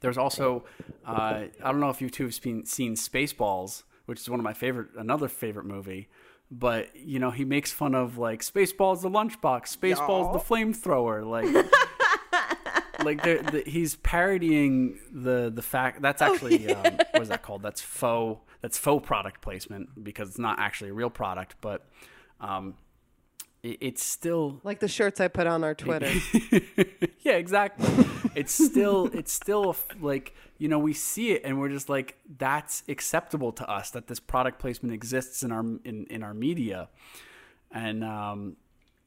there's 0.00 0.18
also 0.18 0.64
uh, 1.04 1.44
I 1.62 1.72
don't 1.72 1.80
know 1.80 1.90
if 1.90 2.00
you 2.00 2.10
two 2.10 2.24
have 2.24 2.34
seen 2.34 2.64
seen 2.66 2.94
Spaceballs, 2.94 3.82
which 4.10 4.18
is 4.18 4.28
one 4.28 4.40
of 4.40 4.44
my 4.44 4.52
favorite, 4.52 4.88
another 4.98 5.28
favorite 5.28 5.66
movie. 5.66 6.08
But 6.50 6.96
you 6.96 7.20
know, 7.20 7.30
he 7.30 7.44
makes 7.44 7.70
fun 7.70 7.94
of 7.94 8.18
like 8.18 8.42
Spaceballs 8.42 9.02
the 9.02 9.08
lunchbox, 9.08 9.78
Spaceballs 9.78 10.32
the 10.32 10.40
flamethrower, 10.40 11.24
like. 11.24 11.46
like 13.04 13.22
the, 13.22 13.62
he's 13.64 13.94
parodying 13.94 14.98
the 15.12 15.50
the 15.54 15.62
fact 15.62 16.02
that's 16.02 16.20
actually 16.20 16.74
um, 16.74 16.98
what 17.12 17.22
is 17.22 17.28
that 17.28 17.42
called? 17.42 17.62
That's 17.62 17.80
faux. 17.80 18.40
That's 18.62 18.76
faux 18.76 19.06
product 19.06 19.40
placement 19.40 20.02
because 20.02 20.30
it's 20.30 20.38
not 20.40 20.58
actually 20.58 20.90
a 20.90 20.94
real 20.94 21.08
product, 21.08 21.54
but 21.60 21.86
um, 22.40 22.74
it's 23.62 24.02
still 24.02 24.60
Like 24.64 24.80
the 24.80 24.88
shirts 24.88 25.20
I 25.20 25.28
put 25.28 25.46
on 25.46 25.64
our 25.64 25.74
Twitter. 25.74 26.10
yeah, 27.20 27.32
exactly. 27.32 28.06
it's 28.34 28.52
still 28.52 29.10
it's 29.12 29.32
still 29.32 29.76
like 30.00 30.34
you 30.58 30.68
know 30.68 30.78
we 30.78 30.92
see 30.92 31.32
it 31.32 31.42
and 31.44 31.60
we're 31.60 31.68
just 31.68 31.88
like 31.88 32.16
that's 32.38 32.82
acceptable 32.88 33.52
to 33.52 33.68
us 33.68 33.90
that 33.90 34.06
this 34.06 34.20
product 34.20 34.58
placement 34.58 34.94
exists 34.94 35.42
in 35.42 35.52
our 35.52 35.64
in, 35.84 36.06
in 36.08 36.22
our 36.22 36.34
media, 36.34 36.88
and 37.70 38.02
um, 38.02 38.56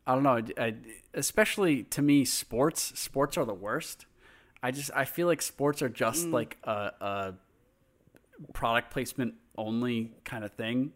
I 0.06 0.14
don't 0.14 0.24
know, 0.24 0.42
I, 0.58 0.76
especially 1.14 1.84
to 1.84 2.02
me, 2.02 2.26
sports 2.26 3.00
sports 3.00 3.38
are 3.38 3.46
the 3.46 3.54
worst. 3.54 4.06
I 4.62 4.72
just 4.72 4.92
I 4.96 5.06
feel 5.06 5.28
like 5.28 5.42
sports 5.42 5.82
are 5.82 5.90
just 5.90 6.28
like 6.28 6.58
a, 6.64 6.92
a 7.02 7.34
product 8.54 8.92
placement 8.92 9.36
only 9.58 10.12
kind 10.26 10.44
of 10.44 10.52
thing. 10.52 10.92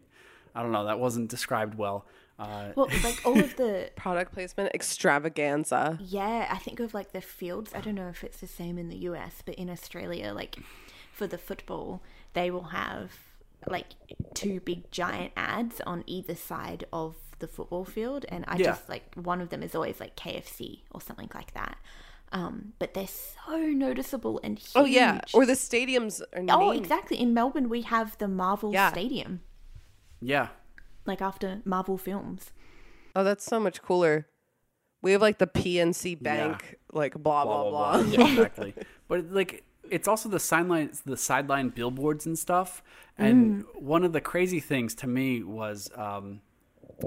I 0.54 0.62
don't 0.62 0.72
know. 0.72 0.86
That 0.86 0.98
wasn't 0.98 1.28
described 1.28 1.76
well. 1.76 2.06
Uh, 2.38 2.72
Well, 2.76 2.88
like 3.02 3.20
all 3.24 3.38
of 3.38 3.56
the 3.62 3.90
Product 3.96 4.32
placement 4.32 4.72
extravaganza. 4.74 5.98
yeah, 6.00 6.48
I 6.50 6.58
think 6.58 6.80
of 6.80 6.94
like 6.94 7.12
the 7.12 7.20
fields. 7.20 7.72
I 7.74 7.80
don't 7.80 7.94
know 7.94 8.08
if 8.08 8.22
it's 8.24 8.38
the 8.38 8.46
same 8.46 8.78
in 8.78 8.88
the 8.88 8.96
US, 9.10 9.42
but 9.44 9.54
in 9.56 9.68
Australia, 9.70 10.32
like 10.32 10.56
for 11.12 11.26
the 11.26 11.38
football, 11.38 12.02
they 12.34 12.50
will 12.50 12.64
have 12.82 13.10
like 13.66 13.86
two 14.34 14.60
big 14.60 14.90
giant 14.92 15.32
ads 15.36 15.80
on 15.86 16.04
either 16.06 16.34
side 16.34 16.84
of 16.92 17.16
the 17.40 17.48
football 17.48 17.84
field, 17.84 18.24
and 18.28 18.44
I 18.46 18.56
Yeah. 18.56 18.66
just 18.66 18.88
like 18.88 19.14
one 19.16 19.40
of 19.40 19.48
them 19.50 19.62
is 19.62 19.74
always 19.74 19.98
like 20.00 20.14
KFC 20.16 20.82
or 20.92 21.00
something 21.00 21.30
like 21.34 21.54
that. 21.54 21.76
Um, 22.30 22.74
but 22.78 22.92
they're 22.94 23.06
so 23.08 23.56
noticeable 23.56 24.38
and 24.44 24.58
huge. 24.58 24.72
Oh 24.76 24.84
yeah, 24.84 25.20
or 25.32 25.46
the 25.46 25.54
stadiums 25.54 26.20
are 26.20 26.44
oh, 26.50 26.70
named- 26.72 26.82
exactly. 26.84 27.18
In 27.18 27.32
Melbourne, 27.34 27.68
we 27.68 27.82
have 27.82 28.16
the 28.18 28.28
Marvel 28.28 28.72
Yeah. 28.72 28.90
Stadium, 28.92 29.40
yeah, 30.20 30.48
like 31.08 31.20
after 31.20 31.60
Marvel 31.64 31.98
films. 31.98 32.52
Oh, 33.16 33.24
that's 33.24 33.44
so 33.44 33.58
much 33.58 33.82
cooler. 33.82 34.28
We 35.02 35.12
have 35.12 35.22
like 35.22 35.38
the 35.38 35.46
PNC 35.46 36.22
Bank, 36.22 36.76
like 36.92 37.14
blah 37.14 37.44
blah 37.44 37.70
blah. 37.70 38.00
exactly. 38.12 38.74
But 39.08 39.30
like, 39.32 39.64
it's 39.90 40.06
also 40.06 40.28
the 40.28 40.40
sideline, 40.40 40.90
the 41.04 41.16
sideline 41.16 41.70
billboards 41.70 42.26
and 42.26 42.38
stuff. 42.38 42.82
And 43.16 43.64
one 43.74 44.04
of 44.04 44.12
the 44.12 44.20
crazy 44.20 44.60
things 44.60 44.94
to 44.96 45.06
me 45.06 45.42
was 45.42 45.90
um, 45.96 46.40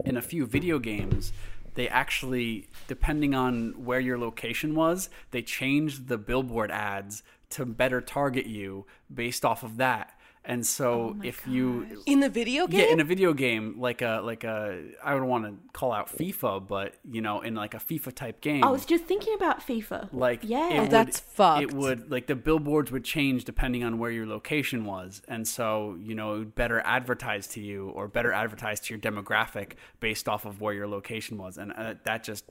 in 0.06 0.18
a 0.18 0.22
few 0.22 0.46
video 0.46 0.80
games, 0.80 1.32
they 1.76 1.88
actually, 1.88 2.68
depending 2.88 3.34
on 3.34 3.86
where 3.86 4.00
your 4.00 4.18
location 4.18 4.76
was, 4.76 5.10
they 5.32 5.42
changed 5.42 6.08
the 6.08 6.18
billboard 6.18 6.72
ads 6.72 7.24
to 7.52 7.66
better 7.66 8.02
target 8.02 8.45
you 8.45 8.86
based 9.14 9.45
off 9.45 9.64
of 9.64 9.78
that. 9.78 10.18
And 10.44 10.66
so 10.66 11.16
if 11.24 11.46
you 11.46 12.02
In 12.08 12.20
the 12.20 12.28
video 12.28 12.66
game? 12.66 12.80
yeah, 12.80 12.88
in 12.88 13.00
a 13.00 13.04
video 13.04 13.32
game, 13.32 13.76
like 13.80 14.02
a 14.02 14.22
like 14.24 14.44
a 14.44 14.82
I 15.04 15.12
don't 15.12 15.28
want 15.28 15.46
to 15.46 15.54
call 15.72 15.92
out 15.92 16.10
FIFA, 16.10 16.68
but 16.68 16.96
you 17.10 17.22
know, 17.22 17.42
in 17.42 17.54
like 17.54 17.76
a 17.76 17.78
FIFA 17.78 18.16
type 18.16 18.42
game, 18.42 18.64
I 18.64 18.72
was 18.72 18.84
just 18.86 19.04
thinking 19.06 19.36
about 19.36 19.60
FIFA. 19.60 20.10
like 20.12 20.39
yeah, 20.42 20.70
it 20.74 20.80
would, 20.82 20.89
That's 20.92 21.20
fucked. 21.20 21.62
It 21.62 21.74
would 21.74 22.10
like 22.10 22.26
the 22.26 22.36
billboards 22.36 22.92
would 22.92 23.04
change 23.04 23.46
depending 23.46 23.84
on 23.84 24.00
where 24.00 24.10
your 24.10 24.26
location 24.26 24.84
was, 24.86 25.22
and 25.28 25.48
so 25.48 25.96
you 26.02 26.16
know 26.16 26.34
it 26.34 26.39
would 26.39 26.56
better 26.56 26.82
advertise 26.86 27.46
to 27.50 27.62
you 27.62 27.89
or 27.89 28.08
better 28.08 28.32
advertise 28.34 28.80
to 28.80 28.94
your 28.96 29.00
demographic 29.00 29.74
based 30.00 30.28
off 30.28 30.46
of 30.46 30.60
where 30.60 30.74
your 30.74 30.88
location 30.88 31.38
was, 31.38 31.60
and 31.60 31.72
uh, 31.74 31.94
that 32.04 32.24
just 32.24 32.46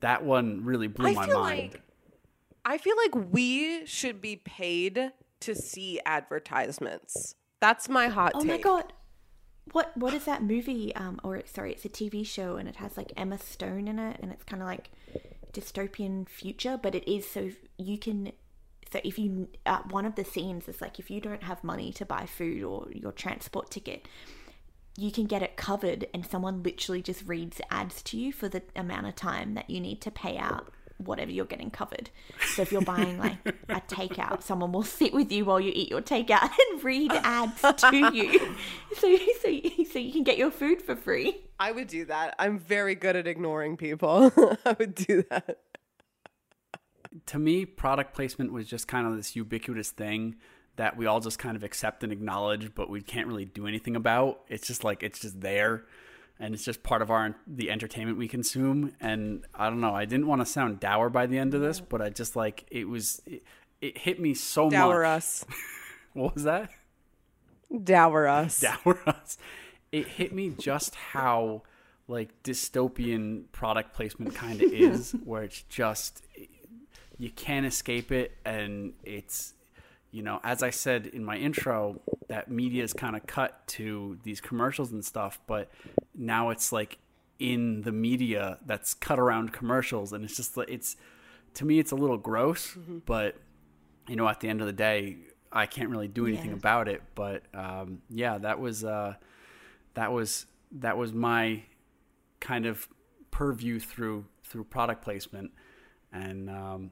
that 0.00 0.24
one 0.24 0.64
really 0.64 0.88
blew 0.88 1.06
I 1.10 1.12
my 1.12 1.26
feel 1.26 1.40
mind. 1.40 1.72
like 1.74 1.82
I 2.64 2.78
feel 2.78 2.96
like 2.96 3.14
we 3.32 3.86
should 3.86 4.20
be 4.20 4.34
paid 4.34 5.12
to 5.40 5.54
see 5.54 6.00
advertisements. 6.04 7.34
That's 7.60 7.88
my 7.88 8.08
hot 8.08 8.32
Oh 8.34 8.40
take. 8.40 8.48
my 8.48 8.58
god. 8.58 8.92
What 9.72 9.96
what 9.96 10.14
is 10.14 10.24
that 10.24 10.42
movie? 10.42 10.94
Um 10.94 11.20
or 11.24 11.42
sorry, 11.46 11.72
it's 11.72 11.84
a 11.84 11.88
TV 11.88 12.24
show 12.26 12.56
and 12.56 12.68
it 12.68 12.76
has 12.76 12.96
like 12.96 13.12
Emma 13.16 13.38
Stone 13.38 13.88
in 13.88 13.98
it 13.98 14.18
and 14.22 14.32
it's 14.32 14.44
kind 14.44 14.62
of 14.62 14.68
like 14.68 14.90
dystopian 15.52 16.28
future, 16.28 16.78
but 16.80 16.94
it 16.94 17.10
is 17.10 17.28
so 17.28 17.50
you 17.78 17.98
can. 17.98 18.32
So 18.92 19.00
if 19.02 19.18
you 19.18 19.48
uh, 19.64 19.80
one 19.90 20.06
of 20.06 20.14
the 20.14 20.24
scenes 20.24 20.68
is 20.68 20.80
like 20.80 20.98
if 21.00 21.10
you 21.10 21.20
don't 21.20 21.42
have 21.42 21.64
money 21.64 21.92
to 21.94 22.04
buy 22.04 22.26
food 22.26 22.62
or 22.62 22.88
your 22.92 23.10
transport 23.12 23.70
ticket, 23.70 24.06
you 24.96 25.10
can 25.10 25.26
get 25.26 25.42
it 25.42 25.56
covered, 25.56 26.06
and 26.14 26.24
someone 26.24 26.62
literally 26.62 27.02
just 27.02 27.26
reads 27.26 27.60
ads 27.70 28.02
to 28.04 28.16
you 28.16 28.32
for 28.32 28.48
the 28.48 28.62
amount 28.76 29.06
of 29.06 29.16
time 29.16 29.54
that 29.54 29.68
you 29.68 29.80
need 29.80 30.00
to 30.02 30.10
pay 30.10 30.38
out 30.38 30.72
whatever 30.98 31.30
you're 31.30 31.44
getting 31.44 31.70
covered. 31.70 32.10
So 32.54 32.62
if 32.62 32.72
you're 32.72 32.82
buying 32.82 33.18
like 33.18 33.36
a 33.68 33.80
takeout, 33.80 34.42
someone 34.42 34.72
will 34.72 34.82
sit 34.82 35.12
with 35.12 35.30
you 35.30 35.44
while 35.44 35.60
you 35.60 35.72
eat 35.74 35.90
your 35.90 36.02
takeout 36.02 36.50
and 36.70 36.84
read 36.84 37.12
ads 37.12 37.60
to 37.60 38.10
you, 38.14 38.54
so 38.96 39.16
so 39.42 39.60
so 39.92 39.98
you 39.98 40.12
can 40.12 40.22
get 40.22 40.38
your 40.38 40.50
food 40.50 40.82
for 40.82 40.96
free. 40.96 41.36
I 41.58 41.72
would 41.72 41.88
do 41.88 42.04
that. 42.06 42.34
I'm 42.38 42.58
very 42.58 42.94
good 42.94 43.16
at 43.16 43.26
ignoring 43.26 43.76
people. 43.76 44.32
I 44.66 44.76
would 44.78 44.94
do 44.94 45.24
that. 45.30 45.58
to 47.26 47.38
me, 47.38 47.64
product 47.64 48.14
placement 48.14 48.52
was 48.52 48.66
just 48.66 48.88
kind 48.88 49.06
of 49.06 49.16
this 49.16 49.34
ubiquitous 49.34 49.90
thing 49.90 50.36
that 50.76 50.96
we 50.96 51.06
all 51.06 51.20
just 51.20 51.38
kind 51.38 51.56
of 51.56 51.64
accept 51.64 52.04
and 52.04 52.12
acknowledge, 52.12 52.74
but 52.74 52.90
we 52.90 53.00
can't 53.00 53.26
really 53.26 53.46
do 53.46 53.66
anything 53.66 53.96
about. 53.96 54.40
It's 54.48 54.66
just 54.66 54.84
like 54.84 55.02
it's 55.02 55.20
just 55.20 55.40
there, 55.40 55.84
and 56.38 56.54
it's 56.54 56.64
just 56.64 56.82
part 56.82 57.02
of 57.02 57.10
our 57.10 57.34
the 57.46 57.70
entertainment 57.70 58.18
we 58.18 58.28
consume. 58.28 58.92
And 59.00 59.44
I 59.54 59.68
don't 59.68 59.80
know. 59.80 59.94
I 59.94 60.04
didn't 60.04 60.26
want 60.26 60.40
to 60.40 60.46
sound 60.46 60.80
dour 60.80 61.08
by 61.10 61.26
the 61.26 61.38
end 61.38 61.54
of 61.54 61.60
this, 61.60 61.80
but 61.80 62.02
I 62.02 62.10
just 62.10 62.36
like 62.36 62.66
it 62.70 62.88
was. 62.88 63.22
It, 63.26 63.42
it 63.80 63.98
hit 63.98 64.20
me 64.20 64.34
so 64.34 64.64
much. 64.64 64.72
dour 64.72 65.04
us. 65.16 65.44
What 66.12 66.34
was 66.34 66.44
that? 66.44 66.70
dour 67.84 68.26
us. 68.26 68.60
dour 68.60 68.98
us. 69.06 69.38
It 69.92 70.08
hit 70.08 70.32
me 70.32 70.50
just 70.50 70.94
how 70.94 71.62
like 72.08 72.42
dystopian 72.42 73.44
product 73.52 73.94
placement 73.94 74.34
kind 74.34 74.62
of 74.62 74.72
is, 74.72 75.12
where 75.24 75.42
it's 75.42 75.62
just 75.62 76.22
you 77.18 77.30
can't 77.30 77.66
escape 77.66 78.12
it, 78.12 78.32
and 78.44 78.92
it's 79.02 79.54
you 80.16 80.22
know, 80.22 80.40
as 80.42 80.62
I 80.62 80.70
said 80.70 81.06
in 81.06 81.22
my 81.24 81.36
intro, 81.36 82.00
that 82.28 82.50
media 82.50 82.82
is 82.82 82.92
kind 82.94 83.14
of 83.16 83.26
cut 83.26 83.66
to 83.76 84.18
these 84.22 84.40
commercials 84.40 84.90
and 84.92 85.04
stuff, 85.04 85.38
but 85.46 85.70
now 86.14 86.48
it's 86.50 86.72
like 86.72 86.98
in 87.38 87.82
the 87.82 87.92
media 87.92 88.58
that's 88.64 88.94
cut 88.94 89.18
around 89.18 89.52
commercials, 89.52 90.12
and 90.14 90.24
it's 90.24 90.36
just 90.36 90.56
like 90.56 90.70
it's 90.70 90.96
to 91.54 91.64
me 91.66 91.78
it's 91.78 91.92
a 91.92 91.96
little 91.96 92.16
gross, 92.16 92.76
but 93.04 93.36
you 94.08 94.16
know, 94.16 94.26
at 94.26 94.40
the 94.40 94.48
end 94.48 94.60
of 94.62 94.66
the 94.66 94.72
day, 94.72 95.16
I 95.52 95.66
can't 95.66 95.90
really 95.90 96.08
do 96.08 96.26
anything 96.26 96.50
Yeah. 96.52 96.56
about 96.64 96.88
it. 96.88 97.02
But 97.14 97.42
um, 97.54 98.00
yeah, 98.08 98.38
that 98.38 98.58
was 98.58 98.84
uh, 98.84 99.14
that 99.94 100.12
was 100.12 100.46
that 100.72 100.96
was 100.96 101.12
my 101.12 101.62
kind 102.40 102.64
of 102.64 102.88
purview 103.30 103.78
through 103.80 104.24
through 104.44 104.64
product 104.64 105.02
placement, 105.02 105.50
and 106.10 106.48
um, 106.48 106.90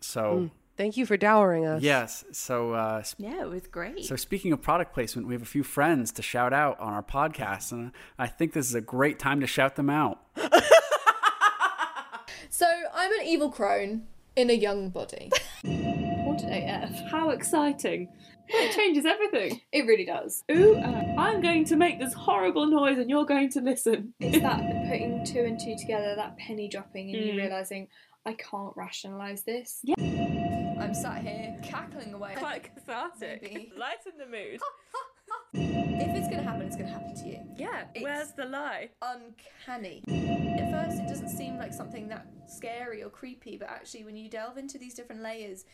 so 0.00 0.50
Thank 0.80 0.96
you 0.96 1.04
for 1.04 1.18
dowering 1.18 1.66
us. 1.66 1.82
yes, 1.82 2.24
so 2.32 2.72
uh, 2.72 3.02
sp- 3.04 3.20
Yeah, 3.20 3.42
it 3.42 3.50
was 3.50 3.66
great. 3.66 4.02
so 4.06 4.16
speaking 4.16 4.50
of 4.54 4.62
product 4.62 4.94
placement, 4.94 5.28
we 5.28 5.34
have 5.34 5.42
a 5.42 5.52
few 5.56 5.62
friends 5.62 6.10
to 6.12 6.22
shout 6.22 6.54
out 6.54 6.80
on 6.80 6.94
our 6.94 7.02
podcast, 7.02 7.70
and 7.72 7.92
I 8.18 8.28
think 8.28 8.54
this 8.54 8.66
is 8.66 8.74
a 8.74 8.80
great 8.80 9.18
time 9.18 9.40
to 9.40 9.46
shout 9.46 9.76
them 9.76 9.90
out. 9.90 10.20
So 12.52 12.66
I'm 12.94 13.12
an 13.20 13.26
evil 13.26 13.50
crone 13.50 14.06
in 14.36 14.50
a 14.50 14.54
young 14.54 14.88
body. 14.90 15.30
What 15.64 16.42
AF? 16.44 17.10
How 17.10 17.30
exciting! 17.30 18.08
It 18.48 18.74
changes 18.74 19.04
everything. 19.04 19.60
It 19.72 19.86
really 19.86 20.04
does. 20.04 20.44
Ooh, 20.50 20.76
uh, 20.76 21.14
I'm 21.18 21.40
going 21.40 21.64
to 21.66 21.76
make 21.76 21.98
this 21.98 22.12
horrible 22.14 22.66
noise 22.66 22.98
and 22.98 23.08
you're 23.10 23.24
going 23.26 23.50
to 23.50 23.60
listen. 23.60 24.14
It's 24.20 24.40
that 24.42 24.60
putting 24.88 25.24
two 25.24 25.40
and 25.40 25.58
two 25.60 25.76
together, 25.76 26.14
that 26.16 26.36
penny 26.38 26.68
dropping, 26.68 27.14
and 27.14 27.24
you 27.24 27.32
Mm. 27.34 27.36
realizing 27.36 27.88
I 28.26 28.34
can't 28.34 28.72
rationalize 28.76 29.42
this. 29.42 29.80
I'm 30.80 30.94
sat 30.94 31.22
here 31.22 31.56
cackling 31.62 32.14
away. 32.14 32.34
Quite 32.36 32.74
cathartic. 32.74 33.42
Maybe. 33.42 33.72
Lighten 33.78 34.12
the 34.18 34.26
mood. 34.26 34.60
If 35.52 36.16
it's 36.16 36.28
gonna 36.28 36.42
happen, 36.42 36.62
it's 36.62 36.76
gonna 36.76 36.88
happen 36.90 37.14
to 37.14 37.28
you. 37.28 37.38
Yeah, 37.56 37.82
It's- 37.94 38.02
where's 38.02 38.32
the 38.32 38.46
lie? 38.46 38.90
Uncanny. 39.02 40.02
At 40.58 40.70
first, 40.70 41.00
it 41.00 41.06
doesn't 41.08 41.28
seem 41.28 41.58
like 41.58 41.72
something 41.72 42.08
that 42.08 42.26
scary 42.46 43.02
or 43.02 43.10
creepy, 43.10 43.56
but 43.56 43.68
actually, 43.68 44.04
when 44.04 44.16
you 44.16 44.28
delve 44.30 44.56
into 44.58 44.78
these 44.78 44.94
different 44.94 45.22
layers, 45.22 45.64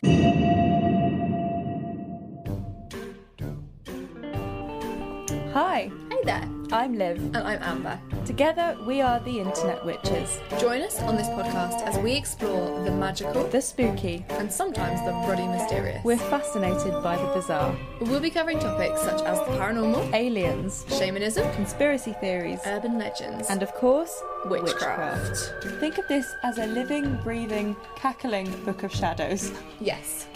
Hi, 5.57 5.91
hey 6.11 6.21
there, 6.25 6.47
I'm 6.71 6.99
Liv. 6.99 7.17
and 7.17 7.39
I'm 7.39 7.63
Amber. 7.63 7.99
Together 8.27 8.77
we 8.87 9.01
are 9.01 9.21
the 9.21 9.41
Internet 9.41 9.87
Witches, 9.87 10.39
Join 10.61 10.83
us 10.83 11.01
on 11.01 11.17
this 11.17 11.29
podcast 11.29 11.81
as 11.85 11.97
we 11.97 12.13
explore 12.13 12.85
the 12.85 12.91
magical 12.91 13.43
the 13.45 13.63
spooky. 13.63 14.23
and 14.29 14.53
sometimes 14.53 15.01
the 15.07 15.13
bloody 15.25 15.49
mysterious. 15.49 16.05
We're 16.05 16.19
fascinated 16.19 17.03
by 17.03 17.17
the 17.17 17.33
bizarre, 17.33 17.75
We'll 18.03 18.21
be 18.21 18.29
covering 18.29 18.59
topics 18.59 19.01
such 19.01 19.23
as 19.23 19.39
the 19.39 19.57
paranormal, 19.57 20.13
aliens, 20.13 20.85
shamanism, 20.91 21.51
conspiracy 21.55 22.13
theories, 22.21 22.61
urban 22.67 22.99
legends, 22.99 23.49
and 23.49 23.63
of 23.63 23.73
course, 23.73 24.23
witchcraft. 24.45 25.55
Think 25.81 25.97
of 25.97 26.07
this 26.07 26.31
as 26.45 26.59
a 26.59 26.67
living, 26.67 27.19
breathing, 27.25 27.75
cackling 27.97 28.51
book 28.67 28.83
of 28.83 28.93
shadows. 28.95 29.53
Yes. 29.81 30.27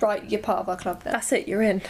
Right, 0.00 0.22
you're 0.30 0.40
part 0.40 0.60
of 0.60 0.68
our 0.68 0.76
club 0.76 1.02
then. 1.02 1.14
That's 1.14 1.32
it, 1.32 1.48
you're 1.48 1.62
in. 1.62 1.82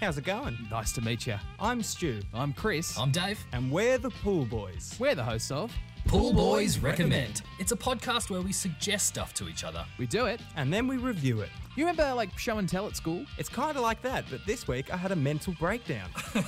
How's 0.00 0.16
it 0.16 0.24
going? 0.24 0.56
Nice 0.70 0.92
to 0.92 1.00
meet 1.00 1.26
you. 1.26 1.34
I'm 1.58 1.82
Stu, 1.82 2.20
I'm 2.32 2.52
Chris. 2.52 2.96
I'm 2.96 3.10
Dave. 3.10 3.44
and 3.52 3.70
we're 3.70 3.98
the 3.98 4.10
Pool 4.10 4.44
Boys. 4.44 4.94
We're 4.98 5.16
the 5.16 5.24
hosts 5.24 5.50
of 5.50 5.72
Pool 6.06 6.32
Boys 6.32 6.78
Recommend. 6.78 7.42
It's 7.58 7.72
a 7.72 7.76
podcast 7.76 8.30
where 8.30 8.40
we 8.40 8.52
suggest 8.52 9.08
stuff 9.08 9.34
to 9.34 9.48
each 9.48 9.64
other. 9.64 9.84
We 9.98 10.06
Do 10.06 10.26
It. 10.26 10.40
And 10.54 10.72
then 10.72 10.86
we 10.86 10.98
review 10.98 11.40
it. 11.40 11.48
You 11.74 11.84
remember 11.84 12.14
like 12.14 12.36
show 12.38 12.58
and 12.58 12.68
tell 12.68 12.86
at 12.86 12.94
school? 12.94 13.24
It's 13.38 13.48
kind 13.48 13.76
of 13.76 13.82
like 13.82 14.00
that, 14.02 14.24
but 14.30 14.46
this 14.46 14.68
week 14.68 14.92
I 14.94 14.96
had 14.96 15.10
a 15.10 15.16
mental 15.16 15.52
breakdown. 15.58 16.08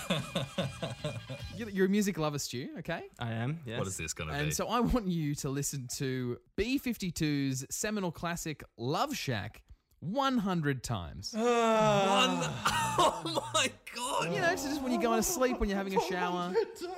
You're 1.56 1.68
you're 1.68 1.86
a 1.86 1.90
music 1.90 2.16
lover, 2.18 2.38
Stu, 2.38 2.68
okay? 2.78 3.02
I 3.18 3.32
am, 3.32 3.60
yes. 3.66 3.78
What 3.78 3.86
is 3.86 3.98
this 3.98 4.14
going 4.14 4.28
to 4.28 4.34
be? 4.34 4.38
And 4.40 4.48
be? 4.48 4.54
so 4.54 4.66
I 4.68 4.80
want 4.80 5.08
you 5.08 5.34
to 5.36 5.50
listen 5.50 5.88
to 5.96 6.38
B52's 6.56 7.66
seminal 7.68 8.10
classic 8.10 8.64
Love 8.78 9.14
Shack 9.14 9.60
100 10.00 10.82
times. 10.82 11.32
One. 11.36 11.44
Oh 13.02 13.50
my 13.54 13.70
god. 13.96 14.34
You 14.34 14.40
know, 14.42 14.54
so 14.56 14.68
just 14.68 14.82
when 14.82 14.92
you're 14.92 15.00
going 15.00 15.18
to 15.18 15.22
sleep, 15.22 15.58
when 15.58 15.70
you're 15.70 15.78
having 15.78 15.96
a 15.96 16.00
shower. 16.02 16.32
100 16.52 16.74
times. 16.74 16.88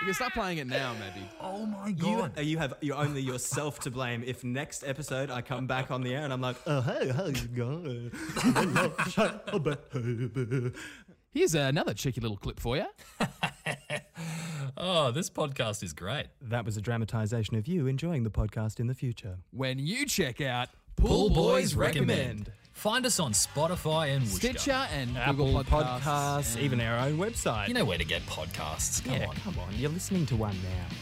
You 0.00 0.06
can 0.06 0.14
start 0.14 0.32
playing 0.34 0.58
it 0.58 0.66
now, 0.66 0.94
maybe. 0.94 1.24
Oh 1.40 1.64
my 1.64 1.92
god. 1.92 2.36
uh, 2.36 2.40
you 2.40 2.58
have 2.58 2.74
you're 2.80 2.96
only 2.96 3.22
yourself 3.22 3.78
to 3.80 3.90
blame 3.90 4.24
if 4.26 4.42
next 4.42 4.82
episode 4.84 5.30
I 5.30 5.42
come 5.42 5.66
back 5.68 5.90
on 5.92 6.02
the 6.02 6.12
air 6.14 6.24
and 6.24 6.32
I'm 6.32 6.40
like, 6.40 6.56
oh 6.66 6.80
hey, 6.80 7.10
how's 7.10 7.44
it 7.44 7.54
going? 7.54 8.10
Here's 11.30 11.54
another 11.54 11.94
cheeky 11.94 12.20
little 12.20 12.36
clip 12.36 12.58
for 12.60 12.76
you. 12.76 12.86
Oh, 14.76 15.10
this 15.10 15.28
podcast 15.30 15.82
is 15.82 15.92
great. 15.92 16.26
that 16.40 16.64
was 16.64 16.76
a 16.76 16.80
dramatization 16.80 17.56
of 17.56 17.66
you 17.68 17.86
enjoying 17.86 18.24
the 18.24 18.30
podcast 18.30 18.80
in 18.80 18.86
the 18.86 18.94
future. 18.94 19.36
When 19.50 19.78
you 19.78 20.06
check 20.06 20.40
out 20.40 20.68
Pool 20.96 21.30
Boys 21.30 21.74
Recommend. 21.74 22.50
Find 22.72 23.04
us 23.04 23.20
on 23.20 23.32
Spotify 23.32 24.16
and 24.16 24.24
Whooshkaa. 24.24 24.34
Stitcher 24.58 24.86
and 24.94 25.16
Apple 25.18 25.46
Google 25.46 25.64
Podcasts, 25.64 26.00
Podcasts. 26.00 26.58
even 26.58 26.80
our 26.80 27.06
own 27.06 27.18
website. 27.18 27.68
You 27.68 27.74
know 27.74 27.84
where 27.84 27.98
to 27.98 28.04
get 28.04 28.22
podcasts. 28.26 29.04
Come 29.04 29.14
yeah, 29.14 29.26
on. 29.28 29.36
come 29.36 29.58
on, 29.58 29.74
you're 29.76 29.90
listening 29.90 30.24
to 30.26 30.36
one 30.36 30.56
now. 30.62 30.96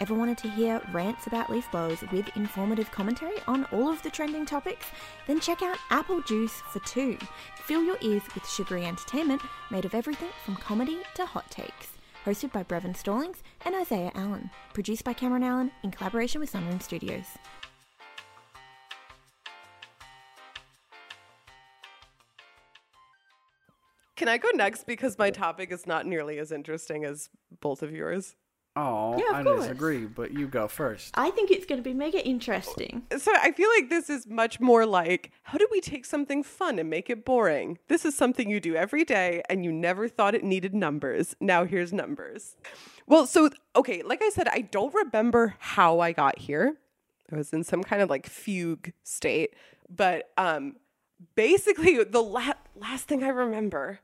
Ever 0.00 0.14
wanted 0.14 0.38
to 0.38 0.48
hear 0.48 0.80
rants 0.92 1.26
about 1.26 1.50
leaf 1.50 1.68
blowers 1.72 2.04
with 2.12 2.36
informative 2.36 2.88
commentary 2.92 3.34
on 3.48 3.64
all 3.72 3.90
of 3.90 4.00
the 4.04 4.10
trending 4.10 4.46
topics? 4.46 4.86
Then 5.26 5.40
check 5.40 5.60
out 5.60 5.76
Apple 5.90 6.22
Juice 6.22 6.52
for 6.70 6.78
Two. 6.86 7.18
Fill 7.56 7.82
your 7.82 7.98
ears 8.00 8.22
with 8.32 8.48
sugary 8.48 8.86
entertainment 8.86 9.42
made 9.72 9.84
of 9.84 9.94
everything 9.94 10.28
from 10.44 10.54
comedy 10.54 10.98
to 11.14 11.26
hot 11.26 11.50
takes. 11.50 11.88
Hosted 12.24 12.52
by 12.52 12.62
Brevin 12.62 12.96
Stallings 12.96 13.42
and 13.64 13.74
Isaiah 13.74 14.12
Allen. 14.14 14.50
Produced 14.72 15.02
by 15.02 15.14
Cameron 15.14 15.42
Allen 15.42 15.72
in 15.82 15.90
collaboration 15.90 16.40
with 16.40 16.52
Sunroom 16.52 16.80
Studios. 16.80 17.26
Can 24.14 24.28
I 24.28 24.38
go 24.38 24.48
next 24.54 24.86
because 24.86 25.18
my 25.18 25.30
topic 25.30 25.72
is 25.72 25.88
not 25.88 26.06
nearly 26.06 26.38
as 26.38 26.52
interesting 26.52 27.04
as 27.04 27.30
both 27.60 27.82
of 27.82 27.90
yours? 27.90 28.36
Oh, 28.80 29.16
Yeah, 29.18 29.30
of 29.30 29.34
I 29.36 29.42
course. 29.42 29.62
disagree, 29.62 30.04
but 30.06 30.32
you 30.32 30.46
go 30.46 30.68
first. 30.68 31.10
I 31.14 31.30
think 31.30 31.50
it's 31.50 31.66
going 31.66 31.78
to 31.78 31.82
be 31.82 31.94
mega 31.94 32.24
interesting. 32.24 33.02
So 33.18 33.32
I 33.34 33.50
feel 33.52 33.68
like 33.76 33.90
this 33.90 34.08
is 34.08 34.26
much 34.26 34.60
more 34.60 34.86
like 34.86 35.32
how 35.42 35.58
do 35.58 35.66
we 35.70 35.80
take 35.80 36.04
something 36.04 36.42
fun 36.44 36.78
and 36.78 36.88
make 36.88 37.10
it 37.10 37.24
boring? 37.24 37.78
This 37.88 38.04
is 38.04 38.14
something 38.14 38.48
you 38.48 38.60
do 38.60 38.76
every 38.76 39.04
day 39.04 39.42
and 39.50 39.64
you 39.64 39.72
never 39.72 40.08
thought 40.08 40.34
it 40.34 40.44
needed 40.44 40.74
numbers. 40.74 41.34
Now 41.40 41.64
here's 41.64 41.92
numbers. 41.92 42.54
Well, 43.06 43.26
so 43.26 43.50
okay, 43.74 44.02
like 44.02 44.22
I 44.22 44.28
said, 44.30 44.46
I 44.48 44.60
don't 44.60 44.94
remember 44.94 45.56
how 45.58 45.98
I 46.00 46.12
got 46.12 46.38
here. 46.38 46.76
I 47.32 47.36
was 47.36 47.52
in 47.52 47.64
some 47.64 47.82
kind 47.82 48.00
of 48.00 48.08
like 48.08 48.26
fugue 48.26 48.92
state, 49.02 49.54
but 49.90 50.30
um 50.38 50.76
basically 51.34 52.04
the 52.04 52.22
la- 52.22 52.52
last 52.76 53.08
thing 53.08 53.24
I 53.24 53.28
remember 53.28 54.00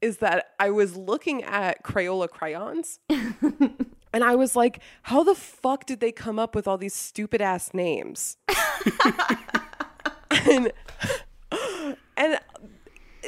is 0.00 0.18
that 0.18 0.50
I 0.60 0.70
was 0.70 0.96
looking 0.96 1.42
at 1.42 1.82
Crayola 1.82 2.28
crayons 2.28 2.98
and 4.14 4.24
I 4.24 4.36
was 4.36 4.54
like, 4.54 4.78
how 5.02 5.24
the 5.24 5.34
fuck 5.34 5.84
did 5.86 6.00
they 6.00 6.12
come 6.12 6.38
up 6.38 6.54
with 6.54 6.66
all 6.66 6.78
these 6.78 6.94
stupid 6.94 7.42
ass 7.42 7.74
names? 7.74 8.38
and, 10.30 10.72
and 12.16 12.38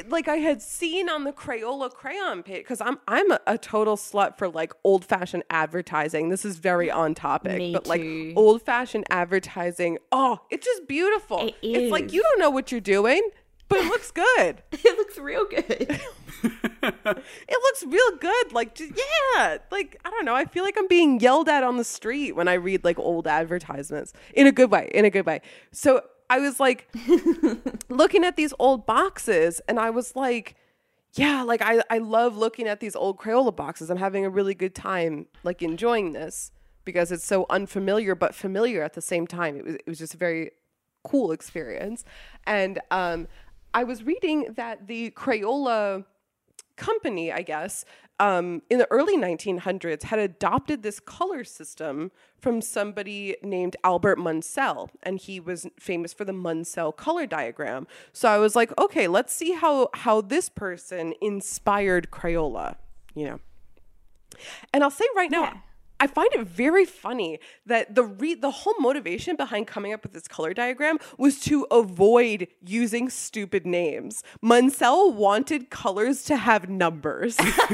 like 0.07 0.27
I 0.27 0.37
had 0.37 0.61
seen 0.61 1.09
on 1.09 1.23
the 1.23 1.33
Crayola 1.33 1.91
crayon 1.91 2.43
page 2.43 2.59
because 2.59 2.81
I'm 2.81 2.99
I'm 3.07 3.31
a, 3.31 3.39
a 3.47 3.57
total 3.57 3.97
slut 3.97 4.37
for 4.37 4.47
like 4.47 4.73
old 4.83 5.03
fashioned 5.03 5.43
advertising. 5.49 6.29
This 6.29 6.45
is 6.45 6.57
very 6.57 6.89
on 6.89 7.15
topic, 7.15 7.57
Me 7.57 7.73
but 7.73 7.85
too. 7.85 7.89
like 7.89 8.37
old 8.37 8.61
fashioned 8.61 9.05
advertising. 9.09 9.97
Oh, 10.11 10.39
it's 10.49 10.65
just 10.65 10.87
beautiful. 10.87 11.39
It 11.39 11.55
It's 11.61 11.91
like 11.91 12.13
you 12.13 12.21
don't 12.21 12.39
know 12.39 12.49
what 12.49 12.71
you're 12.71 12.81
doing, 12.81 13.27
but 13.69 13.79
it 13.79 13.85
looks 13.85 14.11
good. 14.11 14.63
it 14.71 14.97
looks 14.97 15.17
real 15.17 15.45
good. 15.45 15.99
It 16.83 17.57
looks 17.63 17.83
real 17.85 18.17
good. 18.19 18.53
Like, 18.53 18.75
just, 18.75 18.93
yeah. 19.35 19.57
Like, 19.71 19.99
I 20.05 20.09
don't 20.09 20.25
know. 20.25 20.35
I 20.35 20.45
feel 20.45 20.63
like 20.63 20.77
I'm 20.77 20.87
being 20.87 21.19
yelled 21.19 21.49
at 21.49 21.63
on 21.63 21.77
the 21.77 21.83
street 21.83 22.33
when 22.33 22.47
I 22.47 22.53
read 22.53 22.83
like 22.83 22.99
old 22.99 23.27
advertisements 23.27 24.13
in 24.33 24.47
a 24.47 24.51
good 24.51 24.71
way. 24.71 24.89
In 24.93 25.03
a 25.05 25.09
good 25.09 25.25
way. 25.25 25.41
So 25.71 26.03
I 26.29 26.39
was 26.39 26.59
like 26.59 26.87
looking 27.89 28.23
at 28.23 28.35
these 28.35 28.53
old 28.59 28.85
boxes 28.85 29.61
and 29.67 29.79
I 29.79 29.89
was 29.89 30.15
like, 30.15 30.55
yeah, 31.13 31.41
like 31.41 31.61
I, 31.61 31.81
I 31.89 31.97
love 31.97 32.37
looking 32.37 32.67
at 32.67 32.79
these 32.79 32.95
old 32.95 33.17
Crayola 33.17 33.55
boxes. 33.55 33.89
I'm 33.89 33.97
having 33.97 34.25
a 34.25 34.29
really 34.29 34.53
good 34.53 34.75
time, 34.75 35.27
like 35.43 35.61
enjoying 35.61 36.13
this 36.13 36.51
because 36.85 37.11
it's 37.11 37.25
so 37.25 37.45
unfamiliar 37.49 38.13
but 38.15 38.35
familiar 38.35 38.83
at 38.83 38.93
the 38.93 39.01
same 39.01 39.25
time. 39.25 39.57
It 39.57 39.65
was 39.65 39.75
it 39.75 39.87
was 39.87 39.97
just 39.97 40.13
a 40.13 40.17
very 40.17 40.51
cool 41.03 41.31
experience. 41.31 42.03
And 42.45 42.79
um, 42.91 43.27
I 43.77 43.83
was 43.83 44.01
reading 44.01 44.55
that 44.55 44.87
the 44.87 45.11
Crayola 45.11 46.03
company, 46.77 47.31
I 47.31 47.43
guess, 47.43 47.85
um, 48.19 48.63
in 48.71 48.79
the 48.79 48.87
early 48.89 49.15
1900s 49.15 50.01
had 50.01 50.17
adopted 50.17 50.81
this 50.81 50.99
color 50.99 51.43
system 51.43 52.11
from 52.41 52.59
somebody 52.59 53.35
named 53.43 53.75
Albert 53.83 54.17
Munsell, 54.17 54.89
and 55.03 55.19
he 55.19 55.39
was 55.39 55.67
famous 55.79 56.11
for 56.11 56.25
the 56.25 56.31
Munsell 56.31 56.97
color 56.97 57.27
diagram. 57.27 57.85
So 58.13 58.27
I 58.27 58.39
was 58.39 58.55
like, 58.55 58.75
okay, 58.79 59.07
let's 59.07 59.31
see 59.31 59.51
how 59.53 59.89
how 59.93 60.21
this 60.21 60.49
person 60.49 61.13
inspired 61.21 62.09
Crayola, 62.09 62.77
you 63.13 63.27
know. 63.27 63.39
And 64.73 64.83
I'll 64.83 64.89
say 64.89 65.05
right 65.15 65.29
now, 65.29 65.43
Yeah. 65.43 65.57
I 65.99 66.07
find 66.07 66.29
it 66.33 66.47
very 66.47 66.85
funny 66.85 67.39
that 67.65 67.95
the 67.95 68.03
re- 68.03 68.35
the 68.35 68.51
whole 68.51 68.75
motivation 68.79 69.35
behind 69.35 69.67
coming 69.67 69.93
up 69.93 70.03
with 70.03 70.13
this 70.13 70.27
color 70.27 70.53
diagram 70.53 70.99
was 71.17 71.39
to 71.41 71.65
avoid 71.71 72.47
using 72.65 73.09
stupid 73.09 73.65
names. 73.65 74.23
Munsell 74.43 75.13
wanted 75.13 75.69
colors 75.69 76.23
to 76.25 76.37
have 76.37 76.69
numbers. 76.69 77.35
oh 77.39 77.65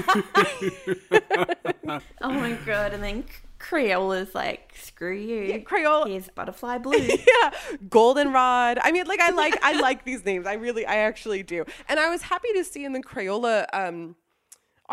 my 2.21 2.57
god! 2.65 2.93
And 2.93 3.03
then 3.03 3.25
Crayola's 3.59 4.35
like, 4.35 4.73
screw 4.79 5.15
you. 5.15 5.43
Yeah, 5.43 5.57
Crayola- 5.59 6.07
Here's 6.07 6.27
butterfly 6.29 6.77
blue. 6.79 6.97
yeah, 6.97 7.51
goldenrod. 7.89 8.77
I 8.81 8.91
mean, 8.91 9.05
like 9.05 9.21
I 9.21 9.31
like 9.31 9.57
I 9.63 9.79
like 9.79 10.03
these 10.03 10.25
names. 10.25 10.45
I 10.45 10.53
really, 10.53 10.85
I 10.85 10.97
actually 10.97 11.43
do. 11.43 11.63
And 11.87 11.99
I 11.99 12.09
was 12.09 12.23
happy 12.23 12.49
to 12.55 12.63
see 12.63 12.83
in 12.83 12.93
the 12.93 13.01
Crayola 13.01 13.65
um, 13.73 14.15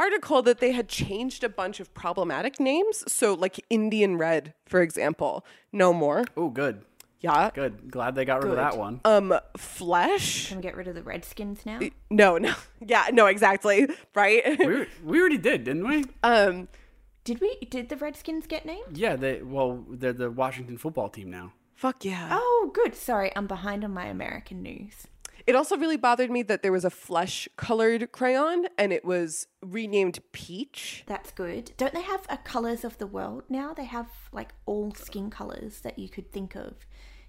article 0.00 0.42
that 0.42 0.58
they 0.60 0.72
had 0.72 0.88
changed 0.88 1.44
a 1.44 1.48
bunch 1.48 1.78
of 1.80 1.92
problematic 1.94 2.58
names. 2.58 3.04
So, 3.06 3.34
like 3.34 3.60
Indian 3.70 4.16
Red, 4.16 4.54
for 4.66 4.80
example, 4.82 5.44
no 5.72 5.92
more. 5.92 6.24
Oh, 6.36 6.48
good. 6.48 6.82
Yeah. 7.20 7.50
Good. 7.52 7.90
Glad 7.90 8.14
they 8.14 8.24
got 8.24 8.42
rid 8.42 8.50
of 8.52 8.56
that 8.56 8.78
one. 8.78 9.00
Um, 9.04 9.34
flesh. 9.58 10.48
Can 10.48 10.56
we 10.58 10.62
get 10.62 10.74
rid 10.76 10.88
of 10.88 10.94
the 10.94 11.02
Redskins 11.02 11.66
now? 11.66 11.78
No, 12.10 12.38
no. 12.46 12.54
Yeah, 12.84 13.08
no, 13.12 13.26
exactly. 13.26 13.86
Right. 14.14 14.42
we, 14.58 14.66
were- 14.66 14.86
we 15.04 15.20
already 15.20 15.36
did, 15.38 15.64
didn't 15.64 15.86
we? 15.86 16.04
um, 16.22 16.68
Did 17.24 17.40
we? 17.42 17.58
Did 17.68 17.90
the 17.90 17.96
Redskins 17.96 18.46
get 18.46 18.64
named? 18.64 18.96
Yeah, 18.96 19.16
they 19.16 19.42
well, 19.42 19.84
they're 19.90 20.14
the 20.14 20.30
Washington 20.30 20.78
football 20.78 21.10
team 21.10 21.30
now. 21.30 21.52
fuck 21.74 22.04
yeah. 22.04 22.28
Oh, 22.32 22.70
good. 22.72 22.94
Sorry, 22.94 23.30
I'm 23.36 23.46
behind 23.46 23.84
on 23.84 23.92
my 23.92 24.06
American 24.06 24.62
news. 24.62 25.06
It 25.46 25.54
also 25.54 25.76
really 25.76 25.96
bothered 25.96 26.30
me 26.30 26.42
that 26.44 26.62
there 26.62 26.72
was 26.72 26.84
a 26.84 26.90
flesh 26.90 27.48
colored 27.56 28.12
crayon 28.12 28.66
and 28.78 28.92
it 28.92 29.04
was 29.04 29.46
renamed 29.62 30.20
Peach. 30.32 31.04
That's 31.06 31.30
good. 31.30 31.72
Don't 31.76 31.94
they 31.94 32.02
have 32.02 32.26
a 32.28 32.36
colors 32.36 32.84
of 32.84 32.98
the 32.98 33.06
world 33.06 33.44
now? 33.48 33.72
They 33.72 33.84
have 33.84 34.08
like 34.32 34.50
all 34.66 34.94
skin 34.94 35.30
colors 35.30 35.80
that 35.80 35.98
you 35.98 36.08
could 36.08 36.30
think 36.32 36.54
of 36.54 36.86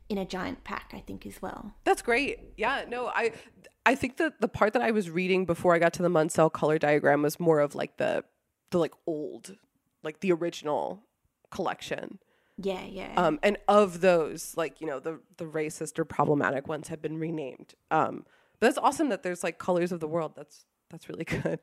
in 0.09 0.17
a 0.17 0.25
giant 0.25 0.63
pack, 0.65 0.91
I 0.93 0.99
think, 0.99 1.25
as 1.25 1.41
well. 1.41 1.73
That's 1.85 2.01
great. 2.01 2.39
Yeah, 2.57 2.83
no, 2.87 3.07
I 3.07 3.31
I 3.85 3.95
think 3.95 4.17
that 4.17 4.41
the 4.41 4.49
part 4.49 4.73
that 4.73 4.81
I 4.81 4.91
was 4.91 5.09
reading 5.09 5.45
before 5.45 5.73
I 5.73 5.79
got 5.79 5.93
to 5.93 6.03
the 6.03 6.09
Munsell 6.09 6.51
color 6.51 6.77
diagram 6.77 7.21
was 7.21 7.39
more 7.39 7.59
of 7.59 7.75
like 7.75 7.97
the 7.97 8.25
the 8.71 8.77
like 8.77 8.93
old, 9.07 9.55
like 10.03 10.19
the 10.19 10.33
original 10.33 11.03
collection. 11.49 12.19
Yeah, 12.57 12.83
yeah. 12.85 13.13
Um, 13.15 13.39
and 13.41 13.57
of 13.67 14.01
those, 14.01 14.55
like 14.55 14.81
you 14.81 14.87
know, 14.87 14.99
the 14.99 15.19
the 15.37 15.45
racist 15.45 15.97
or 15.99 16.05
problematic 16.05 16.67
ones 16.67 16.89
have 16.89 17.01
been 17.01 17.17
renamed. 17.17 17.73
Um, 17.89 18.25
but 18.59 18.67
that's 18.67 18.77
awesome 18.77 19.09
that 19.09 19.23
there's 19.23 19.43
like 19.43 19.57
colors 19.57 19.91
of 19.91 19.99
the 19.99 20.07
world. 20.07 20.33
That's 20.35 20.65
that's 20.89 21.09
really 21.09 21.23
good. 21.43 21.59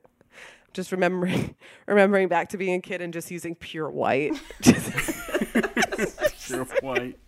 Just 0.73 0.93
remembering 0.93 1.55
remembering 1.87 2.29
back 2.29 2.49
to 2.51 2.59
being 2.59 2.75
a 2.75 2.81
kid 2.81 3.01
and 3.01 3.13
just 3.13 3.31
using 3.31 3.55
pure 3.55 3.91
white. 3.91 4.33
Pure 6.49 6.65
white. 6.81 7.19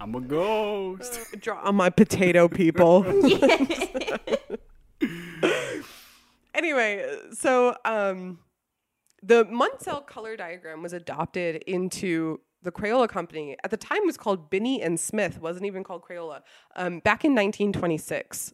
I'm 0.00 0.14
a 0.14 0.20
ghost. 0.20 1.20
Draw 1.40 1.60
on 1.62 1.76
my 1.76 1.90
potato 1.90 2.48
people. 2.48 3.04
anyway, 6.54 7.18
so 7.32 7.76
um, 7.84 8.38
the 9.22 9.44
Munsell 9.44 10.06
color 10.06 10.36
diagram 10.36 10.82
was 10.82 10.92
adopted 10.92 11.56
into 11.66 12.40
the 12.68 12.80
Crayola 12.80 13.08
company. 13.08 13.56
At 13.64 13.70
the 13.70 13.76
time, 13.76 14.00
was 14.04 14.18
called 14.18 14.50
Binney 14.50 14.82
and 14.82 15.00
Smith. 15.00 15.40
wasn't 15.40 15.64
even 15.64 15.82
called 15.82 16.02
Crayola. 16.02 16.42
Um, 16.76 17.00
back 17.00 17.24
in 17.24 17.32
1926. 17.32 18.52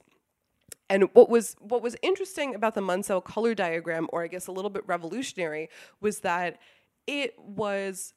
And 0.89 1.09
what 1.15 1.29
was 1.29 1.57
what 1.61 1.83
was 1.83 1.97
interesting 2.03 2.55
about 2.55 2.75
the 2.75 2.81
Munsell 2.81 3.25
color 3.25 3.55
diagram, 3.55 4.07
or 4.13 4.23
I 4.23 4.29
guess 4.29 4.47
a 4.47 4.53
little 4.53 4.71
bit 4.71 4.85
revolutionary, 4.87 5.69
was 6.01 6.21
that 6.21 6.59
it 7.07 7.35
was 7.39 8.15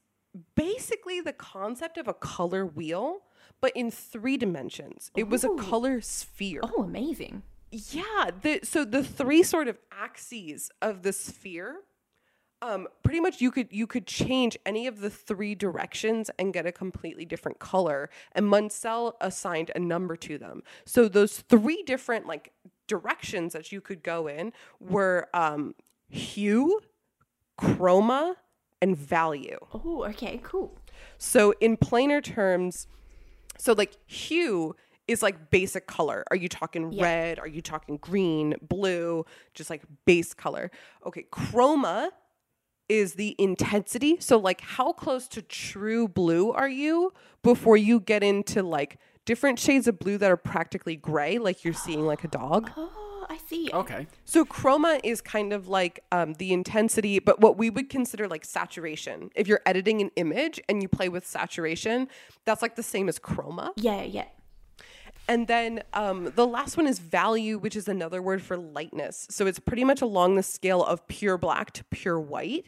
basically 0.56 1.22
the 1.22 1.34
concept 1.34 1.98
of 1.98 2.08
a 2.08 2.14
color 2.14 2.66
wheel, 2.66 3.22
but 3.62 3.72
in 3.76 3.90
three 3.90 4.38
dimensions. 4.38 5.12
It 5.16 5.30
was 5.30 5.44
a 5.44 5.50
color 5.56 6.02
sphere. 6.02 6.62
oh, 6.64 6.84
amazing. 6.84 7.44
Yeah. 7.72 8.32
The, 8.42 8.60
so 8.64 8.86
the 8.86 9.04
three 9.04 9.44
sort 9.44 9.68
of 9.68 9.78
axes 9.92 10.70
of 10.82 11.04
the 11.04 11.14
sphere, 11.14 11.78
um, 12.62 12.88
pretty 13.04 13.20
much 13.20 13.40
you 13.42 13.52
could 13.52 13.68
you 13.72 13.86
could 13.86 14.08
change 14.08 14.58
any 14.66 14.88
of 14.88 15.00
the 15.00 15.10
three 15.10 15.54
directions 15.56 16.32
and 16.40 16.54
get 16.54 16.66
a 16.66 16.72
completely 16.72 17.26
different 17.26 17.60
color. 17.60 18.10
And 18.34 18.48
Munsell 18.48 19.14
assigned 19.22 19.72
a 19.76 19.80
number 19.80 20.16
to 20.18 20.38
them. 20.38 20.64
So 20.86 21.08
those 21.08 21.40
three 21.42 21.84
different 21.84 22.26
like 22.26 22.52
directions 22.88 23.54
that 23.54 23.72
you 23.72 23.82
could 23.82 24.02
go 24.02 24.28
in 24.28 24.54
were 24.80 25.28
um, 25.34 25.76
hue, 26.10 26.80
chroma, 27.60 28.36
and 28.82 28.98
value. 28.98 29.58
Oh, 29.74 30.04
okay, 30.06 30.40
cool. 30.44 30.78
So 31.18 31.54
in 31.60 31.78
plainer 31.78 32.22
terms, 32.22 32.88
so 33.58 33.74
like 33.74 33.98
hue 34.08 34.76
is 35.08 35.22
like 35.22 35.50
basic 35.52 35.88
color. 35.88 36.24
Are 36.32 36.36
you 36.36 36.50
talking 36.50 36.92
Yeah. 36.92 37.04
red? 37.04 37.40
Are 37.40 37.48
you 37.48 37.62
talking 37.62 37.98
green, 37.98 38.56
blue? 38.62 39.26
Just 39.54 39.70
like 39.70 39.84
base 40.06 40.34
color. 40.34 40.70
Okay, 41.06 41.26
chroma 41.32 42.10
is 42.90 43.14
the 43.14 43.36
intensity. 43.38 44.18
So 44.20 44.38
like 44.38 44.62
how 44.62 44.94
close 44.94 45.28
to 45.30 45.42
true 45.42 46.08
blue 46.08 46.52
are 46.52 46.70
you 46.70 47.14
before 47.44 47.78
you 47.78 48.00
get 48.00 48.24
into 48.24 48.64
like 48.64 48.98
different 49.26 49.60
shades 49.60 49.88
of 49.88 50.00
blue 50.00 50.18
that 50.18 50.32
are 50.32 50.38
practically 50.38 50.96
gray 50.96 51.38
like 51.38 51.64
you're 51.64 51.74
seeing 51.74 52.06
like 52.06 52.24
a 52.24 52.30
dog? 52.30 52.72
Oh, 53.20 53.26
I 53.30 53.38
see. 53.40 53.70
Okay. 53.74 54.08
So 54.24 54.46
chroma 54.46 55.02
is 55.04 55.20
kind 55.20 55.52
of 55.52 55.68
like 55.68 56.00
um, 56.14 56.36
the 56.36 56.54
intensity, 56.54 57.20
but 57.20 57.42
what 57.42 57.58
we 57.58 57.70
would 57.70 57.90
consider 57.90 58.26
like 58.28 58.46
saturation. 58.46 59.32
If 59.36 59.48
you're 59.50 59.60
editing 59.66 60.00
an 60.02 60.12
image 60.16 60.62
and 60.70 60.82
you 60.82 60.88
play 60.88 61.10
with 61.10 61.28
saturation, 61.28 62.08
that's 62.46 62.62
like 62.62 62.76
the 62.76 62.84
same 62.84 63.10
as 63.10 63.20
chroma. 63.20 63.72
Yeah, 63.76 64.04
yeah. 64.04 64.26
And 65.28 65.48
then 65.48 65.84
um, 65.94 66.32
the 66.36 66.48
last 66.48 66.78
one 66.78 66.88
is 66.88 67.00
value, 67.00 67.58
which 67.58 67.76
is 67.76 67.88
another 67.88 68.22
word 68.22 68.42
for 68.42 68.56
lightness. 68.56 69.28
So 69.30 69.46
it's 69.46 69.60
pretty 69.60 69.84
much 69.84 70.02
along 70.02 70.36
the 70.36 70.44
scale 70.44 70.84
of 70.84 71.06
pure 71.08 71.38
black 71.38 71.72
to 71.74 71.84
pure 71.86 72.20
white. 72.20 72.68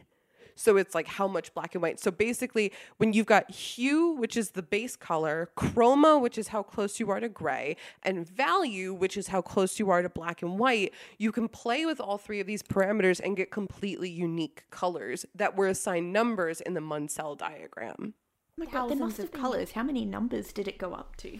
So 0.59 0.75
it's 0.75 0.93
like 0.93 1.07
how 1.07 1.25
much 1.25 1.53
black 1.53 1.73
and 1.73 1.81
white. 1.81 2.01
So 2.01 2.11
basically, 2.11 2.73
when 2.97 3.13
you've 3.13 3.25
got 3.25 3.49
hue, 3.49 4.09
which 4.09 4.35
is 4.35 4.51
the 4.51 4.61
base 4.61 4.97
color, 4.97 5.51
chroma, 5.55 6.19
which 6.19 6.37
is 6.37 6.49
how 6.49 6.63
close 6.63 6.99
you 6.99 7.09
are 7.11 7.21
to 7.21 7.29
gray, 7.29 7.77
and 8.03 8.27
value, 8.27 8.93
which 8.93 9.15
is 9.15 9.27
how 9.27 9.41
close 9.41 9.79
you 9.79 9.89
are 9.89 10.01
to 10.01 10.09
black 10.09 10.41
and 10.41 10.59
white, 10.59 10.93
you 11.17 11.31
can 11.31 11.47
play 11.47 11.85
with 11.85 12.01
all 12.01 12.17
three 12.17 12.41
of 12.41 12.47
these 12.47 12.61
parameters 12.61 13.21
and 13.23 13.37
get 13.37 13.51
completely 13.51 14.09
unique 14.09 14.65
colors 14.69 15.25
that 15.33 15.55
were 15.55 15.67
assigned 15.67 16.11
numbers 16.11 16.59
in 16.59 16.73
the 16.73 16.81
Munsell 16.81 17.37
diagram. 17.37 18.13
Oh 18.59 18.65
my 18.65 18.65
god, 18.65 18.89
there 18.89 18.97
must 18.97 19.15
have 19.15 19.31
colors. 19.31 19.71
How 19.71 19.83
many 19.83 20.03
numbers 20.03 20.51
did 20.51 20.67
it 20.67 20.77
go 20.77 20.93
up 20.93 21.15
to? 21.17 21.39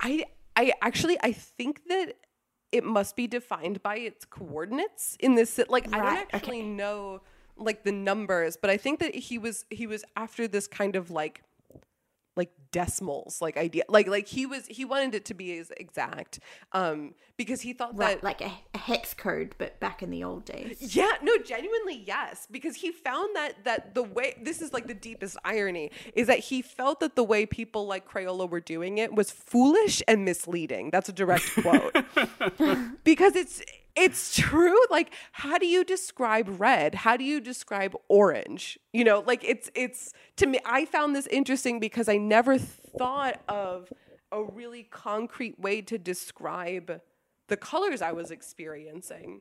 I 0.00 0.24
I 0.56 0.72
actually 0.80 1.18
I 1.22 1.32
think 1.32 1.82
that 1.88 2.14
it 2.72 2.82
must 2.82 3.14
be 3.14 3.26
defined 3.26 3.82
by 3.82 3.98
its 3.98 4.24
coordinates 4.24 5.18
in 5.20 5.34
this 5.34 5.60
like 5.68 5.92
I 5.94 6.00
Right, 6.00 6.14
don't 6.16 6.34
actually 6.34 6.62
know 6.62 7.20
like 7.56 7.84
the 7.84 7.92
numbers, 7.92 8.56
but 8.56 8.70
I 8.70 8.76
think 8.76 9.00
that 9.00 9.14
he 9.14 9.38
was 9.38 9.64
he 9.70 9.86
was 9.86 10.04
after 10.16 10.46
this 10.48 10.66
kind 10.66 10.96
of 10.96 11.10
like 11.10 11.42
like 12.38 12.50
decimals 12.70 13.40
like 13.40 13.56
idea 13.56 13.82
like 13.88 14.06
like 14.06 14.26
he 14.28 14.44
was 14.44 14.66
he 14.66 14.84
wanted 14.84 15.14
it 15.14 15.24
to 15.24 15.32
be 15.32 15.56
as 15.56 15.70
exact 15.78 16.38
um 16.72 17.14
because 17.38 17.62
he 17.62 17.72
thought 17.72 17.96
Right, 17.96 18.16
that 18.20 18.22
like 18.24 18.42
a, 18.42 18.52
a 18.74 18.78
hex 18.78 19.14
code, 19.14 19.54
but 19.56 19.80
back 19.80 20.02
in 20.02 20.10
the 20.10 20.22
old 20.22 20.44
days. 20.44 20.94
yeah, 20.94 21.12
no, 21.22 21.38
genuinely 21.38 22.02
yes, 22.06 22.46
because 22.50 22.76
he 22.76 22.92
found 22.92 23.34
that 23.36 23.64
that 23.64 23.94
the 23.94 24.02
way 24.02 24.34
this 24.42 24.60
is 24.60 24.74
like 24.74 24.86
the 24.86 24.92
deepest 24.94 25.38
irony 25.46 25.90
is 26.14 26.26
that 26.26 26.40
he 26.40 26.60
felt 26.60 27.00
that 27.00 27.16
the 27.16 27.24
way 27.24 27.46
people 27.46 27.86
like 27.86 28.06
Crayola 28.06 28.50
were 28.50 28.60
doing 28.60 28.98
it 28.98 29.14
was 29.14 29.30
foolish 29.30 30.02
and 30.06 30.26
misleading. 30.26 30.90
That's 30.90 31.08
a 31.08 31.14
direct 31.14 31.50
quote. 31.62 31.96
because 33.04 33.34
it's 33.34 33.62
it's 33.96 34.36
true. 34.36 34.78
Like, 34.90 35.12
how 35.32 35.58
do 35.58 35.66
you 35.66 35.84
describe 35.84 36.60
red? 36.60 36.94
How 36.94 37.16
do 37.16 37.24
you 37.24 37.40
describe 37.40 37.94
orange? 38.08 38.78
You 38.92 39.04
know, 39.04 39.24
like 39.26 39.42
it's 39.42 39.70
it's 39.74 40.12
to 40.36 40.46
me. 40.46 40.60
I 40.64 40.84
found 40.84 41.16
this 41.16 41.26
interesting 41.28 41.80
because 41.80 42.08
I 42.08 42.16
never 42.16 42.58
thought 42.58 43.40
of 43.48 43.92
a 44.30 44.42
really 44.42 44.82
concrete 44.84 45.58
way 45.58 45.80
to 45.82 45.98
describe 45.98 47.00
the 47.48 47.56
colors 47.56 48.02
I 48.02 48.12
was 48.12 48.30
experiencing. 48.30 49.40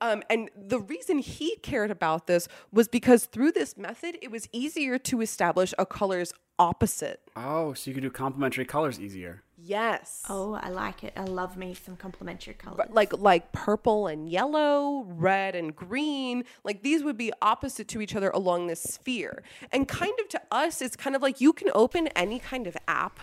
Um, 0.00 0.22
and 0.30 0.50
the 0.56 0.80
reason 0.80 1.18
he 1.18 1.56
cared 1.56 1.90
about 1.90 2.26
this 2.26 2.48
was 2.72 2.88
because 2.88 3.26
through 3.26 3.52
this 3.52 3.76
method, 3.76 4.18
it 4.20 4.30
was 4.30 4.48
easier 4.52 4.98
to 4.98 5.20
establish 5.20 5.74
a 5.78 5.86
color's 5.86 6.32
opposite. 6.58 7.20
Oh, 7.36 7.74
so 7.74 7.90
you 7.90 7.94
could 7.94 8.02
do 8.02 8.10
complementary 8.10 8.64
colors 8.64 8.98
easier. 8.98 9.42
Yes. 9.64 10.24
Oh, 10.28 10.54
I 10.54 10.70
like 10.70 11.04
it. 11.04 11.12
I 11.16 11.22
love 11.22 11.56
me 11.56 11.74
some 11.74 11.96
complementary 11.96 12.54
colors. 12.54 12.88
Like 12.90 13.12
like 13.16 13.52
purple 13.52 14.08
and 14.08 14.28
yellow, 14.28 15.04
red 15.06 15.54
and 15.54 15.74
green, 15.74 16.44
like 16.64 16.82
these 16.82 17.04
would 17.04 17.16
be 17.16 17.32
opposite 17.40 17.86
to 17.88 18.00
each 18.00 18.16
other 18.16 18.30
along 18.30 18.66
this 18.66 18.82
sphere. 18.82 19.42
And 19.70 19.86
kind 19.86 20.14
of 20.20 20.28
to 20.30 20.40
us, 20.50 20.82
it's 20.82 20.96
kind 20.96 21.14
of 21.14 21.22
like 21.22 21.40
you 21.40 21.52
can 21.52 21.68
open 21.74 22.08
any 22.08 22.40
kind 22.40 22.66
of 22.66 22.76
app 22.88 23.20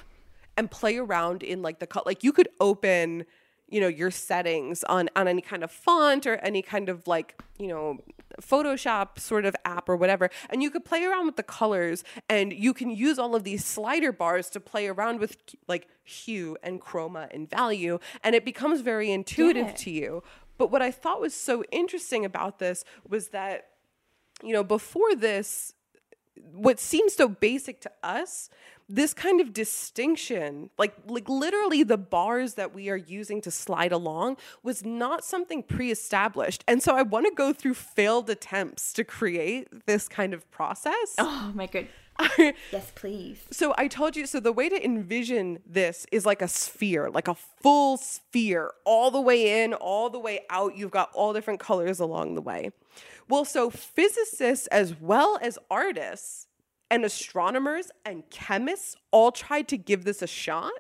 and 0.56 0.72
play 0.72 0.98
around 0.98 1.44
in 1.44 1.62
like 1.62 1.80
the 1.80 1.88
color. 1.88 2.04
Like 2.06 2.24
you 2.24 2.32
could 2.32 2.48
open, 2.62 3.26
you 3.68 3.82
know, 3.82 3.90
your 3.90 4.12
settings 4.12 4.86
on 4.86 5.10
on 5.18 5.28
any 5.28 5.42
kind 5.42 5.64
of 5.64 5.72
font 5.72 6.26
or 6.26 6.36
any 6.38 6.62
kind 6.62 6.88
of 6.88 7.06
like 7.06 7.42
you 7.58 7.68
know 7.68 7.98
Photoshop 8.42 9.20
sort 9.20 9.46
of 9.46 9.56
app 9.66 9.90
or 9.90 9.96
whatever, 9.96 10.30
and 10.50 10.64
you 10.64 10.70
could 10.70 10.86
play 10.86 11.04
around 11.04 11.26
with 11.26 11.36
the 11.36 11.44
colors, 11.44 12.04
and 12.28 12.52
you 12.54 12.74
can 12.74 12.90
use 12.90 13.20
all 13.20 13.36
of 13.36 13.44
these 13.44 13.66
slider 13.66 14.12
bars 14.12 14.50
to 14.52 14.60
play 14.60 14.88
around 14.88 15.20
with 15.20 15.38
like 15.68 15.88
hue 16.04 16.58
and 16.64 16.82
chroma 16.82 17.34
and 17.34 17.50
value, 17.50 18.00
and 18.24 18.36
it 18.36 18.46
becomes 18.46 18.82
very 18.82 19.12
intuitive 19.12 19.76
to 19.76 19.92
you. 19.92 20.24
But 20.58 20.72
what 20.72 20.82
I 20.82 20.92
thought 20.92 21.22
was 21.22 21.34
so 21.34 21.64
interesting 21.72 22.26
about 22.26 22.60
this 22.60 22.84
was 23.08 23.30
that, 23.30 23.70
you 24.44 24.54
know, 24.54 24.64
before 24.64 25.16
this, 25.16 25.74
what 26.54 26.80
seems 26.80 27.14
so 27.14 27.28
basic 27.28 27.82
to 27.82 27.92
us 28.04 28.50
this 28.90 29.14
kind 29.14 29.40
of 29.40 29.54
distinction 29.54 30.70
like 30.78 30.96
like 31.08 31.30
literally 31.30 31.84
the 31.84 31.98
bars 31.98 32.56
that 32.56 32.74
we 32.74 32.90
are 32.90 32.98
using 32.98 33.40
to 33.40 33.52
slide 33.52 33.92
along 33.92 34.36
was 34.64 34.84
not 34.84 35.24
something 35.24 35.64
pre-established 35.64 36.64
and 36.68 36.82
so 36.82 36.96
i 36.96 37.02
want 37.02 37.26
to 37.26 37.32
go 37.34 37.54
through 37.54 37.74
failed 37.74 38.30
attempts 38.30 38.92
to 38.92 39.04
create 39.04 39.68
this 39.86 40.08
kind 40.08 40.34
of 40.34 40.50
process 40.52 41.16
oh 41.18 41.52
my 41.54 41.68
god 41.68 41.88
yes 42.72 42.92
please 42.96 43.40
so 43.52 43.74
I 43.78 43.88
told 43.88 44.16
you, 44.16 44.26
so 44.26 44.40
the 44.40 44.52
way 44.52 44.70
to 44.70 44.84
envision 44.84 45.60
this 45.66 46.06
is 46.12 46.26
like 46.26 46.42
a 46.42 46.48
sphere, 46.48 47.10
like 47.10 47.28
a 47.28 47.36
full 47.36 47.98
sphere, 47.98 48.72
all 48.86 49.10
the 49.10 49.22
way 49.22 49.64
in, 49.64 49.74
all 49.74 50.10
the 50.10 50.20
way 50.20 50.42
out. 50.50 50.76
You've 50.76 50.92
got 50.92 51.12
all 51.14 51.34
different 51.34 51.60
colors 51.60 52.00
along 52.00 52.36
the 52.36 52.42
way. 52.42 52.72
Well, 53.28 53.46
so 53.46 53.70
physicists 53.70 54.68
as 54.68 55.00
well 55.00 55.40
as 55.42 55.58
artists 55.72 56.48
and 56.92 57.06
astronomers 57.06 57.92
and 58.06 58.30
chemists 58.30 58.96
all 59.12 59.32
tried 59.32 59.68
to 59.70 59.78
give 59.78 60.06
this 60.06 60.22
a 60.22 60.28
shot. 60.28 60.72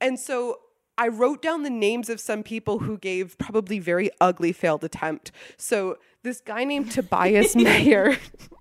And 0.00 0.18
so 0.18 0.58
I 0.96 1.08
wrote 1.08 1.42
down 1.42 1.62
the 1.62 1.70
names 1.70 2.08
of 2.08 2.20
some 2.20 2.42
people 2.42 2.80
who 2.80 2.98
gave 2.98 3.38
probably 3.38 3.78
very 3.78 4.10
ugly 4.20 4.52
failed 4.52 4.82
attempt. 4.82 5.30
So 5.56 5.98
this 6.22 6.40
guy 6.40 6.64
named 6.64 6.90
Tobias 6.92 7.54
Mayer. 7.54 8.18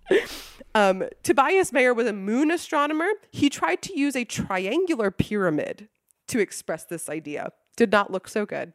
um, 0.76 1.04
Tobias 1.24 1.74
Mayer 1.74 1.94
was 1.94 2.08
a 2.08 2.14
moon 2.14 2.52
astronomer. 2.52 3.10
He 3.32 3.50
tried 3.50 3.82
to 3.84 4.00
use 4.00 4.16
a 4.16 4.24
triangular 4.24 5.10
pyramid 5.10 5.90
to 6.28 6.40
express 6.40 6.84
this 6.84 7.10
idea. 7.10 7.52
Did 7.76 7.92
not 7.92 8.12
look 8.12 8.28
so 8.28 8.46
good. 8.46 8.74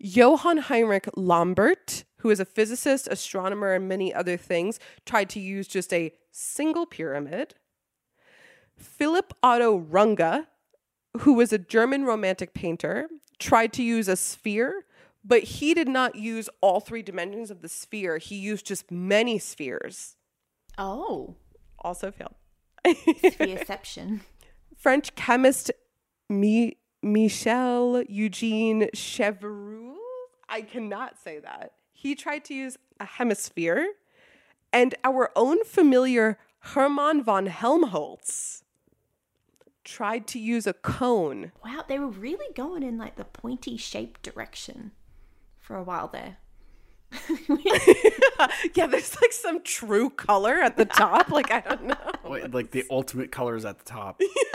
Johann 0.00 0.58
Heinrich 0.58 1.08
Lambert, 1.16 2.04
who 2.18 2.30
is 2.30 2.40
a 2.40 2.44
physicist, 2.44 3.06
astronomer, 3.08 3.72
and 3.72 3.88
many 3.88 4.12
other 4.12 4.36
things, 4.36 4.80
tried 5.06 5.28
to 5.30 5.40
use 5.40 5.68
just 5.68 5.92
a 5.92 6.12
single 6.32 6.86
pyramid. 6.86 7.54
Philipp 8.76 9.32
Otto 9.42 9.78
Runge, 9.78 10.46
who 11.20 11.34
was 11.34 11.52
a 11.52 11.58
German 11.58 12.04
romantic 12.04 12.54
painter, 12.54 13.08
tried 13.38 13.72
to 13.74 13.82
use 13.82 14.08
a 14.08 14.16
sphere, 14.16 14.86
but 15.24 15.42
he 15.42 15.74
did 15.74 15.88
not 15.88 16.16
use 16.16 16.48
all 16.60 16.80
three 16.80 17.02
dimensions 17.02 17.50
of 17.50 17.62
the 17.62 17.68
sphere. 17.68 18.18
He 18.18 18.36
used 18.36 18.66
just 18.66 18.90
many 18.90 19.38
spheres. 19.38 20.16
Oh. 20.76 21.36
Also 21.78 22.10
failed. 22.10 22.34
Sphereception. 22.84 24.20
French 24.76 25.14
chemist 25.14 25.70
Mi- 26.28 26.76
Michel 27.02 28.02
Eugene 28.08 28.88
Chevreul. 28.94 29.94
I 30.48 30.62
cannot 30.62 31.18
say 31.22 31.38
that. 31.40 31.72
He 31.92 32.14
tried 32.14 32.44
to 32.46 32.54
use 32.54 32.78
a 32.98 33.04
hemisphere. 33.04 33.86
And 34.72 34.94
our 35.04 35.30
own 35.36 35.64
familiar 35.64 36.38
Hermann 36.60 37.22
von 37.22 37.46
Helmholtz 37.46 38.62
tried 39.84 40.26
to 40.28 40.38
use 40.38 40.66
a 40.66 40.72
cone. 40.72 41.52
Wow, 41.64 41.84
they 41.86 41.98
were 41.98 42.06
really 42.08 42.52
going 42.54 42.82
in 42.82 42.96
like 42.98 43.16
the 43.16 43.24
pointy 43.24 43.76
shape 43.76 44.22
direction 44.22 44.92
for 45.58 45.76
a 45.76 45.82
while 45.82 46.08
there. 46.08 46.38
yeah, 48.74 48.86
there's 48.86 49.20
like 49.20 49.32
some 49.32 49.62
true 49.62 50.08
color 50.08 50.54
at 50.62 50.76
the 50.78 50.84
top. 50.86 51.28
like, 51.30 51.50
I 51.50 51.60
don't 51.60 51.84
know. 51.84 51.96
Wait, 52.24 52.50
like 52.54 52.70
the 52.70 52.84
ultimate 52.90 53.30
colors 53.30 53.64
at 53.66 53.78
the 53.78 53.84
top. 53.84 54.20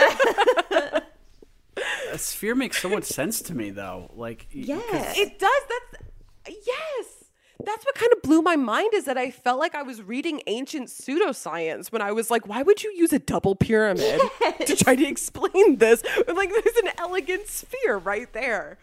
a 2.10 2.18
sphere 2.18 2.54
makes 2.56 2.80
so 2.82 2.88
much 2.88 3.04
sense 3.04 3.40
to 3.42 3.54
me, 3.54 3.70
though. 3.70 4.10
Like, 4.16 4.48
y- 4.54 4.64
'cause- 4.66 5.16
It 5.18 5.38
does. 5.38 5.62
That's 5.68 6.66
yes. 6.66 7.17
That's 7.64 7.84
what 7.84 7.94
kind 7.96 8.12
of 8.12 8.22
blew 8.22 8.40
my 8.40 8.54
mind 8.54 8.94
is 8.94 9.04
that 9.06 9.18
I 9.18 9.30
felt 9.32 9.58
like 9.58 9.74
I 9.74 9.82
was 9.82 10.00
reading 10.00 10.40
ancient 10.46 10.88
pseudoscience 10.88 11.90
when 11.90 12.00
I 12.00 12.12
was 12.12 12.30
like, 12.30 12.46
why 12.46 12.62
would 12.62 12.84
you 12.84 12.92
use 12.92 13.12
a 13.12 13.18
double 13.18 13.56
pyramid 13.56 14.20
to 14.64 14.76
try 14.76 14.94
to 14.94 15.06
explain 15.06 15.76
this? 15.76 16.02
Like, 16.28 16.50
there's 16.50 16.76
an 16.76 16.90
elegant 16.98 17.48
sphere 17.48 17.98
right 17.98 18.32
there. 18.32 18.78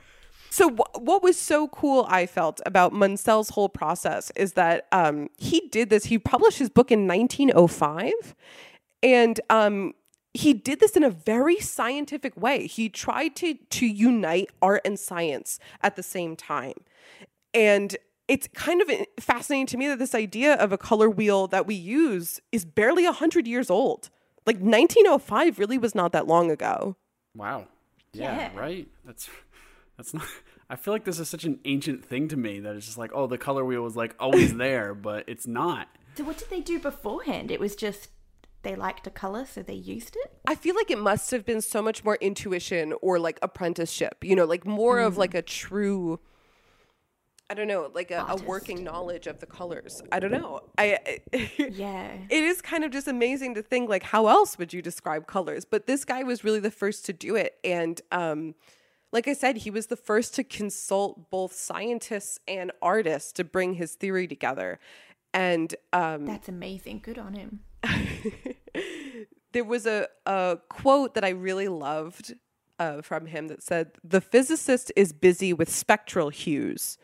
So 0.49 0.69
wh- 0.69 1.01
what 1.01 1.23
was 1.23 1.39
so 1.39 1.67
cool 1.69 2.05
I 2.09 2.25
felt 2.25 2.59
about 2.65 2.91
Munsell's 2.91 3.49
whole 3.49 3.69
process 3.69 4.31
is 4.35 4.53
that 4.53 4.87
um, 4.91 5.29
he 5.37 5.67
did 5.69 5.89
this. 5.89 6.05
He 6.05 6.17
published 6.17 6.59
his 6.59 6.69
book 6.69 6.91
in 6.91 7.07
1905, 7.07 8.35
and 9.03 9.39
um, 9.49 9.93
he 10.33 10.53
did 10.53 10.79
this 10.79 10.97
in 10.97 11.03
a 11.03 11.09
very 11.09 11.59
scientific 11.59 12.35
way. 12.35 12.67
He 12.67 12.89
tried 12.89 13.35
to 13.37 13.55
to 13.55 13.85
unite 13.85 14.49
art 14.61 14.81
and 14.85 14.99
science 14.99 15.59
at 15.81 15.95
the 15.95 16.03
same 16.03 16.35
time, 16.35 16.75
and 17.53 17.95
it's 18.27 18.47
kind 18.53 18.81
of 18.81 18.89
fascinating 19.19 19.67
to 19.67 19.77
me 19.77 19.87
that 19.87 19.99
this 19.99 20.15
idea 20.15 20.55
of 20.55 20.71
a 20.71 20.77
color 20.77 21.09
wheel 21.09 21.47
that 21.47 21.67
we 21.67 21.75
use 21.75 22.39
is 22.51 22.65
barely 22.65 23.05
100 23.05 23.47
years 23.47 23.69
old. 23.69 24.09
Like 24.45 24.57
1905 24.57 25.59
really 25.59 25.77
was 25.77 25.95
not 25.95 26.11
that 26.13 26.27
long 26.27 26.51
ago. 26.51 26.95
wow. 27.35 27.67
Yeah, 28.13 28.37
Yeah. 28.53 28.59
right. 28.59 28.87
That's 29.03 29.29
that's 29.97 30.13
not. 30.13 30.25
I 30.69 30.75
feel 30.77 30.93
like 30.93 31.03
this 31.05 31.19
is 31.19 31.29
such 31.29 31.43
an 31.43 31.59
ancient 31.65 32.03
thing 32.03 32.27
to 32.29 32.37
me 32.37 32.59
that 32.61 32.75
it's 32.75 32.87
just 32.87 32.97
like, 32.97 33.11
oh, 33.13 33.27
the 33.27 33.37
color 33.37 33.63
wheel 33.63 33.83
was 33.83 33.95
like 33.95 34.15
always 34.19 34.55
there, 34.57 34.95
but 34.95 35.25
it's 35.27 35.45
not. 35.45 35.89
So 36.15 36.23
what 36.23 36.37
did 36.37 36.49
they 36.49 36.61
do 36.61 36.79
beforehand? 36.79 37.51
It 37.51 37.59
was 37.59 37.75
just 37.75 38.09
they 38.63 38.75
liked 38.75 39.05
a 39.05 39.11
color, 39.11 39.45
so 39.45 39.61
they 39.61 39.75
used 39.75 40.15
it. 40.15 40.31
I 40.47 40.55
feel 40.55 40.75
like 40.75 40.89
it 40.89 40.97
must 40.97 41.29
have 41.31 41.45
been 41.45 41.61
so 41.61 41.83
much 41.83 42.03
more 42.03 42.15
intuition 42.15 42.93
or 43.01 43.19
like 43.19 43.37
apprenticeship, 43.43 44.23
you 44.23 44.35
know, 44.35 44.45
like 44.45 44.65
more 44.65 44.99
of 44.99 45.15
mm. 45.15 45.17
like 45.17 45.35
a 45.35 45.43
true 45.43 46.19
I 47.49 47.53
don't 47.53 47.67
know, 47.67 47.91
like 47.93 48.09
a, 48.09 48.25
a 48.27 48.35
working 48.37 48.83
knowledge 48.83 49.27
of 49.27 49.39
the 49.39 49.45
colors. 49.45 50.01
I 50.11 50.19
don't 50.19 50.31
know. 50.31 50.61
I, 50.77 50.97
I 51.33 51.51
Yeah. 51.71 52.11
it 52.29 52.43
is 52.43 52.61
kind 52.61 52.83
of 52.83 52.91
just 52.91 53.07
amazing 53.07 53.53
to 53.55 53.61
think 53.61 53.87
like 53.89 54.03
how 54.03 54.27
else 54.27 54.57
would 54.57 54.73
you 54.73 54.81
describe 54.81 55.27
colors? 55.27 55.63
But 55.63 55.85
this 55.85 56.05
guy 56.05 56.23
was 56.23 56.43
really 56.43 56.59
the 56.59 56.71
first 56.71 57.05
to 57.05 57.13
do 57.13 57.35
it, 57.35 57.57
and 57.63 58.01
um, 58.11 58.55
like 59.11 59.27
I 59.27 59.33
said, 59.33 59.57
he 59.57 59.69
was 59.69 59.87
the 59.87 59.95
first 59.95 60.33
to 60.35 60.43
consult 60.43 61.29
both 61.29 61.53
scientists 61.53 62.39
and 62.47 62.71
artists 62.81 63.31
to 63.33 63.43
bring 63.43 63.75
his 63.75 63.93
theory 63.95 64.27
together. 64.27 64.79
And 65.33 65.73
um, 65.93 66.25
That's 66.25 66.49
amazing. 66.49 66.99
Good 67.03 67.17
on 67.17 67.33
him. 67.33 67.59
there 69.53 69.63
was 69.63 69.85
a, 69.85 70.07
a 70.25 70.57
quote 70.69 71.13
that 71.13 71.23
I 71.23 71.29
really 71.29 71.67
loved 71.67 72.33
uh, 72.79 73.01
from 73.01 73.27
him 73.27 73.47
that 73.47 73.63
said, 73.63 73.91
The 74.03 74.21
physicist 74.21 74.91
is 74.95 75.13
busy 75.13 75.53
with 75.53 75.69
spectral 75.69 76.29
hues, 76.29 76.97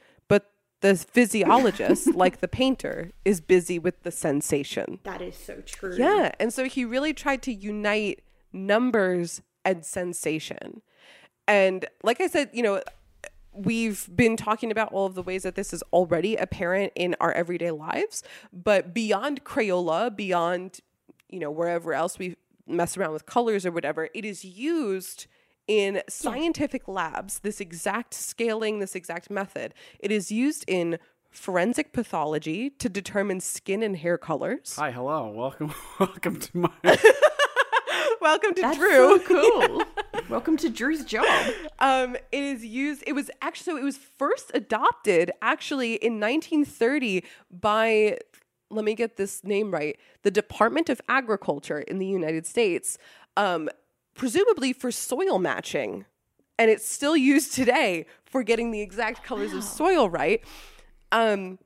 the 0.81 0.95
physiologist, 0.95 2.07
like 2.15 2.41
the 2.41 2.47
painter, 2.47 3.11
is 3.23 3.39
busy 3.39 3.79
with 3.79 4.03
the 4.03 4.11
sensation. 4.11 4.99
That 5.03 5.21
is 5.21 5.37
so 5.37 5.61
true. 5.65 5.95
Yeah. 5.97 6.31
And 6.39 6.53
so 6.53 6.65
he 6.65 6.85
really 6.85 7.13
tried 7.13 7.41
to 7.43 7.53
unite 7.53 8.21
numbers 8.51 9.41
and 9.63 9.85
sensation. 9.85 10.81
And 11.47 11.85
like 12.03 12.19
I 12.19 12.27
said, 12.27 12.49
you 12.53 12.63
know, 12.63 12.81
we've 13.53 14.09
been 14.13 14.37
talking 14.37 14.71
about 14.71 14.91
all 14.93 15.05
of 15.05 15.15
the 15.15 15.21
ways 15.21 15.43
that 15.43 15.55
this 15.55 15.73
is 15.73 15.83
already 15.93 16.35
apparent 16.35 16.93
in 16.95 17.15
our 17.19 17.31
everyday 17.31 17.71
lives, 17.71 18.23
but 18.53 18.93
beyond 18.93 19.43
Crayola, 19.43 20.15
beyond, 20.15 20.79
you 21.29 21.39
know, 21.39 21.51
wherever 21.51 21.93
else 21.93 22.17
we 22.17 22.37
mess 22.67 22.97
around 22.97 23.13
with 23.13 23.25
colors 23.25 23.65
or 23.65 23.71
whatever, 23.71 24.09
it 24.13 24.25
is 24.25 24.45
used 24.45 25.27
in 25.67 26.01
scientific 26.09 26.87
labs, 26.87 27.39
this 27.39 27.59
exact 27.59 28.13
scaling, 28.13 28.79
this 28.79 28.95
exact 28.95 29.29
method. 29.29 29.73
It 29.99 30.11
is 30.11 30.31
used 30.31 30.65
in 30.67 30.99
forensic 31.29 31.93
pathology 31.93 32.69
to 32.71 32.89
determine 32.89 33.39
skin 33.39 33.83
and 33.83 33.97
hair 33.97 34.17
colors. 34.17 34.75
Hi, 34.77 34.91
hello, 34.91 35.29
welcome, 35.29 35.73
welcome 35.99 36.39
to 36.39 36.57
my. 36.57 36.71
Welcome 38.21 38.53
to 38.53 38.61
That's 38.61 38.77
Drew. 38.77 39.19
so 39.19 39.19
cool. 39.25 39.83
Welcome 40.29 40.55
to 40.57 40.69
Drew's 40.69 41.03
job. 41.03 41.53
Um, 41.79 42.15
it 42.31 42.43
is 42.43 42.63
used. 42.63 43.03
It 43.07 43.13
was 43.13 43.31
actually 43.41 43.63
so 43.63 43.77
it 43.77 43.83
was 43.83 43.97
first 43.97 44.51
adopted 44.53 45.31
actually 45.41 45.95
in 45.95 46.19
1930 46.19 47.23
by 47.49 48.19
let 48.69 48.85
me 48.85 48.93
get 48.93 49.17
this 49.17 49.43
name 49.43 49.71
right, 49.71 49.97
the 50.21 50.31
Department 50.31 50.87
of 50.89 51.01
Agriculture 51.09 51.79
in 51.79 51.97
the 51.97 52.05
United 52.05 52.45
States, 52.45 52.97
um, 53.37 53.69
presumably 54.21 54.71
for 54.71 54.91
soil 54.91 55.39
matching, 55.39 56.05
and 56.59 56.69
it's 56.69 56.87
still 56.87 57.17
used 57.17 57.55
today 57.55 58.05
for 58.23 58.43
getting 58.43 58.69
the 58.69 58.79
exact 58.79 59.23
colors 59.23 59.51
of 59.51 59.63
soil 59.63 60.11
right. 60.11 60.43
Um, 61.11 61.57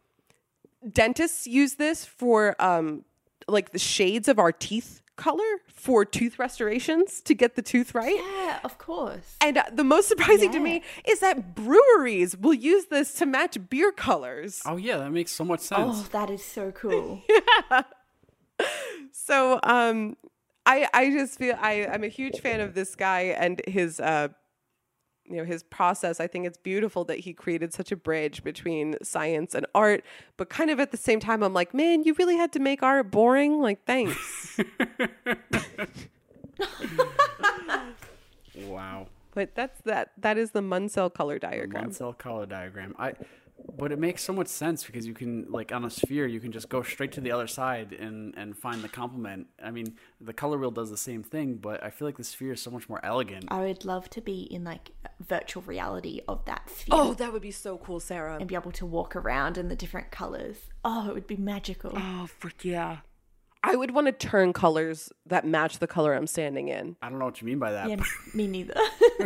dentists 0.90 1.46
use 1.48 1.74
this 1.74 2.06
for 2.06 2.56
um, 2.58 3.04
like 3.50 3.74
the 3.74 3.78
shades 3.78 4.30
of 4.30 4.40
our 4.40 4.54
teeth 4.54 5.02
color 5.18 5.44
for 5.68 6.06
tooth 6.06 6.40
restorations 6.40 7.20
to 7.24 7.34
get 7.34 7.56
the 7.56 7.62
tooth 7.62 7.94
right. 7.94 8.16
Yeah, 8.16 8.60
of 8.64 8.78
course. 8.78 9.36
And 9.42 9.58
uh, 9.58 9.64
the 9.74 9.84
most 9.84 10.08
surprising 10.08 10.54
to 10.54 10.60
me 10.62 10.82
is 11.06 11.20
that 11.20 11.56
breweries 11.56 12.38
will 12.38 12.54
use 12.54 12.86
this 12.86 13.16
to 13.16 13.26
match 13.26 13.58
beer 13.70 13.92
colors. 13.92 14.62
Oh 14.66 14.78
yeah, 14.78 14.96
that 15.00 15.12
makes 15.12 15.34
so 15.34 15.44
much 15.44 15.60
sense. 15.60 16.06
Oh, 16.06 16.08
that 16.14 16.30
is 16.30 16.42
so 16.42 16.72
cool. 16.72 17.22
So 19.12 19.60
um 19.64 20.18
I 20.66 20.88
I 20.94 21.10
just 21.12 21.38
feel 21.38 21.56
I 21.60 21.86
I'm 21.86 22.04
a 22.04 22.08
huge 22.10 22.40
fan 22.40 22.60
of 22.62 22.74
this 22.74 22.96
guy 22.96 23.22
and 23.38 23.62
his 23.68 24.00
uh 24.00 24.30
you 25.28 25.38
know 25.38 25.44
his 25.44 25.64
process 25.64 26.20
i 26.20 26.28
think 26.28 26.46
it's 26.46 26.58
beautiful 26.60 27.04
that 27.04 27.18
he 27.18 27.34
created 27.34 27.74
such 27.74 27.92
a 27.92 27.96
bridge 27.96 28.44
between 28.44 28.96
science 29.02 29.56
and 29.56 29.66
art 29.74 30.06
but 30.38 30.50
kind 30.50 30.70
of 30.70 30.80
at 30.80 30.92
the 30.92 30.98
same 30.98 31.20
time 31.20 31.42
i'm 31.42 31.52
like 31.52 31.74
man 31.74 32.04
you 32.04 32.14
really 32.20 32.38
had 32.38 32.52
to 32.52 32.60
make 32.60 32.84
art 32.84 33.10
boring 33.10 33.60
like 33.60 33.84
thanks 33.86 34.60
Wow. 38.68 39.08
but 39.34 39.56
that's 39.56 39.82
that 39.82 40.12
that 40.20 40.38
is 40.38 40.52
the 40.52 40.62
munsell 40.62 41.12
color 41.14 41.40
diagram 41.40 41.90
Munsell 41.90 42.16
color 42.18 42.46
diagram. 42.46 42.96
I, 43.00 43.14
but 43.78 43.92
it 43.92 44.00
makes 44.00 44.24
so 44.24 44.32
much 44.34 44.48
sense 44.48 44.84
because 44.84 45.06
you 45.06 45.14
can 45.14 45.46
like 45.50 45.72
on 45.72 45.86
a 45.86 45.90
sphere 45.90 46.26
you 46.28 46.40
can 46.40 46.52
just 46.52 46.70
go 46.70 46.82
straight 46.82 47.12
to 47.14 47.22
the 47.22 47.32
other 47.32 47.48
side 47.48 47.94
and 47.94 48.34
and 48.38 48.58
find 48.58 48.82
the 48.84 48.90
complement. 48.90 49.48
I 49.64 49.72
mean, 49.72 49.96
the 50.22 50.34
color 50.34 50.58
wheel 50.58 50.72
does 50.72 50.90
the 50.90 50.98
same 50.98 51.24
thing, 51.24 51.56
but 51.56 51.84
I 51.84 51.90
feel 51.90 52.08
like 52.08 52.18
the 52.18 52.24
sphere 52.24 52.54
is 52.54 52.62
so 52.62 52.72
much 52.72 52.88
more 52.90 53.04
elegant. 53.04 53.46
I 53.50 53.62
would 53.62 53.86
love 53.86 54.10
to 54.12 54.22
be 54.22 54.42
in 54.44 54.64
like 54.64 54.92
virtual 55.20 55.64
reality 55.64 56.22
of 56.28 56.44
that 56.46 56.70
sphere. 56.70 56.88
oh 56.92 57.14
that 57.16 57.32
would 57.34 57.42
be 57.42 57.52
so 57.52 57.78
cool 57.78 58.00
sarah 58.00 58.38
and 58.38 58.48
be 58.48 58.56
able 58.56 58.72
to 58.74 58.86
walk 58.86 59.16
around 59.16 59.58
in 59.58 59.68
the 59.70 59.76
different 59.76 60.12
colors. 60.12 60.58
Oh, 60.84 61.10
it 61.10 61.14
would 61.14 61.28
be 61.28 61.38
magical. 61.38 61.92
oh 61.96 62.28
frick 62.28 62.64
yeah 62.66 62.98
i 63.64 63.76
would 63.76 63.92
want 63.92 64.06
to 64.06 64.12
turn 64.12 64.54
colors 64.54 65.12
that 65.26 65.44
match 65.48 65.80
the 65.80 65.88
color 65.88 66.14
i'm 66.14 66.28
standing 66.28 66.68
in 66.68 66.96
I 67.02 67.10
don't 67.10 67.18
know 67.18 67.26
what 67.26 67.42
you 67.42 67.48
mean 67.48 67.58
by 67.60 67.72
that. 67.72 67.90
Yeah, 67.90 67.96
me 68.34 68.46
neither. 68.48 68.76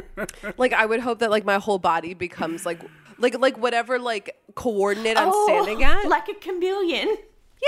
like 0.58 0.72
I 0.74 0.86
would 0.86 1.02
hope 1.02 1.20
that 1.20 1.30
like 1.30 1.44
my 1.44 1.58
whole 1.58 1.80
body 1.80 2.14
becomes 2.14 2.66
like 2.66 2.80
like 3.20 3.38
like 3.40 3.58
whatever 3.58 4.00
like 4.00 4.36
coordinate 4.56 5.18
I'm 5.18 5.30
Oh, 5.32 5.46
standing 5.48 5.84
at. 5.84 6.08
like 6.08 6.28
a 6.30 6.34
chameleon. 6.36 7.18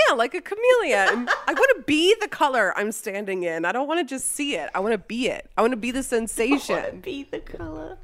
yeah, 0.08 0.14
like 0.14 0.34
a 0.34 0.40
chameleon. 0.40 1.28
I 1.48 1.52
want 1.52 1.76
to 1.76 1.82
be 1.86 2.14
the 2.20 2.28
color 2.28 2.72
I'm 2.76 2.92
standing 2.92 3.42
in. 3.44 3.64
I 3.64 3.72
don't 3.72 3.86
want 3.88 4.00
to 4.00 4.14
just 4.14 4.32
see 4.32 4.56
it. 4.56 4.70
I 4.74 4.80
want 4.80 4.92
to 4.92 4.98
be 4.98 5.28
it. 5.28 5.50
I 5.56 5.60
want 5.62 5.72
to 5.72 5.76
be 5.76 5.90
the 5.90 5.98
I 6.00 6.02
sensation. 6.02 6.76
want 6.76 6.90
to 6.90 6.96
be 6.98 7.24
the 7.24 7.40
color. 7.40 7.98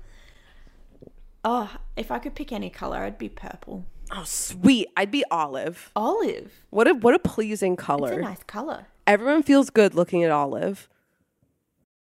Oh, 1.45 1.75
if 1.97 2.11
I 2.11 2.19
could 2.19 2.35
pick 2.35 2.53
any 2.53 2.69
color, 2.71 2.99
I'd 2.99 3.17
be 3.19 3.29
purple. 3.29 3.85
Oh, 4.11 4.25
sweet. 4.25 4.89
I'd 4.97 5.11
be 5.11 5.25
olive. 5.31 5.91
Olive. 5.95 6.53
What 6.71 6.89
a 6.89 6.95
what 6.95 7.15
a 7.15 7.19
pleasing 7.19 7.75
It's 7.75 7.83
color. 7.83 8.13
a 8.19 8.23
nice 8.23 8.43
color. 8.45 8.87
Everyone 9.07 9.43
feels 9.43 9.71
good 9.71 9.95
looking 9.95 10.25
at 10.25 10.31
olive. 10.31 10.89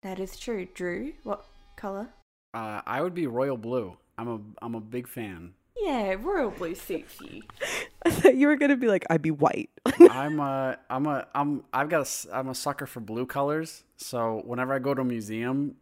That 0.03 0.21
is 0.21 0.39
true. 0.39 0.67
Drew, 0.73 1.15
what 1.25 1.45
color? 1.77 2.09
Uh, 2.55 2.81
I 2.87 3.03
would 3.03 3.15
be 3.15 3.27
royal 3.27 3.57
blue. 3.57 3.97
I'm 4.19 4.29
a 4.29 4.41
I'm 4.63 4.75
a 4.75 4.81
big 4.81 5.09
fan. 5.09 5.53
Yeah, 5.77 6.15
royal 6.19 6.51
blue 6.51 6.75
suits 6.75 7.21
you. 7.21 7.43
I 8.05 8.11
thought 8.11 8.35
you 8.35 8.47
were 8.47 8.57
gonna 8.57 8.77
be 8.77 8.87
like, 8.89 9.05
I'd 9.11 9.23
be 9.23 9.31
white. 9.31 9.71
I'm 10.11 10.41
a 10.41 10.79
I'm 10.89 11.07
a 11.07 11.27
I'm 11.35 11.65
I've 11.73 11.89
got 11.89 11.99
a 11.99 12.01
s- 12.03 12.27
I'm 12.33 12.49
a 12.49 12.55
sucker 12.55 12.87
for 12.87 13.01
blue 13.01 13.27
colors. 13.27 13.85
So 13.97 14.43
whenever 14.45 14.73
I 14.75 14.79
go 14.79 14.95
to 14.95 15.03
a 15.03 15.05
museum, 15.05 15.77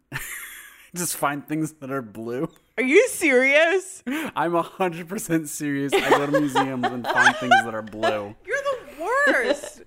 just 0.97 1.17
find 1.17 1.47
things 1.47 1.73
that 1.75 1.91
are 1.91 2.03
blue. 2.03 2.49
Are 2.77 2.83
you 2.83 3.07
serious? 3.09 4.03
I'm 4.35 4.55
hundred 4.55 5.09
percent 5.09 5.49
serious. 5.49 5.93
I 5.93 6.11
go 6.11 6.27
to 6.27 6.41
museums 6.41 6.87
and 6.87 7.07
find 7.07 7.37
things 7.37 7.55
that 7.65 7.75
are 7.75 7.83
blue. 7.83 8.35
You're 8.45 8.57
the 8.59 9.05
worst. 9.33 9.83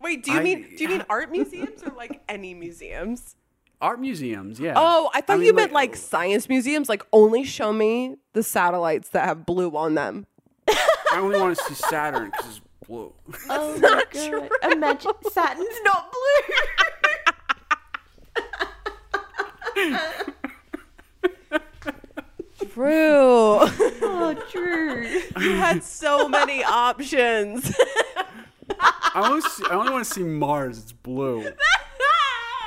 Wait, 0.00 0.22
do 0.24 0.32
you 0.32 0.38
I- 0.40 0.42
mean 0.42 0.66
do 0.76 0.82
you 0.84 0.88
mean 0.90 1.04
art 1.08 1.30
museums 1.30 1.82
or 1.82 1.92
like 1.96 2.22
any 2.28 2.52
museums? 2.52 3.34
Art 3.82 4.00
museums, 4.00 4.60
yeah. 4.60 4.74
Oh, 4.76 5.10
I 5.12 5.20
thought 5.20 5.38
mean, 5.38 5.48
you 5.48 5.52
meant 5.52 5.72
like 5.72 5.96
science 5.96 6.48
museums. 6.48 6.88
Like 6.88 7.02
only 7.12 7.42
show 7.42 7.72
me 7.72 8.14
the 8.32 8.44
satellites 8.44 9.08
that 9.08 9.24
have 9.24 9.44
blue 9.44 9.76
on 9.76 9.94
them. 9.94 10.26
I 10.68 11.18
only 11.18 11.40
want 11.40 11.58
to 11.58 11.64
see 11.64 11.74
Saturn 11.74 12.30
because 12.30 12.46
it's 12.46 12.60
blue. 12.86 13.12
Oh 13.50 13.76
my 13.80 14.04
god. 14.12 14.72
Imagine 14.72 15.10
Saturn's 15.32 15.80
not 15.84 16.14
blue. 19.74 19.90
True. 22.72 22.94
oh, 24.04 24.42
Drew. 24.52 25.08
you 25.40 25.52
had 25.56 25.82
so 25.82 26.28
many 26.28 26.62
options. 26.62 27.74
I 28.80 29.28
only 29.28 29.40
see, 29.42 29.64
I 29.68 29.74
only 29.74 29.90
want 29.90 30.04
to 30.06 30.10
see 30.10 30.22
Mars. 30.22 30.78
It's 30.78 30.92
blue. 30.92 31.50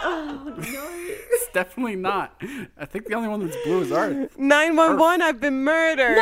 Oh 0.07 0.43
no. 0.57 0.89
It's 1.31 1.47
definitely 1.51 1.95
not. 1.95 2.39
I 2.77 2.85
think 2.85 3.07
the 3.07 3.15
only 3.15 3.27
one 3.27 3.43
that's 3.43 3.57
blue 3.63 3.81
is 3.81 3.91
Earth. 3.91 4.37
911, 4.37 5.21
I've 5.23 5.39
been 5.41 5.63
murdered. 5.63 6.15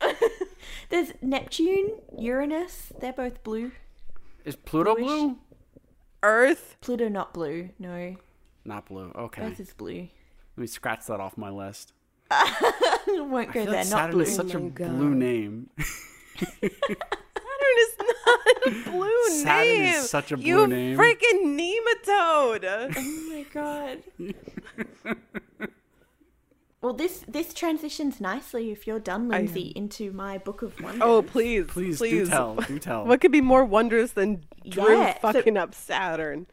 No. 0.00 0.10
There's 0.90 1.12
Neptune, 1.22 1.92
Uranus. 2.18 2.92
They're 3.00 3.12
both 3.14 3.42
blue. 3.42 3.72
Is 4.44 4.54
Pluto 4.56 4.94
Bluish. 4.94 5.06
blue? 5.08 5.36
Earth. 6.22 6.76
Pluto 6.82 7.08
not 7.08 7.32
blue. 7.32 7.70
No. 7.78 8.16
Not 8.64 8.86
blue. 8.86 9.12
Okay. 9.16 9.42
Earth 9.42 9.60
is 9.60 9.72
blue. 9.72 10.08
Let 10.56 10.60
me 10.60 10.66
scratch 10.66 11.06
that 11.06 11.20
off 11.20 11.38
my 11.38 11.50
list. 11.50 11.92
Won't 12.30 13.50
I 13.50 13.52
go 13.52 13.52
feel 13.52 13.64
there. 13.66 13.74
like 13.76 13.76
not 13.76 13.86
Saturn 13.86 14.10
blue. 14.12 14.20
is 14.22 14.34
such 14.34 14.54
a 14.54 14.58
oh 14.58 14.68
blue 14.68 15.14
name. 15.14 15.70
Saturn 15.78 16.70
is 16.70 17.94
not 17.98 18.08
a 18.10 18.14
blue 18.84 19.28
Saturn 19.42 19.66
is 19.82 20.10
such 20.10 20.32
a 20.32 20.36
blue 20.36 20.46
you 20.46 20.66
name. 20.66 20.96
freaking 20.98 21.58
nematode. 21.58 22.64
Oh 22.96 23.28
my 23.30 23.44
god. 23.52 24.02
well, 26.82 26.92
this 26.92 27.24
this 27.28 27.52
transitions 27.54 28.20
nicely 28.20 28.70
if 28.70 28.86
you're 28.86 29.00
done, 29.00 29.28
Lindsay, 29.28 29.72
into 29.74 30.12
my 30.12 30.38
book 30.38 30.62
of 30.62 30.80
wonders. 30.80 31.02
Oh, 31.04 31.22
please. 31.22 31.66
Please, 31.68 31.98
please. 31.98 32.10
do 32.10 32.26
tell. 32.26 32.56
Do 32.56 32.78
tell. 32.88 33.04
What 33.06 33.20
could 33.20 33.32
be 33.32 33.40
more 33.40 33.64
wondrous 33.64 34.12
than 34.12 34.44
Drew 34.68 34.90
Yeah, 34.96 35.14
so- 35.14 35.32
fucking 35.32 35.56
up 35.56 35.74
Saturn? 35.74 36.46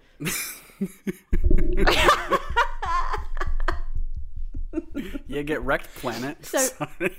Yeah, 5.28 5.42
get 5.42 5.62
wrecked, 5.64 5.94
planet. 5.96 6.46
So- 6.46 6.58
Sorry. 6.60 7.18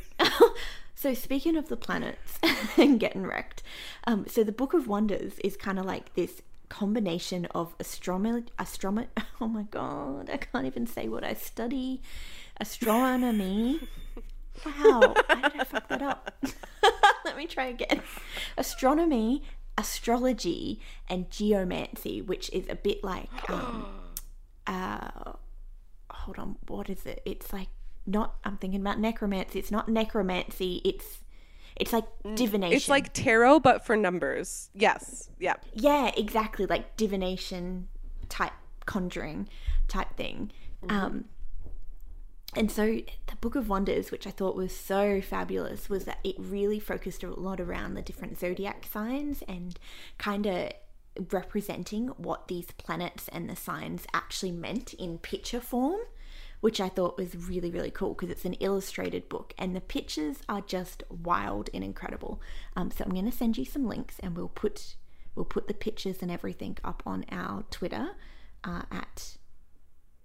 So 0.99 1.12
speaking 1.12 1.57
of 1.57 1.68
the 1.68 1.76
planets 1.76 2.38
and 2.78 2.99
getting 2.99 3.26
wrecked, 3.26 3.62
um, 4.07 4.26
so 4.26 4.42
the 4.42 4.51
Book 4.51 4.72
of 4.72 4.88
Wonders 4.88 5.38
is 5.44 5.55
kind 5.55 5.78
of 5.78 5.84
like 5.84 6.14
this 6.14 6.40
combination 6.70 7.44
of 7.55 7.74
astronomy, 7.78 8.44
astronomy. 8.59 9.09
Oh 9.38 9.47
my 9.49 9.64
god, 9.64 10.30
I 10.32 10.38
can't 10.38 10.64
even 10.64 10.86
say 10.86 11.09
what 11.09 11.22
I 11.22 11.34
study. 11.34 12.01
Astronomy. 12.59 13.80
Wow, 14.64 15.14
how 15.28 15.49
did 15.51 15.61
I 15.61 15.64
fuck 15.64 15.86
that 15.88 16.01
up? 16.01 16.42
Let 17.26 17.36
me 17.36 17.47
try 17.47 17.66
again. 17.66 18.01
Astronomy, 18.57 19.42
astrology, 19.76 20.80
and 21.11 21.30
geomancy, 21.30 22.22
which 22.22 22.49
is 22.55 22.66
a 22.70 22.74
bit 22.74 23.05
like 23.05 23.51
um, 23.51 23.84
uh, 24.66 25.32
hold 26.11 26.38
on, 26.38 26.57
what 26.66 26.88
is 26.88 27.05
it? 27.05 27.20
It's 27.26 27.53
like 27.53 27.68
not. 28.07 28.36
I'm 28.44 28.57
thinking 28.57 28.80
about 28.80 28.98
necromancy. 28.98 29.59
It's 29.59 29.70
not 29.70 29.88
necromancy. 29.88 30.80
It's 30.84 31.18
it's 31.76 31.92
like 31.92 32.04
divination. 32.34 32.72
Mm, 32.72 32.76
It's 32.76 32.88
like 32.88 33.12
tarot, 33.12 33.61
but 33.61 33.84
for 33.84 33.96
numbers. 33.96 34.70
Yes. 34.74 35.28
Yeah. 35.38 35.54
yeah, 35.74 36.11
exactly, 36.16 36.64
like 36.66 36.96
divination 36.96 37.88
type 38.28 38.52
conjuring 38.86 39.48
type 39.88 40.16
thing. 40.16 40.52
Um, 40.88 41.26
and 42.54 42.70
so 42.72 42.86
the 42.86 43.36
Book 43.40 43.54
of 43.57 43.68
Wonders, 43.68 44.11
which 44.11 44.26
I 44.26 44.30
thought 44.30 44.57
was 44.57 44.74
so 44.74 45.20
fabulous, 45.20 45.90
was 45.90 46.04
that 46.07 46.18
it 46.24 46.36
really 46.38 46.80
focused 46.80 47.22
a 47.22 47.28
lot 47.28 47.61
around 47.61 47.94
the 47.94 48.02
different 48.02 48.38
zodiac 48.38 48.86
signs 48.90 49.42
and 49.46 49.78
kind 50.16 50.46
of 50.46 50.70
representing 51.30 52.09
what 52.16 52.48
these 52.48 52.66
planets 52.78 53.28
and 53.28 53.50
the 53.50 53.57
signs 53.57 54.07
actually 54.14 54.52
meant 54.52 54.94
in 54.94 55.18
picture 55.18 55.61
form, 55.61 56.00
which 56.61 56.80
I 56.80 56.88
thought 56.88 57.18
was 57.18 57.48
really, 57.48 57.70
really 57.70 57.90
cool 57.90 58.14
because 58.14 58.30
it's 58.30 58.44
an 58.44 58.54
illustrated 58.54 59.28
book 59.28 59.54
and 59.59 59.74
the 59.74 59.80
pictures 59.80 60.38
are 60.48 60.61
just 60.61 61.02
wild 61.09 61.70
and 61.74 61.84
incredible. 61.84 62.40
Um, 62.74 62.90
so 62.90 63.04
I'm 63.04 63.12
going 63.12 63.30
to 63.30 63.36
send 63.36 63.59
you 63.59 63.64
some 63.64 63.86
links 63.86 64.18
and 64.20 64.36
we'll 64.36 64.48
put 64.48 64.96
we'll 65.34 65.44
put 65.44 65.68
the 65.68 65.74
pictures 65.74 66.22
and 66.22 66.30
everything 66.30 66.78
up 66.82 67.02
on 67.07 67.24
our 67.30 67.64
Twitter 67.70 68.11
uh, 68.64 68.82
at 68.90 69.36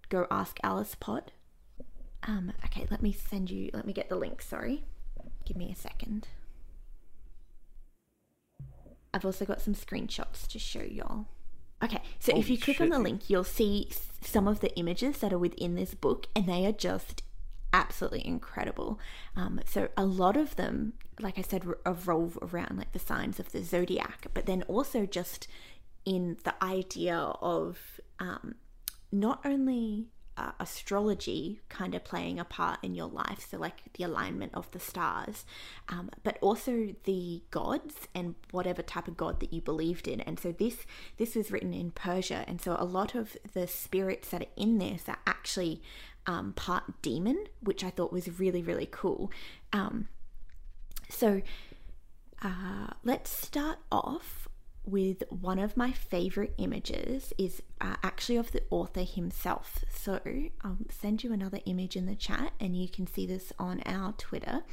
Go 0.09 0.25
Ask 0.32 0.59
Alice 0.63 0.95
Pod. 0.95 1.32
Um, 2.23 2.53
okay, 2.65 2.88
let 2.89 3.01
me 3.01 3.11
send 3.11 3.49
you. 3.49 3.69
Let 3.73 3.86
me 3.86 3.93
get 3.93 4.09
the 4.09 4.15
link. 4.15 4.41
Sorry, 4.41 4.84
give 5.45 5.57
me 5.57 5.71
a 5.71 5.75
second. 5.75 6.27
I've 9.13 9.25
also 9.25 9.43
got 9.45 9.61
some 9.61 9.75
screenshots 9.75 10.47
to 10.47 10.59
show 10.59 10.84
y'all. 10.84 11.27
Okay, 11.84 12.01
so 12.19 12.36
if 12.38 12.49
you 12.49 12.57
click 12.57 12.79
on 12.79 12.89
the 12.89 12.99
link, 12.99 13.29
you'll 13.29 13.43
see 13.43 13.89
some 14.21 14.47
of 14.47 14.59
the 14.59 14.75
images 14.77 15.17
that 15.19 15.34
are 15.34 15.39
within 15.39 15.75
this 15.75 15.95
book, 15.95 16.27
and 16.36 16.47
they 16.47 16.65
are 16.65 16.71
just 16.71 17.23
absolutely 17.73 18.25
incredible. 18.25 18.99
Um, 19.36 19.61
so 19.65 19.89
a 19.97 20.05
lot 20.05 20.38
of 20.38 20.55
them, 20.57 20.93
like 21.19 21.39
I 21.39 21.41
said, 21.41 21.65
revolve 21.65 22.38
around 22.41 22.77
like 22.77 22.91
the 22.91 22.99
signs 22.99 23.39
of 23.39 23.51
the 23.51 23.63
zodiac, 23.63 24.27
but 24.34 24.45
then 24.45 24.63
also 24.63 25.05
just 25.05 25.47
in 26.05 26.38
the 26.43 26.53
idea 26.63 27.15
of 27.15 27.99
um, 28.19 28.55
not 29.11 29.41
only 29.45 30.07
uh, 30.38 30.51
astrology 30.59 31.59
kind 31.69 31.93
of 31.93 32.03
playing 32.03 32.39
a 32.39 32.45
part 32.45 32.79
in 32.84 32.95
your 32.95 33.07
life, 33.07 33.47
so 33.49 33.57
like 33.57 33.82
the 33.93 34.03
alignment 34.03 34.53
of 34.53 34.69
the 34.71 34.79
stars, 34.79 35.45
um, 35.89 36.09
but 36.23 36.38
also 36.41 36.95
the 37.03 37.41
gods 37.51 38.07
and 38.15 38.36
whatever 38.51 38.82
type 38.82 39.07
of 39.07 39.17
god 39.17 39.39
that 39.39 39.53
you 39.53 39.61
believed 39.61 40.07
in. 40.07 40.21
And 40.21 40.39
so 40.39 40.51
this 40.51 40.86
this 41.17 41.36
was 41.36 41.51
written 41.51 41.73
in 41.73 41.91
Persia, 41.91 42.45
and 42.47 42.61
so 42.61 42.75
a 42.79 42.86
lot 42.86 43.15
of 43.15 43.36
the 43.53 43.67
spirits 43.67 44.29
that 44.29 44.41
are 44.41 44.55
in 44.55 44.77
this 44.77 45.07
are 45.07 45.19
actually 45.27 45.82
um, 46.27 46.53
part 46.53 47.01
demon, 47.01 47.45
which 47.61 47.84
I 47.84 47.89
thought 47.89 48.13
was 48.13 48.39
really 48.39 48.61
really 48.61 48.88
cool. 48.89 49.32
Um, 49.73 50.07
so 51.09 51.41
uh, 52.41 52.88
let's 53.03 53.29
start 53.29 53.79
off 53.91 54.47
with 54.86 55.23
one 55.29 55.59
of 55.59 55.77
my 55.77 55.91
favorite 55.91 56.53
images 56.57 57.34
is 57.38 57.61
uh, 57.79 57.95
actually 58.03 58.38
of 58.38 58.51
the 58.51 58.63
author 58.69 59.03
himself. 59.03 59.84
So 59.93 60.19
I'll 60.63 60.77
send 60.89 61.23
you 61.23 61.32
another 61.32 61.59
image 61.65 61.95
in 61.95 62.07
the 62.07 62.15
chat 62.15 62.53
and 62.59 62.75
you 62.75 62.89
can 62.89 63.05
see 63.05 63.25
this 63.27 63.53
on 63.59 63.82
our 63.86 64.13
Twitter. 64.13 64.63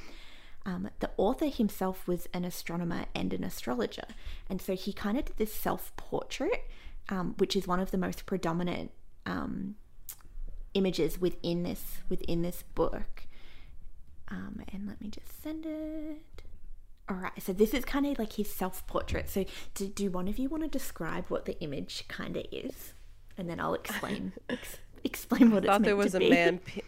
Um, 0.65 0.91
the 1.01 1.11
author 1.17 1.47
himself 1.47 2.07
was 2.07 2.29
an 2.35 2.45
astronomer 2.45 3.07
and 3.15 3.33
an 3.33 3.45
astrologer, 3.45 4.05
and 4.51 4.61
so 4.61 4.75
he 4.75 4.93
kind 4.93 5.17
of 5.17 5.25
did 5.25 5.37
this 5.39 5.55
self 5.55 5.97
portrait, 5.97 6.69
um, 7.09 7.35
which 7.39 7.57
is 7.57 7.67
one 7.67 7.81
of 7.81 7.91
the 7.91 7.97
most 7.97 8.27
predominant 8.27 8.91
um, 9.25 9.77
images 10.75 11.19
within 11.19 11.63
this 11.63 11.99
within 12.11 12.43
this 12.43 12.65
book. 12.75 13.27
Um, 14.31 14.63
and 14.73 14.87
let 14.87 15.01
me 15.01 15.09
just 15.09 15.43
send 15.43 15.65
it. 15.65 16.43
All 17.11 17.17
right, 17.17 17.33
so 17.43 17.53
this 17.53 17.73
is 17.73 17.85
kind 17.85 18.05
of 18.07 18.19
like 18.19 18.35
his 18.35 18.51
self 18.53 18.87
portrait. 18.87 19.29
So, 19.31 19.45
do, 19.75 19.89
do 19.89 20.11
one 20.11 20.29
of 20.29 20.39
you 20.39 20.49
want 20.49 20.63
to 20.65 20.69
describe 20.69 21.25
what 21.29 21.47
the 21.47 21.59
image 21.61 22.05
kind 22.09 22.37
of 22.37 22.45
is, 22.53 22.93
and 23.39 23.49
then 23.49 23.61
I'll 23.61 23.75
explain 23.75 24.33
ex- 24.51 24.79
explain 25.05 25.51
what 25.51 25.65
I 25.65 25.67
thought 25.69 25.81
it's 25.81 25.87
there 25.87 25.97
was 25.97 26.11
to 26.13 26.17
a 26.19 26.21
be. 26.21 26.31
man. 26.31 26.59
Pe- 26.65 26.83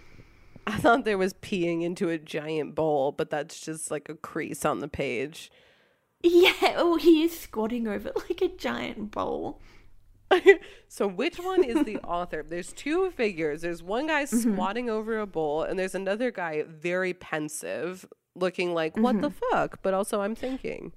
I 0.66 0.76
thought 0.76 1.04
there 1.06 1.16
was 1.18 1.32
peeing 1.32 1.82
into 1.82 2.10
a 2.10 2.18
giant 2.18 2.74
bowl, 2.74 3.12
but 3.12 3.30
that's 3.30 3.60
just 3.60 3.90
like 3.90 4.08
a 4.10 4.14
crease 4.14 4.64
on 4.66 4.80
the 4.80 4.88
page. 4.88 5.50
Yeah, 6.22 6.74
oh, 6.76 6.96
he 6.96 7.22
is 7.22 7.40
squatting 7.40 7.88
over 7.88 8.12
like 8.28 8.42
a 8.42 8.48
giant 8.48 9.10
bowl. 9.10 9.60
So 10.86 11.08
which 11.08 11.38
one 11.38 11.64
is 11.64 11.84
the 11.84 11.96
author? 12.04 12.44
There's 12.48 12.72
two 12.72 13.10
figures. 13.10 13.62
There's 13.62 13.82
one 13.82 14.06
guy 14.06 14.24
Mm-hmm. 14.24 14.52
squatting 14.52 14.90
over 14.90 15.18
a 15.18 15.26
bowl, 15.26 15.62
and 15.62 15.76
there's 15.78 15.94
another 15.96 16.30
guy 16.30 16.62
very 16.68 17.14
pensive, 17.14 18.06
looking 18.34 18.74
like 18.74 18.96
what 18.96 19.20
the 19.20 19.30
Mm-hmm. 19.30 19.50
fuck. 19.52 19.82
But 19.82 19.94
also, 19.94 20.20
I'm 20.20 20.34
thinking. 20.34 20.92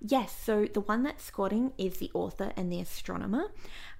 Yes, 0.00 0.32
so 0.44 0.66
the 0.72 0.80
one 0.80 1.02
that's 1.02 1.24
squatting 1.24 1.72
is 1.76 1.96
the 1.98 2.10
author 2.14 2.52
and 2.56 2.70
the 2.70 2.80
astronomer, 2.80 3.50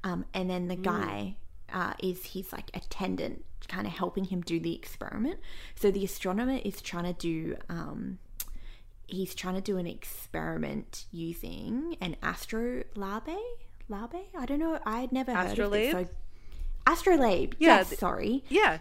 um, 0.04 0.24
and 0.32 0.48
then 0.48 0.68
the 0.68 0.76
guy 0.76 1.34
uh, 1.72 1.94
is 2.00 2.24
his 2.26 2.52
like 2.52 2.70
attendant, 2.72 3.44
kind 3.66 3.84
of 3.84 3.92
helping 3.94 4.24
him 4.26 4.40
do 4.40 4.60
the 4.60 4.74
experiment. 4.76 5.40
So 5.74 5.90
the 5.90 6.04
astronomer 6.04 6.60
is 6.64 6.80
trying 6.80 7.04
to 7.04 7.14
do, 7.14 7.56
um, 7.68 8.18
he's 9.08 9.34
trying 9.34 9.56
to 9.56 9.60
do 9.60 9.76
an 9.76 9.88
experiment 9.88 11.06
using 11.10 11.96
an 12.00 12.14
astrolabe. 12.22 13.28
Labe? 13.88 14.22
I 14.38 14.46
don't 14.46 14.60
know. 14.60 14.78
I 14.86 15.00
had 15.00 15.10
never 15.12 15.34
heard 15.34 15.58
of 15.58 15.72
this. 15.72 15.88
Astrolabe? 15.88 16.06
So 16.06 16.12
astrolabe. 16.86 17.54
Yeah, 17.58 17.78
yes, 17.78 17.88
th- 17.88 17.98
sorry. 17.98 18.44
Yeah, 18.48 18.78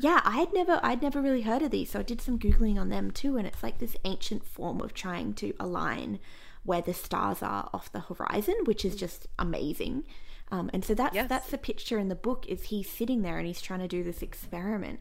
Yeah, 0.00 0.20
I 0.24 0.36
had 0.38 0.52
never 0.52 0.78
I'd 0.82 1.02
never 1.02 1.20
really 1.20 1.42
heard 1.42 1.62
of 1.62 1.70
these, 1.72 1.90
so 1.90 1.98
I 1.98 2.02
did 2.04 2.20
some 2.20 2.38
googling 2.38 2.78
on 2.78 2.88
them 2.88 3.10
too, 3.10 3.36
and 3.36 3.46
it's 3.46 3.62
like 3.62 3.78
this 3.78 3.96
ancient 4.04 4.44
form 4.46 4.80
of 4.80 4.94
trying 4.94 5.34
to 5.34 5.52
align 5.58 6.20
where 6.64 6.80
the 6.82 6.94
stars 6.94 7.42
are 7.42 7.68
off 7.72 7.90
the 7.92 8.00
horizon, 8.00 8.54
which 8.64 8.84
is 8.84 8.94
just 8.94 9.26
amazing. 9.38 10.04
Um, 10.50 10.70
and 10.72 10.82
so 10.84 10.94
that's 10.94 11.14
Yes. 11.14 11.28
that's 11.28 11.50
the 11.50 11.58
picture 11.58 11.98
in 11.98 12.08
the 12.08 12.14
book 12.14 12.46
is 12.48 12.64
he's 12.64 12.88
sitting 12.88 13.22
there 13.22 13.38
and 13.38 13.46
he's 13.46 13.60
trying 13.60 13.80
to 13.80 13.88
do 13.88 14.02
this 14.04 14.22
experiment. 14.22 15.00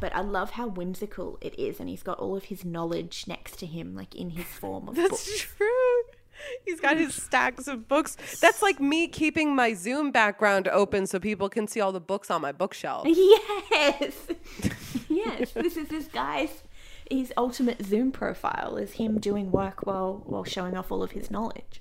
But 0.00 0.14
I 0.14 0.20
love 0.20 0.52
how 0.52 0.68
whimsical 0.68 1.38
it 1.40 1.58
is, 1.58 1.80
and 1.80 1.88
he's 1.88 2.02
got 2.02 2.18
all 2.18 2.36
of 2.36 2.44
his 2.44 2.64
knowledge 2.64 3.24
next 3.26 3.58
to 3.58 3.66
him, 3.66 3.94
like 3.96 4.14
in 4.14 4.30
his 4.30 4.46
form 4.46 4.88
of 4.88 4.94
that's 4.96 5.10
books. 5.10 5.40
true. 5.56 6.02
He's 6.64 6.80
got 6.80 6.96
his 6.96 7.14
stacks 7.22 7.66
of 7.66 7.88
books. 7.88 8.16
That's 8.40 8.62
like 8.62 8.80
me 8.80 9.08
keeping 9.08 9.54
my 9.54 9.74
Zoom 9.74 10.10
background 10.10 10.68
open 10.68 11.06
so 11.06 11.18
people 11.18 11.48
can 11.48 11.66
see 11.68 11.80
all 11.80 11.92
the 11.92 12.00
books 12.00 12.30
on 12.30 12.40
my 12.42 12.52
bookshelf. 12.52 13.06
Yes, 13.70 14.14
yes. 15.08 15.52
This 15.52 15.76
is 15.76 15.88
this 15.88 16.06
guy's 16.08 16.62
his 17.10 17.32
ultimate 17.36 17.84
Zoom 17.84 18.10
profile 18.10 18.76
is 18.76 18.92
him 18.92 19.18
doing 19.20 19.50
work 19.52 19.86
while 19.86 20.22
while 20.26 20.44
showing 20.44 20.76
off 20.76 20.90
all 20.90 21.02
of 21.02 21.12
his 21.12 21.30
knowledge. 21.30 21.80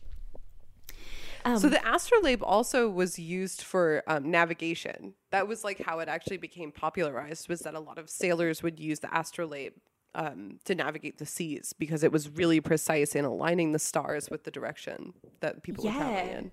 Um, 1.44 1.58
So 1.58 1.70
the 1.70 1.82
astrolabe 1.88 2.44
also 2.44 2.90
was 2.90 3.18
used 3.20 3.62
for 3.62 4.04
um, 4.08 4.30
navigation. 4.30 5.14
That 5.32 5.48
was 5.48 5.64
like 5.64 5.82
how 5.82 6.00
it 6.00 6.10
actually 6.10 6.38
became 6.38 6.72
popularized. 6.72 7.50
Was 7.50 7.62
that 7.62 7.74
a 7.76 7.80
lot 7.80 7.98
of 7.98 8.10
sailors 8.10 8.62
would 8.64 8.80
use 8.80 9.00
the 9.00 9.16
astrolabe 9.18 9.74
um, 10.16 10.60
to 10.66 10.74
navigate 10.74 11.18
the 11.20 11.26
seas 11.26 11.74
because 11.78 12.04
it 12.04 12.12
was 12.12 12.30
really 12.30 12.60
precise 12.62 13.14
in 13.16 13.26
aligning 13.26 13.72
the 13.74 13.80
stars 13.80 14.30
with 14.30 14.44
the 14.46 14.52
direction 14.52 15.14
that 15.42 15.62
people 15.62 15.84
were 15.84 15.92
traveling 15.92 16.28
in. 16.38 16.52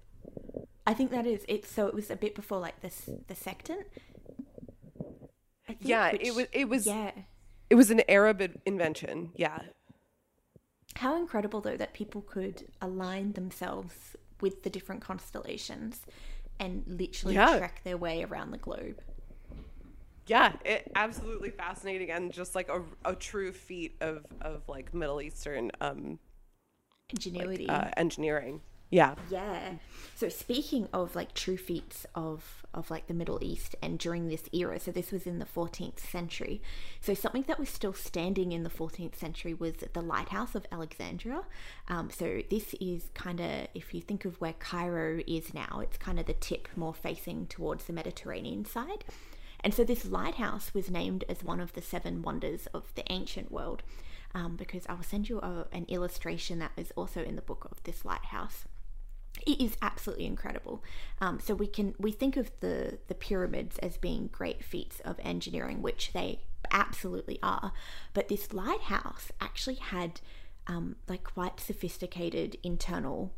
I 0.87 0.95
think 0.95 1.11
that 1.13 1.27
is 1.27 1.45
it. 1.49 1.65
So 1.65 1.87
it 1.87 1.95
was 1.95 2.11
a 2.11 2.17
bit 2.17 2.35
before 2.35 2.59
like 2.59 2.81
this 2.81 3.09
the 3.29 3.35
sextant. 3.35 3.87
Think, 5.67 5.79
Yeah, 5.81 6.09
it 6.09 6.35
was. 6.35 6.47
It 6.53 6.69
was. 6.69 6.87
Yeah. 6.87 7.13
It 7.71 7.77
was 7.77 7.91
an 7.91 8.03
Arab 8.09 8.61
invention. 8.67 9.31
Yeah. 9.37 9.61
How 10.97 11.17
incredible 11.17 11.61
though 11.61 11.77
that 11.77 11.95
people 11.95 12.21
could 12.21 12.67
align 12.83 13.33
themselves 13.33 13.95
with 14.41 14.63
the 14.65 14.71
different 14.71 15.01
constellations 15.01 16.03
and 16.59 16.85
literally 16.87 17.35
Yeah. 17.37 17.59
trek 17.59 17.81
their 17.85 17.97
way 17.97 18.25
around 18.25 18.51
the 18.51 18.59
globe. 18.59 19.01
Yeah, 20.27 20.53
it 20.65 20.91
absolutely 20.95 21.51
fascinating 21.51 22.11
and 22.11 22.33
just 22.33 22.55
like 22.55 22.69
a, 22.69 22.83
a 23.05 23.15
true 23.15 23.53
feat 23.53 23.97
of 24.01 24.25
of 24.41 24.63
like 24.69 24.95
Middle 24.95 25.21
Eastern 25.21 25.71
um 25.81 26.19
Ingenuity. 27.11 27.69
uh, 27.69 27.91
engineering. 27.97 28.61
Yeah. 28.91 29.15
Yeah. 29.31 29.77
So 30.15 30.29
speaking 30.29 30.87
of 30.93 31.17
like 31.17 31.33
true 31.35 31.57
feats 31.57 32.07
of 32.15 32.65
of 32.75 32.91
like 32.91 33.07
the 33.07 33.15
Middle 33.15 33.39
East 33.43 33.75
and 33.83 33.99
during 33.99 34.29
this 34.29 34.45
era, 34.53 34.79
so 34.81 34.91
this 34.91 35.11
was 35.13 35.27
in 35.27 35.39
the 35.39 35.45
14th 35.47 35.99
century. 35.99 36.63
So 37.01 37.13
something 37.15 37.45
that 37.49 37.59
was 37.59 37.69
still 37.69 37.93
standing 37.95 38.53
in 38.53 38.63
the 38.63 38.71
14th 38.71 39.17
century 39.17 39.53
was 39.55 39.75
the 39.93 40.01
lighthouse 40.03 40.55
of 40.55 40.67
Alexandria. 40.71 41.43
Um, 41.89 42.11
so 42.11 42.43
this 42.51 42.75
is 42.81 43.11
kind 43.15 43.41
of 43.41 43.67
if 43.75 43.93
you 43.95 44.01
think 44.03 44.25
of 44.25 44.41
where 44.41 44.55
Cairo 44.55 45.21
is 45.27 45.53
now, 45.53 45.81
it's 45.83 45.97
kind 45.97 46.19
of 46.21 46.27
the 46.27 46.35
tip 46.35 46.69
more 46.77 46.95
facing 46.95 47.47
towards 47.47 47.85
the 47.85 47.93
Mediterranean 47.93 48.65
side. 48.65 49.05
And 49.65 49.73
so 49.73 49.85
this 49.85 50.05
lighthouse 50.05 50.75
was 50.75 50.91
named 50.91 51.25
as 51.29 51.45
one 51.45 51.61
of 51.61 51.73
the 51.73 51.83
seven 51.83 52.23
wonders 52.23 52.67
of 52.75 52.93
the 52.95 53.11
ancient 53.13 53.51
world. 53.51 53.83
Um, 54.35 54.57
because 54.57 54.87
I 54.89 54.95
will 54.95 55.03
send 55.03 55.29
you 55.29 55.41
a, 55.41 55.67
an 55.73 55.85
illustration 55.89 56.59
that 56.61 56.73
is 56.79 56.91
also 56.97 57.23
in 57.23 57.37
the 57.37 57.43
book 57.43 57.69
of 57.71 57.83
this 57.83 58.03
lighthouse 58.03 58.65
it 59.47 59.61
is 59.61 59.77
absolutely 59.83 60.27
incredible. 60.27 60.83
Um, 61.21 61.41
so 61.41 61.55
we 61.55 61.67
can 61.67 61.95
we 61.99 62.13
think 62.13 62.37
of 62.37 62.51
the 62.61 62.99
the 63.09 63.15
pyramids 63.15 63.79
as 63.79 63.97
being 63.97 64.29
great 64.29 64.63
feats 64.65 65.01
of 65.01 65.19
engineering, 65.23 65.83
which 65.83 66.13
they 66.13 66.41
absolutely 66.71 67.39
are. 67.43 67.73
But 68.13 68.29
this 68.29 68.53
lighthouse 68.53 69.33
actually 69.41 69.77
had 69.77 70.21
um, 70.67 70.97
like 71.09 71.25
quite 71.25 71.61
sophisticated 71.61 72.57
internal 72.63 73.33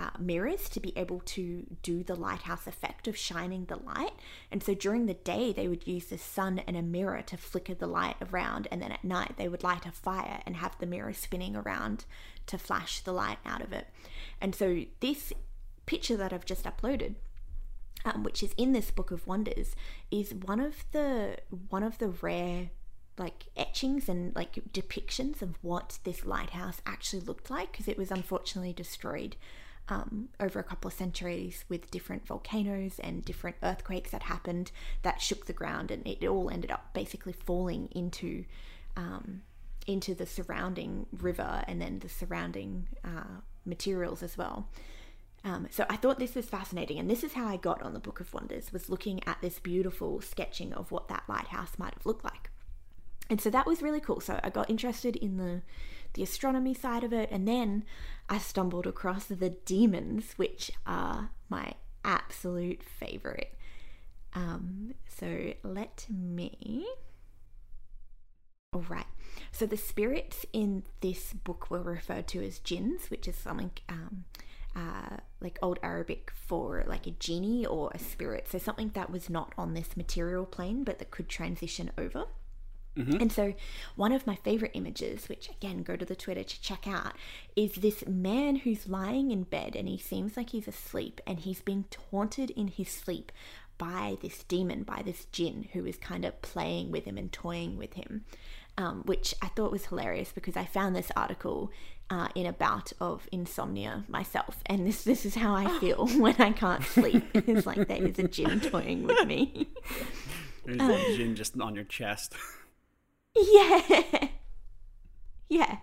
uh, 0.00 0.08
mirrors 0.18 0.68
to 0.70 0.80
be 0.80 0.96
able 0.96 1.20
to 1.20 1.66
do 1.82 2.02
the 2.02 2.14
lighthouse 2.14 2.66
effect 2.66 3.06
of 3.06 3.16
shining 3.16 3.66
the 3.66 3.76
light. 3.76 4.12
And 4.50 4.62
so 4.62 4.72
during 4.72 5.04
the 5.04 5.14
day, 5.14 5.52
they 5.52 5.68
would 5.68 5.86
use 5.86 6.06
the 6.06 6.16
sun 6.16 6.60
and 6.66 6.74
a 6.76 6.82
mirror 6.82 7.20
to 7.26 7.36
flicker 7.36 7.74
the 7.74 7.86
light 7.86 8.16
around, 8.32 8.66
and 8.70 8.80
then 8.80 8.92
at 8.92 9.04
night, 9.04 9.34
they 9.36 9.48
would 9.48 9.62
light 9.62 9.84
a 9.84 9.92
fire 9.92 10.40
and 10.46 10.56
have 10.56 10.78
the 10.78 10.86
mirror 10.86 11.12
spinning 11.12 11.54
around 11.54 12.06
to 12.46 12.56
flash 12.56 13.00
the 13.00 13.12
light 13.12 13.38
out 13.44 13.60
of 13.60 13.74
it. 13.74 13.88
And 14.40 14.54
so 14.54 14.84
this 15.00 15.34
picture 15.84 16.16
that 16.16 16.32
I've 16.32 16.46
just 16.46 16.64
uploaded. 16.64 17.16
Um, 18.02 18.22
which 18.22 18.42
is 18.42 18.54
in 18.56 18.72
this 18.72 18.90
book 18.90 19.10
of 19.10 19.26
wonders 19.26 19.76
is 20.10 20.32
one 20.32 20.58
of 20.58 20.86
the 20.92 21.36
one 21.68 21.82
of 21.82 21.98
the 21.98 22.08
rare 22.08 22.70
like 23.18 23.48
etchings 23.58 24.08
and 24.08 24.34
like 24.34 24.54
depictions 24.72 25.42
of 25.42 25.58
what 25.60 25.98
this 26.04 26.24
lighthouse 26.24 26.80
actually 26.86 27.20
looked 27.20 27.50
like 27.50 27.70
because 27.70 27.88
it 27.88 27.98
was 27.98 28.10
unfortunately 28.10 28.72
destroyed 28.72 29.36
um, 29.90 30.28
over 30.38 30.58
a 30.58 30.64
couple 30.64 30.88
of 30.88 30.94
centuries 30.94 31.64
with 31.68 31.90
different 31.90 32.26
volcanoes 32.26 32.98
and 33.00 33.24
different 33.24 33.56
earthquakes 33.62 34.12
that 34.12 34.22
happened 34.22 34.70
that 35.02 35.20
shook 35.20 35.46
the 35.46 35.52
ground 35.52 35.90
and 35.90 36.06
it 36.06 36.24
all 36.26 36.48
ended 36.48 36.70
up 36.70 36.94
basically 36.94 37.32
falling 37.32 37.88
into 37.92 38.44
um, 38.96 39.42
into 39.86 40.14
the 40.14 40.26
surrounding 40.26 41.06
river 41.12 41.64
and 41.66 41.82
then 41.82 41.98
the 41.98 42.08
surrounding 42.08 42.86
uh, 43.04 43.40
materials 43.64 44.22
as 44.22 44.38
well. 44.38 44.68
Um, 45.42 45.68
so 45.70 45.86
I 45.88 45.96
thought 45.96 46.18
this 46.18 46.34
was 46.34 46.44
fascinating, 46.44 46.98
and 46.98 47.08
this 47.08 47.24
is 47.24 47.32
how 47.32 47.46
I 47.46 47.56
got 47.56 47.80
on 47.80 47.94
the 47.94 47.98
Book 47.98 48.20
of 48.20 48.32
Wonders: 48.34 48.74
was 48.74 48.90
looking 48.90 49.26
at 49.26 49.40
this 49.40 49.58
beautiful 49.58 50.20
sketching 50.20 50.74
of 50.74 50.92
what 50.92 51.08
that 51.08 51.24
lighthouse 51.28 51.78
might 51.78 51.94
have 51.94 52.04
looked 52.04 52.24
like. 52.24 52.49
And 53.30 53.40
so 53.40 53.48
that 53.50 53.66
was 53.66 53.80
really 53.80 54.00
cool. 54.00 54.20
So 54.20 54.40
I 54.42 54.50
got 54.50 54.68
interested 54.68 55.16
in 55.16 55.36
the 55.36 55.62
the 56.14 56.24
astronomy 56.24 56.74
side 56.74 57.04
of 57.04 57.12
it, 57.12 57.30
and 57.30 57.46
then 57.46 57.84
I 58.28 58.38
stumbled 58.38 58.84
across 58.84 59.26
the 59.26 59.50
demons, 59.64 60.32
which 60.36 60.72
are 60.84 61.30
my 61.48 61.74
absolute 62.04 62.82
favorite. 62.82 63.54
Um, 64.34 64.94
so 65.08 65.52
let 65.62 66.06
me. 66.10 66.86
All 68.72 68.84
right. 68.88 69.06
So 69.52 69.66
the 69.66 69.76
spirits 69.76 70.44
in 70.52 70.82
this 71.00 71.32
book 71.32 71.70
were 71.70 71.82
referred 71.82 72.26
to 72.28 72.44
as 72.44 72.58
jinns, 72.58 73.08
which 73.08 73.28
is 73.28 73.36
something 73.36 73.70
um, 73.88 74.24
uh, 74.74 75.18
like 75.40 75.58
old 75.62 75.78
Arabic 75.82 76.32
for 76.34 76.84
like 76.86 77.06
a 77.06 77.12
genie 77.12 77.66
or 77.66 77.90
a 77.94 77.98
spirit. 78.00 78.48
So 78.48 78.58
something 78.58 78.90
that 78.94 79.10
was 79.10 79.30
not 79.30 79.52
on 79.56 79.74
this 79.74 79.96
material 79.96 80.44
plane, 80.44 80.82
but 80.82 80.98
that 80.98 81.10
could 81.12 81.28
transition 81.28 81.90
over. 81.96 82.26
And 82.96 83.32
so, 83.32 83.54
one 83.96 84.12
of 84.12 84.26
my 84.26 84.34
favorite 84.34 84.72
images, 84.74 85.28
which 85.28 85.48
again, 85.48 85.82
go 85.82 85.96
to 85.96 86.04
the 86.04 86.16
Twitter 86.16 86.42
to 86.42 86.60
check 86.60 86.86
out, 86.86 87.12
is 87.54 87.74
this 87.76 88.06
man 88.06 88.56
who's 88.56 88.88
lying 88.88 89.30
in 89.30 89.44
bed 89.44 89.76
and 89.76 89.88
he 89.88 89.96
seems 89.96 90.36
like 90.36 90.50
he's 90.50 90.68
asleep 90.68 91.20
and 91.26 91.40
he's 91.40 91.60
being 91.60 91.84
taunted 91.90 92.50
in 92.50 92.68
his 92.68 92.88
sleep 92.88 93.32
by 93.78 94.18
this 94.20 94.44
demon, 94.44 94.82
by 94.82 95.02
this 95.02 95.24
jinn 95.26 95.68
who 95.72 95.86
is 95.86 95.96
kind 95.96 96.24
of 96.24 96.42
playing 96.42 96.90
with 96.90 97.04
him 97.04 97.16
and 97.16 97.32
toying 97.32 97.78
with 97.78 97.94
him, 97.94 98.24
um, 98.76 99.02
which 99.06 99.34
I 99.40 99.48
thought 99.48 99.72
was 99.72 99.86
hilarious 99.86 100.32
because 100.32 100.56
I 100.56 100.66
found 100.66 100.94
this 100.94 101.10
article 101.16 101.70
uh, 102.10 102.28
in 102.34 102.44
a 102.44 102.52
bout 102.52 102.92
of 103.00 103.28
insomnia 103.32 104.04
myself, 104.08 104.58
and 104.66 104.86
this 104.86 105.04
this 105.04 105.24
is 105.24 105.36
how 105.36 105.54
I 105.54 105.78
feel 105.78 106.06
when 106.18 106.34
I 106.38 106.52
can't 106.52 106.84
sleep. 106.84 107.24
it's 107.34 107.66
like 107.66 107.88
there 107.88 108.04
is 108.04 108.18
a 108.18 108.28
jinn 108.28 108.60
toying 108.60 109.04
with 109.04 109.26
me. 109.26 109.68
There's 110.66 110.80
a 110.80 111.16
jinn 111.16 111.36
just 111.36 111.58
on 111.58 111.74
your 111.74 111.84
chest. 111.84 112.34
Yeah. 113.34 114.28
Yeah. 115.48 115.78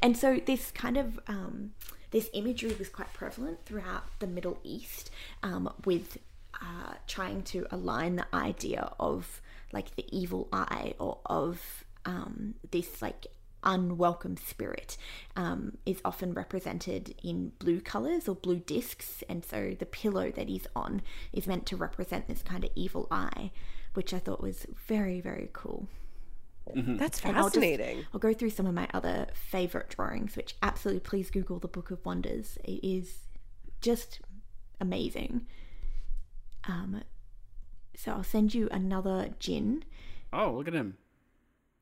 And 0.00 0.16
so 0.18 0.38
this 0.44 0.70
kind 0.70 0.98
of 0.98 1.18
um, 1.28 1.72
this 2.10 2.28
imagery 2.34 2.74
was 2.78 2.90
quite 2.90 3.10
prevalent 3.14 3.64
throughout 3.64 4.04
the 4.18 4.26
Middle 4.26 4.58
East 4.62 5.10
um, 5.42 5.72
with 5.86 6.18
uh, 6.60 6.92
trying 7.06 7.42
to 7.44 7.66
align 7.70 8.16
the 8.16 8.26
idea 8.34 8.92
of 9.00 9.40
like 9.72 9.96
the 9.96 10.04
evil 10.14 10.48
eye 10.52 10.92
or 10.98 11.20
of 11.24 11.84
um, 12.04 12.56
this 12.70 13.00
like 13.00 13.26
unwelcome 13.64 14.36
spirit 14.36 14.98
um, 15.36 15.78
is 15.86 16.00
often 16.04 16.34
represented 16.34 17.14
in 17.22 17.52
blue 17.58 17.80
colors 17.80 18.28
or 18.28 18.34
blue 18.34 18.58
discs 18.58 19.22
and 19.28 19.44
so 19.44 19.74
the 19.78 19.86
pillow 19.86 20.30
that 20.30 20.48
he's 20.48 20.66
on 20.76 21.02
is 21.32 21.46
meant 21.46 21.64
to 21.66 21.76
represent 21.76 22.28
this 22.28 22.42
kind 22.42 22.62
of 22.62 22.70
evil 22.76 23.08
eye 23.10 23.50
which 23.94 24.14
i 24.14 24.18
thought 24.18 24.40
was 24.40 24.64
very 24.86 25.20
very 25.20 25.50
cool 25.52 25.88
That's 26.74 27.20
and 27.24 27.36
I'll 27.36 27.44
just- 27.44 27.54
fascinating. 27.56 28.04
I'll 28.12 28.20
go 28.20 28.32
through 28.32 28.50
some 28.50 28.66
of 28.66 28.74
my 28.74 28.88
other 28.94 29.26
favorite 29.34 29.88
drawings, 29.90 30.36
which 30.36 30.56
absolutely 30.62 31.00
please 31.00 31.30
Google 31.30 31.58
the 31.58 31.68
Book 31.68 31.90
of 31.90 32.04
Wonders. 32.04 32.58
It 32.64 32.84
is 32.86 33.20
just 33.80 34.20
amazing. 34.80 35.46
Um, 36.66 37.02
so 37.96 38.12
I'll 38.12 38.24
send 38.24 38.54
you 38.54 38.68
another 38.70 39.30
jinn. 39.38 39.84
Oh, 40.32 40.52
look 40.52 40.68
at 40.68 40.74
him. 40.74 40.96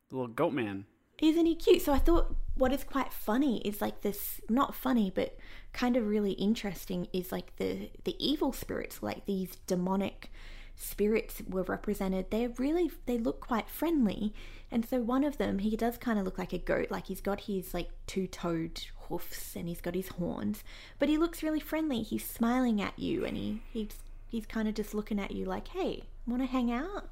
The 0.09 0.15
little 0.15 0.33
goat 0.33 0.53
man. 0.53 0.85
Isn't 1.21 1.45
he 1.45 1.55
cute? 1.55 1.81
So 1.81 1.93
I 1.93 1.97
thought 1.99 2.35
what 2.55 2.71
is 2.71 2.83
quite 2.83 3.11
funny 3.11 3.59
is 3.61 3.81
like 3.81 4.01
this 4.01 4.39
not 4.49 4.73
funny 4.75 5.11
but 5.13 5.37
kind 5.73 5.95
of 5.97 6.07
really 6.07 6.31
interesting 6.33 7.07
is 7.13 7.31
like 7.31 7.55
the 7.57 7.89
the 8.03 8.15
evil 8.19 8.51
spirits 8.53 9.03
like 9.03 9.25
these 9.25 9.57
demonic 9.67 10.31
spirits 10.79 11.41
were 11.49 11.63
represented 11.63 12.29
they're 12.29 12.49
really 12.57 12.91
they 13.07 13.17
look 13.17 13.39
quite 13.39 13.67
friendly. 13.67 14.33
And 14.69 14.85
so 14.85 14.99
one 14.99 15.23
of 15.23 15.37
them 15.37 15.59
he 15.59 15.75
does 15.75 15.97
kind 15.97 16.19
of 16.19 16.25
look 16.25 16.37
like 16.37 16.53
a 16.53 16.57
goat 16.59 16.91
like 16.91 17.07
he's 17.07 17.21
got 17.21 17.41
his 17.41 17.73
like 17.73 17.89
two-toed 18.05 18.81
hoofs 19.09 19.55
and 19.55 19.67
he's 19.67 19.81
got 19.81 19.95
his 19.95 20.09
horns. 20.09 20.63
But 20.99 21.09
he 21.09 21.17
looks 21.17 21.41
really 21.41 21.59
friendly 21.59 22.03
he's 22.03 22.25
smiling 22.25 22.79
at 22.81 22.97
you 22.99 23.25
and 23.25 23.35
he 23.35 23.61
he's 23.73 23.89
he's 24.27 24.45
kind 24.45 24.67
of 24.67 24.75
just 24.75 24.93
looking 24.93 25.19
at 25.19 25.31
you 25.31 25.45
like 25.45 25.69
hey 25.69 26.03
want 26.27 26.41
to 26.43 26.47
hang 26.47 26.71
out? 26.71 27.09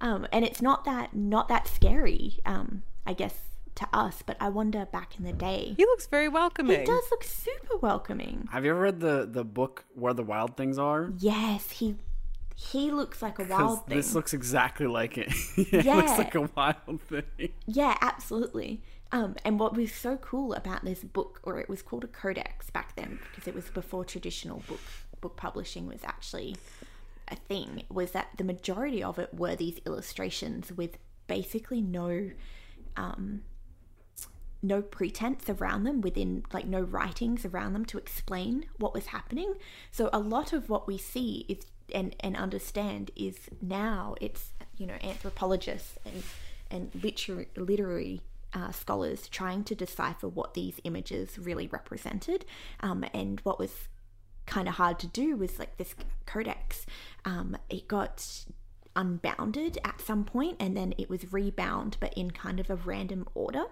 Um, 0.00 0.26
and 0.32 0.44
it's 0.44 0.60
not 0.60 0.84
that 0.84 1.14
not 1.14 1.48
that 1.48 1.66
scary 1.68 2.38
um, 2.44 2.82
i 3.06 3.14
guess 3.14 3.34
to 3.76 3.86
us 3.94 4.22
but 4.26 4.36
i 4.40 4.48
wonder 4.48 4.86
back 4.86 5.18
in 5.18 5.24
the 5.24 5.32
day. 5.32 5.74
He 5.76 5.84
looks 5.84 6.06
very 6.06 6.28
welcoming. 6.28 6.80
he 6.80 6.84
does 6.86 7.04
look 7.10 7.22
super 7.24 7.76
welcoming. 7.78 8.48
Have 8.50 8.64
you 8.64 8.72
ever 8.72 8.80
read 8.80 9.00
the 9.00 9.26
the 9.30 9.44
book 9.44 9.84
Where 9.94 10.12
the 10.14 10.22
Wild 10.22 10.56
Things 10.56 10.78
Are? 10.78 11.12
yes 11.18 11.70
he 11.70 11.96
he 12.58 12.90
looks 12.90 13.20
like 13.22 13.38
a 13.38 13.44
wild 13.48 13.86
thing 13.86 13.96
this 13.98 14.14
looks 14.14 14.32
exactly 14.32 14.86
like 14.86 15.18
it. 15.18 15.28
it 15.56 15.84
Yeah. 15.84 15.96
looks 15.96 16.16
like 16.18 16.34
a 16.34 16.48
wild 16.56 17.00
thing. 17.02 17.52
Yeah, 17.66 17.96
absolutely. 18.00 18.82
Um, 19.12 19.36
and 19.44 19.60
what 19.60 19.76
was 19.76 19.92
so 19.92 20.16
cool 20.16 20.52
about 20.54 20.84
this 20.84 21.04
book, 21.04 21.40
or 21.44 21.60
it 21.60 21.68
was 21.68 21.82
called 21.82 22.02
a 22.02 22.08
codex 22.08 22.70
back 22.70 22.96
then, 22.96 23.20
because 23.30 23.46
it 23.46 23.54
was 23.54 23.68
before 23.68 24.04
traditional 24.04 24.62
book 24.66 24.80
book 25.20 25.36
publishing 25.36 25.86
was 25.86 26.00
actually 26.04 26.56
a 27.28 27.36
thing, 27.36 27.82
was 27.90 28.12
that 28.12 28.28
the 28.36 28.44
majority 28.44 29.02
of 29.02 29.18
it 29.18 29.32
were 29.34 29.54
these 29.54 29.78
illustrations 29.86 30.72
with 30.72 30.98
basically 31.26 31.80
no 31.82 32.30
um, 32.96 33.42
no 34.62 34.80
pretense 34.82 35.48
around 35.48 35.84
them 35.84 36.00
within 36.00 36.42
like 36.52 36.66
no 36.66 36.80
writings 36.80 37.44
around 37.44 37.72
them 37.74 37.84
to 37.84 37.98
explain 37.98 38.64
what 38.78 38.94
was 38.94 39.06
happening 39.06 39.54
so 39.92 40.08
a 40.12 40.18
lot 40.18 40.52
of 40.52 40.68
what 40.70 40.86
we 40.86 40.96
see 40.96 41.44
is 41.48 41.58
and 41.94 42.14
and 42.20 42.36
understand 42.36 43.10
is 43.16 43.36
now 43.60 44.14
it's 44.20 44.50
you 44.76 44.86
know 44.86 44.96
anthropologists 45.02 45.98
and 46.04 46.22
and 46.70 47.02
literary 47.02 47.48
literary 47.56 48.20
uh, 48.54 48.70
scholars 48.70 49.28
trying 49.28 49.62
to 49.64 49.74
decipher 49.74 50.28
what 50.28 50.54
these 50.54 50.80
images 50.84 51.38
really 51.38 51.66
represented 51.66 52.44
um, 52.80 53.04
and 53.12 53.40
what 53.40 53.58
was 53.58 53.88
kind 54.46 54.68
of 54.68 54.74
hard 54.74 54.98
to 55.00 55.06
do 55.06 55.36
was 55.36 55.58
like 55.58 55.76
this 55.76 55.94
codex. 56.24 56.86
Um, 57.24 57.56
it 57.68 57.88
got 57.88 58.44
unbounded 58.94 59.78
at 59.84 60.00
some 60.00 60.24
point 60.24 60.56
and 60.58 60.74
then 60.76 60.94
it 60.96 61.10
was 61.10 61.32
rebound 61.32 61.98
but 62.00 62.14
in 62.14 62.30
kind 62.30 62.58
of 62.58 62.70
a 62.70 62.76
random 62.76 63.28
order. 63.34 63.64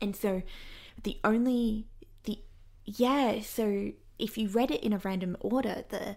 And 0.00 0.14
so 0.14 0.42
the 1.02 1.18
only 1.24 1.86
the 2.24 2.38
yeah 2.84 3.40
so 3.40 3.92
if 4.18 4.36
you 4.36 4.48
read 4.48 4.70
it 4.70 4.82
in 4.82 4.92
a 4.92 4.98
random 4.98 5.36
order, 5.40 5.84
the 5.88 6.16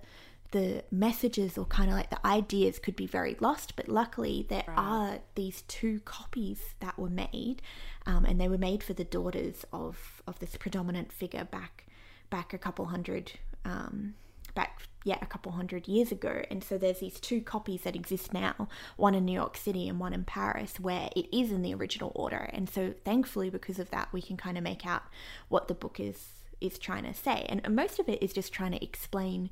the 0.52 0.84
messages 0.91 1.58
or 1.58 1.66
kind 1.66 1.89
of 1.89 1.97
like 1.97 2.10
the 2.10 2.26
ideas 2.26 2.80
could 2.80 2.95
be 2.95 3.08
very 3.08 3.36
lost. 3.39 3.76
But 3.76 3.88
luckily, 3.88 4.45
there 4.49 4.66
are 4.68 5.20
these 5.36 5.64
two 5.64 6.02
copies 6.02 6.76
that 6.80 6.99
were 6.99 7.10
made, 7.10 7.62
um, 8.06 8.26
and 8.26 8.39
they 8.39 8.47
were 8.47 8.58
made 8.58 8.84
for 8.84 8.93
the 8.93 9.04
daughters 9.04 9.66
of 9.74 10.22
of 10.28 10.39
this 10.39 10.56
predominant 10.58 11.12
figure 11.12 11.45
back 11.45 11.86
back 12.30 12.54
a 12.54 12.58
couple 12.58 12.86
hundred 12.86 13.34
um, 13.66 14.16
back 14.54 14.82
yeah 15.04 15.18
a 15.22 15.26
couple 15.26 15.54
hundred 15.54 15.88
years 15.88 16.12
ago. 16.12 16.43
And 16.49 16.64
so 16.64 16.78
there's 16.78 16.99
these 16.99 17.20
two 17.20 17.41
copies 17.41 17.82
that 17.82 17.95
exist 17.95 18.34
now 18.34 18.68
one 18.97 19.16
in 19.16 19.26
new 19.26 19.34
york 19.34 19.58
city 19.58 19.88
and 19.88 19.99
one 19.99 20.14
in 20.14 20.24
paris 20.24 20.80
where 20.80 21.10
it 21.16 21.28
is 21.34 21.52
in 21.52 21.62
the 21.62 21.74
original 21.74 22.12
order. 22.16 22.49
And 22.54 22.70
so 22.70 22.93
thankfully 23.06 23.49
because 23.49 23.80
of 23.80 23.89
that 23.91 24.10
we 24.12 24.22
can 24.22 24.38
kind 24.38 24.58
of 24.58 24.64
make 24.64 24.86
out 24.86 25.04
what 25.49 25.68
the 25.68 25.74
book 25.74 25.99
is 25.99 26.34
is 26.60 26.78
trying 26.78 27.04
to 27.04 27.14
say. 27.14 27.45
And 27.49 27.68
most 27.76 27.99
of 27.99 28.08
it 28.08 28.22
is 28.22 28.34
just 28.34 28.54
trying 28.54 28.72
to 28.72 28.84
explain 28.84 29.49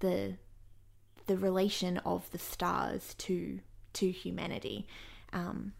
the 0.00 0.36
the 1.26 1.36
relation 1.36 1.98
of 1.98 2.30
the 2.30 2.38
stars 2.38 3.14
to 3.14 3.60
to 3.92 4.10
humanity 4.10 4.86
um, 5.32 5.72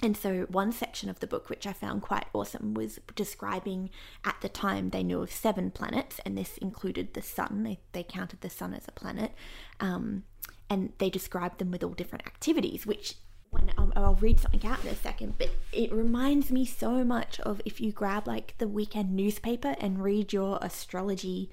and 0.00 0.16
so, 0.16 0.46
one 0.48 0.70
section 0.70 1.08
of 1.08 1.18
the 1.18 1.26
book, 1.26 1.50
which 1.50 1.66
I 1.66 1.72
found 1.72 2.02
quite 2.02 2.26
awesome, 2.32 2.72
was 2.72 3.00
describing 3.16 3.90
at 4.24 4.36
the 4.40 4.48
time 4.48 4.90
they 4.90 5.02
knew 5.02 5.22
of 5.22 5.32
seven 5.32 5.72
planets, 5.72 6.20
and 6.24 6.38
this 6.38 6.56
included 6.58 7.14
the 7.14 7.22
sun. 7.22 7.64
They, 7.64 7.80
they 7.92 8.04
counted 8.04 8.40
the 8.40 8.50
sun 8.50 8.74
as 8.74 8.86
a 8.86 8.92
planet. 8.92 9.32
Um, 9.80 10.22
and 10.70 10.92
they 10.98 11.10
described 11.10 11.58
them 11.58 11.72
with 11.72 11.82
all 11.82 11.94
different 11.94 12.26
activities, 12.26 12.86
which 12.86 13.16
when 13.50 13.72
I'll, 13.76 13.92
I'll 13.96 14.14
read 14.14 14.38
something 14.38 14.64
out 14.66 14.84
in 14.84 14.90
a 14.90 14.94
second, 14.94 15.34
but 15.38 15.50
it 15.72 15.90
reminds 15.90 16.52
me 16.52 16.64
so 16.66 17.02
much 17.02 17.40
of 17.40 17.62
if 17.64 17.80
you 17.80 17.90
grab 17.90 18.28
like 18.28 18.54
the 18.58 18.68
weekend 18.68 19.16
newspaper 19.16 19.74
and 19.80 20.04
read 20.04 20.32
your 20.32 20.58
astrology 20.60 21.50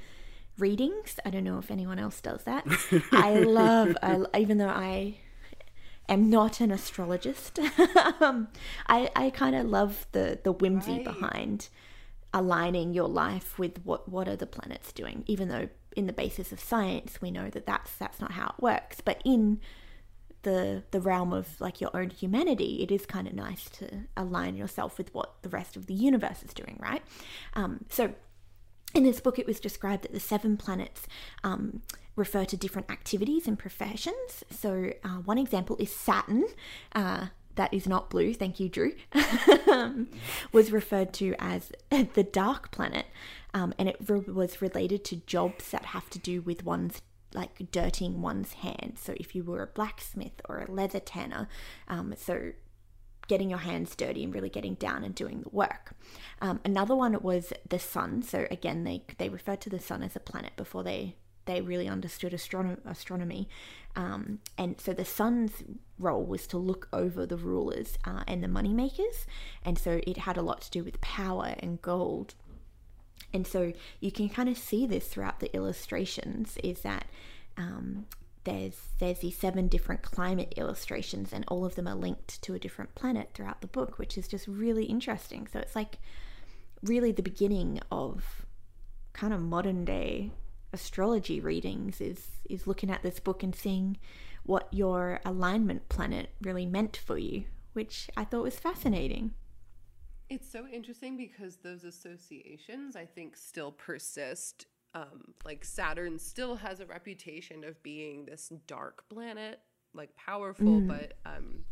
readings. 0.58 1.20
I 1.26 1.30
don't 1.30 1.44
know 1.44 1.58
if 1.60 1.70
anyone 1.72 2.00
else 2.00 2.22
does 2.22 2.44
that. 2.44 2.66
I 3.12 3.36
love, 3.40 3.96
I, 4.02 4.20
even 4.38 4.58
though 4.58 4.68
I 4.70 5.18
am 6.08 6.30
not 6.30 6.62
an 6.62 6.72
astrologist. 6.72 7.60
um, 8.22 8.48
I, 8.88 9.10
I 9.16 9.30
kind 9.32 9.56
of 9.56 9.66
love 9.66 10.08
the, 10.12 10.40
the 10.44 10.52
whimsy 10.52 10.94
Right. 10.94 11.04
behind 11.04 11.70
aligning 12.34 12.94
your 12.94 13.08
life 13.08 13.58
with 13.58 13.80
what, 13.86 14.10
what 14.10 14.28
are 14.28 14.36
the 14.36 14.46
planets 14.46 14.92
doing, 14.92 15.24
even 15.28 15.48
though 15.48 15.70
in 15.96 16.06
the 16.08 16.14
basis 16.14 16.52
of 16.52 16.60
science 16.60 17.22
we 17.22 17.32
know 17.32 17.50
that 17.50 17.66
that's, 17.66 17.96
that's 17.96 18.20
not 18.20 18.32
how 18.34 18.48
it 18.48 18.62
works. 18.62 19.00
But 19.02 19.22
in 19.24 19.62
the 20.44 20.84
the 20.92 21.00
realm 21.02 21.34
of 21.34 21.60
like 21.60 21.82
your 21.82 21.90
own 21.96 22.12
humanity, 22.12 22.84
it 22.84 22.92
is 22.92 23.06
kind 23.08 23.28
of 23.28 23.34
nice 23.34 23.68
to 23.72 24.02
align 24.16 24.56
yourself 24.56 24.98
with 25.00 25.12
what 25.12 25.42
the 25.42 25.50
rest 25.50 25.76
of 25.76 25.88
the 25.88 25.94
universe 25.96 26.44
is 26.44 26.54
doing, 26.54 26.78
right? 26.80 27.02
Um, 27.56 27.86
so 27.90 28.14
in 28.96 29.04
this 29.04 29.20
book, 29.20 29.38
it 29.38 29.46
was 29.46 29.60
described 29.60 30.04
that 30.04 30.14
the 30.14 30.20
seven 30.20 30.58
planets 30.58 31.08
um, 31.44 31.82
refer 32.16 32.46
to 32.46 32.58
different 32.58 32.90
activities 32.90 33.48
and 33.48 33.60
professions. 33.60 34.44
So, 34.50 34.92
uh, 35.04 35.18
one 35.26 35.38
example 35.38 35.76
is 35.80 35.94
Saturn. 35.94 36.46
Uh, 36.94 37.28
that 37.56 37.74
is 37.74 37.88
not 37.88 38.10
blue, 38.10 38.34
thank 38.34 38.60
you, 38.60 38.70
Drew. 38.70 38.94
was 40.52 40.72
referred 40.72 41.14
to 41.14 41.36
as 41.40 41.72
the 42.14 42.24
dark 42.24 42.72
planet, 42.72 43.06
um, 43.54 43.74
and 43.78 43.90
it 43.90 43.98
re- 44.08 44.20
was 44.20 44.62
related 44.62 45.04
to 45.06 45.18
jobs 45.18 45.70
that 45.72 45.86
have 45.88 46.10
to 46.12 46.20
do 46.20 46.42
with 46.42 46.64
one's 46.64 47.02
like 47.34 47.70
dirtying 47.72 48.22
one's 48.22 48.54
hands. 48.54 49.02
So, 49.02 49.14
if 49.18 49.36
you 49.36 49.44
were 49.44 49.62
a 49.62 49.68
blacksmith 49.68 50.42
or 50.48 50.60
a 50.60 50.72
leather 50.72 51.00
tanner, 51.00 51.48
um, 51.88 52.14
so 52.18 52.52
getting 53.28 53.50
your 53.50 53.60
hands 53.60 53.96
dirty 53.96 54.24
and 54.24 54.34
really 54.34 54.50
getting 54.50 54.76
down 54.76 55.04
and 55.04 55.16
doing 55.16 55.42
the 55.42 55.50
work. 55.50 55.94
Um, 56.42 56.60
another 56.64 56.96
one 56.96 57.18
was 57.22 57.54
the 57.68 57.80
sun. 57.80 58.22
So 58.22 58.48
again, 58.52 58.84
they 58.84 59.04
they 59.18 59.30
referred 59.30 59.62
to 59.62 59.70
the 59.70 59.80
sun 59.80 60.04
as 60.04 60.16
a 60.16 60.20
planet 60.20 60.56
before 60.56 60.84
they 60.84 61.16
they 61.46 61.62
really 61.62 61.88
understood 61.88 62.34
astrono- 62.34 62.80
astronomy. 62.86 63.48
Um, 63.96 64.40
and 64.58 64.80
so 64.82 64.94
the 64.94 65.06
sun's 65.06 65.64
role 65.98 66.26
was 66.26 66.48
to 66.48 66.58
look 66.58 66.90
over 66.92 67.26
the 67.26 67.38
rulers 67.38 67.98
uh, 68.04 68.24
and 68.28 68.44
the 68.44 68.48
money 68.48 68.74
makers, 68.74 69.26
and 69.64 69.78
so 69.78 70.02
it 70.06 70.18
had 70.18 70.38
a 70.38 70.42
lot 70.42 70.62
to 70.62 70.72
do 70.72 70.84
with 70.84 71.00
power 71.02 71.56
and 71.60 71.82
gold. 71.82 72.36
And 73.34 73.46
so 73.46 73.74
you 74.00 74.12
can 74.12 74.30
kind 74.30 74.50
of 74.50 74.58
see 74.58 74.86
this 74.86 75.08
throughout 75.08 75.40
the 75.40 75.54
illustrations. 75.56 76.58
Is 76.64 76.82
that 76.82 77.06
um, 77.58 78.08
there's 78.46 78.78
there's 79.00 79.20
these 79.20 79.38
seven 79.38 79.68
different 79.68 80.02
climate 80.02 80.54
illustrations 80.56 81.34
and 81.34 81.44
all 81.48 81.66
of 81.66 81.76
them 81.76 81.88
are 81.88 81.96
linked 81.96 82.42
to 82.42 82.54
a 82.54 82.60
different 82.60 82.96
planet 82.96 83.30
throughout 83.34 83.62
the 83.62 83.68
book 83.68 84.00
which 84.00 84.18
is 84.18 84.28
just 84.28 84.48
really 84.48 84.86
interesting 84.86 85.48
so 85.52 85.60
it's 85.60 85.76
like 85.76 85.98
really 86.84 87.12
the 87.12 87.22
beginning 87.24 87.80
of 87.92 88.46
kind 89.14 89.34
of 89.34 89.42
modern 89.42 89.84
day 89.84 90.32
astrology 90.74 91.40
readings 91.40 92.00
is 92.02 92.28
is 92.50 92.68
looking 92.68 92.90
at 92.90 93.02
this 93.04 93.20
book 93.20 93.44
and 93.44 93.56
seeing 93.56 93.98
what 94.44 94.68
your 94.72 95.20
alignment 95.26 95.88
planet 95.90 96.30
really 96.42 96.66
meant 96.66 96.96
for 96.98 97.18
you 97.18 97.44
which 97.74 98.10
i 98.16 98.24
thought 98.24 98.44
was 98.44 98.60
fascinating 98.60 99.34
It's 100.30 100.52
so 100.52 100.66
interesting 100.68 101.18
because 101.18 101.58
those 101.58 101.84
associations, 101.84 102.96
I 102.96 103.06
think, 103.06 103.38
still 103.38 103.72
persist. 103.72 104.66
Um, 104.96 105.34
like 105.44 105.64
Saturn 105.66 106.18
still 106.18 106.56
has 106.56 106.80
a 106.80 106.86
reputation 106.88 107.64
of 107.64 107.82
being 107.84 108.26
this 108.26 108.50
dark 108.66 109.08
planet, 109.10 109.60
like 109.94 110.16
powerful, 110.16 110.80
Mm. 110.82 110.88
but 110.88 111.14
um, 111.26 111.66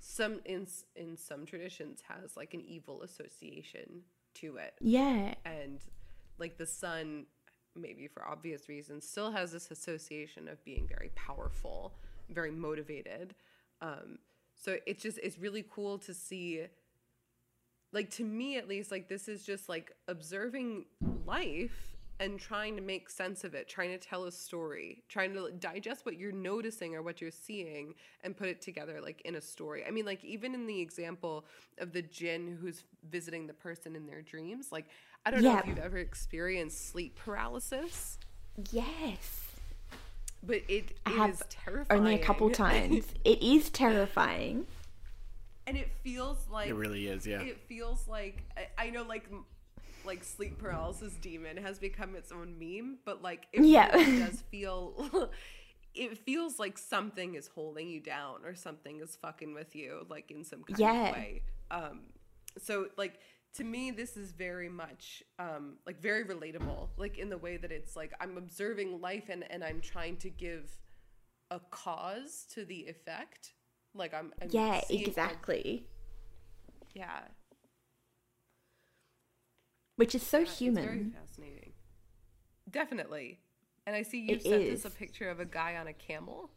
some 0.00 0.40
in 0.44 0.66
in 0.96 1.16
some 1.16 1.46
traditions 1.46 2.02
has 2.08 2.36
like 2.36 2.54
an 2.54 2.62
evil 2.62 3.02
association 3.02 4.02
to 4.34 4.56
it. 4.56 4.74
yeah 4.80 5.34
and 5.44 5.80
like 6.38 6.56
the 6.58 6.66
sun 6.66 7.24
maybe 7.76 8.06
for 8.08 8.26
obvious 8.26 8.68
reasons 8.68 9.08
still 9.08 9.30
has 9.30 9.52
this 9.52 9.70
association 9.70 10.48
of 10.48 10.62
being 10.64 10.86
very 10.88 11.10
powerful 11.14 11.94
very 12.28 12.50
motivated 12.50 13.34
um 13.80 14.18
so 14.54 14.76
it's 14.86 15.02
just 15.02 15.18
it's 15.22 15.38
really 15.38 15.64
cool 15.70 15.96
to 15.98 16.12
see 16.12 16.66
like 17.92 18.10
to 18.10 18.24
me 18.24 18.56
at 18.58 18.68
least 18.68 18.90
like 18.90 19.08
this 19.08 19.28
is 19.28 19.44
just 19.46 19.68
like 19.68 19.92
observing 20.08 20.84
life 21.24 21.93
and 22.20 22.38
trying 22.38 22.76
to 22.76 22.82
make 22.82 23.10
sense 23.10 23.42
of 23.44 23.54
it 23.54 23.68
trying 23.68 23.90
to 23.90 23.98
tell 23.98 24.24
a 24.24 24.32
story 24.32 25.02
trying 25.08 25.32
to 25.34 25.50
digest 25.58 26.06
what 26.06 26.16
you're 26.16 26.32
noticing 26.32 26.94
or 26.94 27.02
what 27.02 27.20
you're 27.20 27.30
seeing 27.30 27.94
and 28.22 28.36
put 28.36 28.48
it 28.48 28.60
together 28.62 29.00
like 29.00 29.20
in 29.22 29.34
a 29.34 29.40
story. 29.40 29.84
I 29.86 29.90
mean 29.90 30.04
like 30.04 30.24
even 30.24 30.54
in 30.54 30.66
the 30.66 30.80
example 30.80 31.44
of 31.78 31.92
the 31.92 32.02
jinn 32.02 32.56
who's 32.60 32.84
visiting 33.10 33.46
the 33.46 33.54
person 33.54 33.96
in 33.96 34.06
their 34.06 34.22
dreams 34.22 34.68
like 34.70 34.86
i 35.26 35.30
don't 35.30 35.42
know 35.42 35.58
if 35.58 35.66
you've 35.66 35.78
ever 35.78 35.98
experienced 35.98 36.88
sleep 36.90 37.16
paralysis. 37.16 38.18
Yes. 38.70 39.40
But 40.46 40.62
it, 40.68 40.92
i 41.06 41.10
it 41.10 41.16
have 41.16 41.30
is 41.30 41.42
terrifying 41.48 42.00
only 42.00 42.14
a 42.14 42.18
couple 42.18 42.50
times. 42.50 43.06
It 43.24 43.42
is 43.42 43.70
terrifying. 43.70 44.66
And 45.66 45.76
it 45.78 45.90
feels 46.02 46.46
like 46.52 46.68
It 46.68 46.74
really 46.74 47.06
is, 47.08 47.26
yeah. 47.26 47.40
it 47.40 47.58
feels 47.66 48.06
like 48.06 48.42
I, 48.56 48.86
I 48.86 48.90
know 48.90 49.02
like 49.02 49.24
m- 49.32 49.46
like 50.04 50.24
sleep 50.24 50.58
paralysis 50.58 51.16
demon 51.16 51.56
has 51.56 51.78
become 51.78 52.14
its 52.14 52.32
own 52.32 52.56
meme 52.58 52.98
but 53.04 53.22
like 53.22 53.46
it 53.52 53.64
Yeah. 53.64 53.94
really 53.94 54.10
does 54.18 54.42
feel 54.50 55.30
it 55.94 56.18
feels 56.18 56.58
like 56.58 56.76
something 56.78 57.34
is 57.34 57.48
holding 57.48 57.88
you 57.88 58.00
down 58.00 58.44
or 58.44 58.54
something 58.54 59.00
is 59.00 59.16
fucking 59.16 59.54
with 59.54 59.74
you 59.76 60.06
like 60.10 60.30
in 60.30 60.44
some 60.44 60.62
kind 60.64 60.80
Yeah. 60.80 60.92
of 61.06 61.08
way 61.10 61.42
um 61.70 62.00
so 62.58 62.86
like 62.96 63.20
to 63.54 63.64
me 63.64 63.90
this 63.90 64.16
is 64.16 64.32
very 64.32 64.68
much 64.68 65.22
um 65.38 65.76
like 65.86 66.00
very 66.00 66.24
relatable 66.24 66.88
like 66.96 67.18
in 67.18 67.28
the 67.30 67.38
way 67.38 67.56
that 67.56 67.70
it's 67.72 67.96
like 67.96 68.12
i'm 68.20 68.36
observing 68.36 69.00
life 69.00 69.28
and 69.28 69.44
and 69.50 69.62
i'm 69.64 69.80
trying 69.80 70.16
to 70.16 70.30
give 70.30 70.70
a 71.50 71.60
cause 71.70 72.46
to 72.52 72.64
the 72.64 72.80
effect 72.86 73.52
like 73.94 74.12
i'm, 74.14 74.32
I'm 74.42 74.50
yeah 74.50 74.80
exactly 74.90 75.86
yeah 76.94 77.20
which 79.96 80.14
is 80.14 80.22
so 80.22 80.40
It's 80.40 80.50
very 80.58 80.70
human 80.70 81.14
fascinating. 81.18 81.72
Definitely. 82.70 83.40
And 83.86 83.94
I 83.94 84.02
see 84.02 84.20
you 84.20 84.36
It 84.36 84.42
sent 84.42 84.62
is. 84.62 84.84
us 84.84 84.92
a 84.92 84.96
picture 84.96 85.28
of 85.28 85.40
a 85.40 85.44
guy 85.44 85.76
on 85.76 85.86
a 85.86 85.92
camel. 85.92 86.50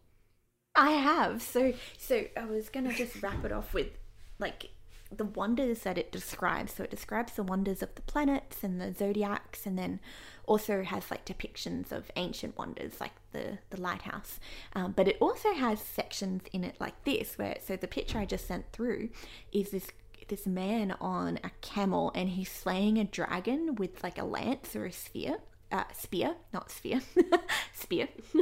I 0.75 0.91
have. 0.91 1.41
So 1.41 1.73
so 1.97 2.25
I 2.35 2.45
was 2.45 2.69
gonna 2.69 2.93
just 2.93 3.21
wrap 3.21 3.43
it 3.43 3.51
off 3.51 3.73
with 3.73 3.97
like 4.39 4.69
the 5.11 5.25
wonders 5.25 5.79
that 5.79 5.97
it 5.97 6.11
describes. 6.11 6.73
So 6.73 6.83
it 6.83 6.91
describes 6.91 7.33
the 7.33 7.43
wonders 7.43 7.81
of 7.81 7.95
the 7.95 8.01
planets 8.01 8.63
and 8.63 8.79
the 8.79 8.93
zodiacs 8.93 9.65
and 9.65 9.77
then 9.77 9.99
also 10.45 10.83
has 10.83 11.09
like 11.11 11.25
depictions 11.25 11.91
of 11.91 12.09
ancient 12.15 12.57
wonders 12.57 12.99
like 13.01 13.13
the 13.33 13.57
the 13.69 13.81
lighthouse. 13.81 14.39
Um, 14.73 14.93
but 14.95 15.07
it 15.07 15.17
also 15.19 15.53
has 15.53 15.81
sections 15.81 16.43
in 16.53 16.63
it 16.63 16.77
like 16.79 17.03
this 17.03 17.37
where 17.37 17.57
so 17.65 17.75
the 17.75 17.87
picture 17.87 18.19
I 18.19 18.25
just 18.25 18.47
sent 18.47 18.71
through 18.71 19.09
is 19.51 19.71
this 19.71 19.87
this 20.27 20.45
man 20.45 20.95
on 20.99 21.39
a 21.43 21.51
camel 21.61 22.11
and 22.15 22.29
he's 22.29 22.51
slaying 22.51 22.97
a 22.97 23.03
dragon 23.03 23.75
with 23.75 24.03
like 24.03 24.17
a 24.17 24.25
lance 24.25 24.75
or 24.75 24.85
a 24.85 24.91
sphere. 24.91 25.37
Uh, 25.69 25.83
spear, 25.93 26.35
not 26.53 26.71
sphere, 26.71 27.01
spear. 27.73 28.07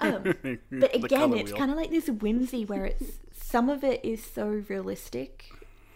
um, 0.00 0.22
but 0.70 0.94
again, 0.94 1.34
it's 1.34 1.52
kind 1.52 1.70
of 1.70 1.76
like 1.76 1.90
this 1.90 2.08
whimsy 2.08 2.64
where 2.64 2.86
it's 2.86 3.18
some 3.32 3.68
of 3.68 3.84
it 3.84 4.02
is 4.02 4.24
so 4.24 4.64
realistic 4.66 5.50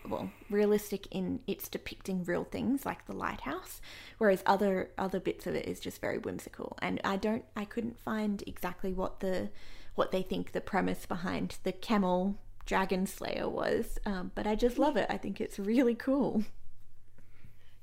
well 0.08 0.30
realistic 0.48 1.06
in 1.10 1.40
its 1.46 1.68
depicting 1.68 2.24
real 2.24 2.44
things 2.44 2.86
like 2.86 3.06
the 3.06 3.12
lighthouse 3.12 3.80
whereas 4.18 4.42
other 4.46 4.90
other 4.96 5.20
bits 5.20 5.46
of 5.46 5.54
it 5.54 5.66
is 5.66 5.80
just 5.80 6.00
very 6.00 6.18
whimsical 6.18 6.76
and 6.80 7.00
i 7.04 7.16
don't 7.16 7.44
i 7.56 7.64
couldn't 7.64 7.98
find 7.98 8.42
exactly 8.46 8.92
what 8.92 9.20
the 9.20 9.50
what 9.94 10.12
they 10.12 10.22
think 10.22 10.52
the 10.52 10.60
premise 10.60 11.06
behind 11.06 11.58
the 11.64 11.72
camel 11.72 12.38
dragon 12.66 13.06
slayer 13.06 13.48
was 13.48 13.98
um, 14.06 14.30
but 14.34 14.46
i 14.46 14.54
just 14.54 14.78
love 14.78 14.96
it 14.96 15.06
i 15.10 15.16
think 15.16 15.40
it's 15.40 15.58
really 15.58 15.94
cool 15.94 16.44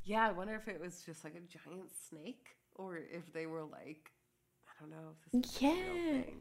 Yeah, 0.03 0.27
I 0.27 0.31
wonder 0.31 0.55
if 0.55 0.67
it 0.67 0.79
was 0.79 1.03
just 1.05 1.23
like 1.23 1.35
a 1.35 1.39
giant 1.41 1.91
snake 2.09 2.55
or 2.75 2.97
if 2.97 3.31
they 3.33 3.45
were 3.45 3.63
like, 3.63 4.11
I 4.67 4.71
don't 4.79 4.89
know. 4.89 5.11
If 5.11 5.31
this 5.31 5.43
is 5.43 5.61
real 5.61 5.71
Yeah. 5.73 6.21
thing. 6.23 6.39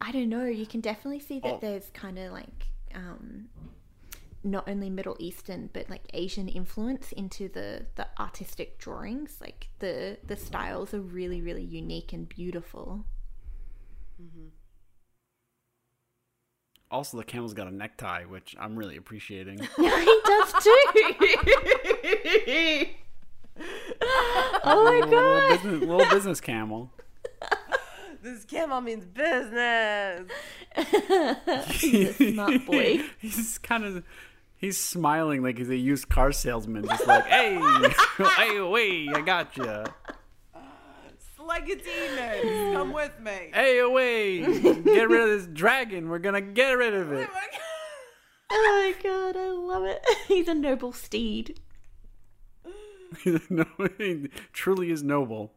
I 0.00 0.10
don't 0.12 0.28
know. 0.28 0.44
You 0.46 0.66
can 0.66 0.80
definitely 0.80 1.20
see 1.20 1.38
that 1.40 1.54
Oh. 1.54 1.58
there's 1.60 1.90
kind 1.90 2.18
of 2.18 2.32
like 2.32 2.66
um, 2.94 3.48
not 4.44 4.68
only 4.68 4.90
Middle 4.90 5.16
Eastern 5.20 5.70
but 5.72 5.88
like 5.88 6.02
Asian 6.14 6.48
influence 6.48 7.12
into 7.12 7.48
the 7.48 7.86
the 7.94 8.08
artistic 8.18 8.78
drawings. 8.78 9.38
Like 9.40 9.68
the 9.78 10.18
the 10.26 10.36
styles 10.36 10.92
are 10.94 11.00
really 11.00 11.40
really 11.40 11.62
unique 11.64 12.12
and 12.12 12.28
beautiful. 12.28 13.04
Also, 16.92 17.16
the 17.16 17.24
camel's 17.24 17.54
got 17.54 17.66
a 17.66 17.70
necktie, 17.74 18.24
which 18.24 18.54
I'm 18.60 18.76
really 18.76 18.98
appreciating. 18.98 19.60
Yeah, 19.78 19.98
he 19.98 20.20
does 20.26 20.52
too. 20.62 20.76
oh 24.64 24.84
my 24.84 25.00
little, 25.00 25.10
god! 25.10 25.50
business, 25.50 25.80
little 25.80 26.10
business 26.10 26.40
camel. 26.40 26.90
This 28.22 28.44
camel 28.44 28.80
means 28.80 29.04
business. 29.04 30.30
He's 31.70 32.20
a 32.20 32.32
smart 32.32 32.64
boy. 32.66 33.00
he's 33.18 33.58
kind 33.58 33.84
of 33.84 34.04
he's 34.54 34.78
smiling 34.78 35.42
like 35.42 35.58
he's 35.58 35.68
a 35.70 35.76
used 35.76 36.08
car 36.08 36.30
salesman, 36.30 36.86
just 36.86 37.04
like, 37.04 37.26
hey, 37.26 37.58
hey, 38.36 38.60
wait, 38.60 39.08
I 39.12 39.22
got 39.22 39.56
you. 39.56 39.84
Slegatines, 41.62 42.72
come 42.72 42.92
with 42.92 43.18
me. 43.20 43.50
Hey, 43.54 43.78
away, 43.78 44.40
get 44.40 45.08
rid 45.08 45.22
of 45.22 45.28
this 45.28 45.46
dragon. 45.46 46.08
We're 46.08 46.18
gonna 46.18 46.40
get 46.40 46.72
rid 46.72 46.94
of 46.94 47.12
oh 47.12 47.16
it. 47.16 47.28
Oh 48.50 48.94
my 48.94 49.02
god! 49.02 49.36
I 49.36 49.50
love 49.50 49.84
it. 49.84 50.04
He's 50.28 50.48
a 50.48 50.54
noble 50.54 50.92
steed. 50.92 51.60
no, 53.50 53.66
he 53.98 54.28
truly 54.52 54.90
is 54.90 55.02
noble. 55.02 55.52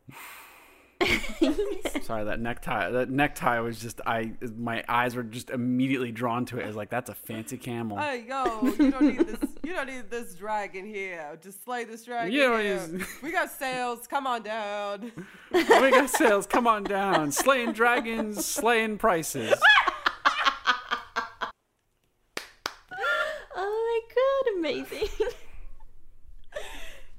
Sorry, 2.03 2.23
that 2.25 2.39
necktie. 2.39 2.89
That 2.89 3.09
necktie 3.09 3.59
was 3.59 3.79
just 3.79 3.99
I. 4.05 4.31
My 4.57 4.83
eyes 4.87 5.15
were 5.15 5.23
just 5.23 5.49
immediately 5.49 6.11
drawn 6.11 6.45
to 6.45 6.57
it. 6.59 6.65
As 6.65 6.75
like 6.75 6.89
that's 6.89 7.09
a 7.09 7.13
fancy 7.15 7.57
camel. 7.57 7.97
Hey 7.97 8.25
yo, 8.27 8.61
you 8.79 8.91
don't 8.91 9.01
need 9.01 9.19
this. 9.27 9.49
You 9.63 9.73
don't 9.73 9.87
need 9.87 10.09
this 10.09 10.35
dragon 10.35 10.85
here. 10.85 11.37
Just 11.41 11.63
slay 11.63 11.83
this 11.83 12.05
dragon 12.05 12.31
You 12.31 12.41
don't 12.43 12.61
here. 12.61 12.87
need- 12.87 13.05
We 13.21 13.31
got 13.31 13.51
sales. 13.51 14.07
Come 14.07 14.25
on 14.27 14.43
down. 14.43 15.11
we 15.51 15.63
got 15.63 16.09
sales. 16.09 16.45
Come 16.47 16.67
on 16.67 16.83
down. 16.83 17.31
Slaying 17.31 17.71
dragons, 17.73 18.45
slaying 18.45 18.97
prices. 18.97 19.53
Oh 23.57 24.01
my 24.09 24.15
god, 24.15 24.59
amazing. 24.59 25.07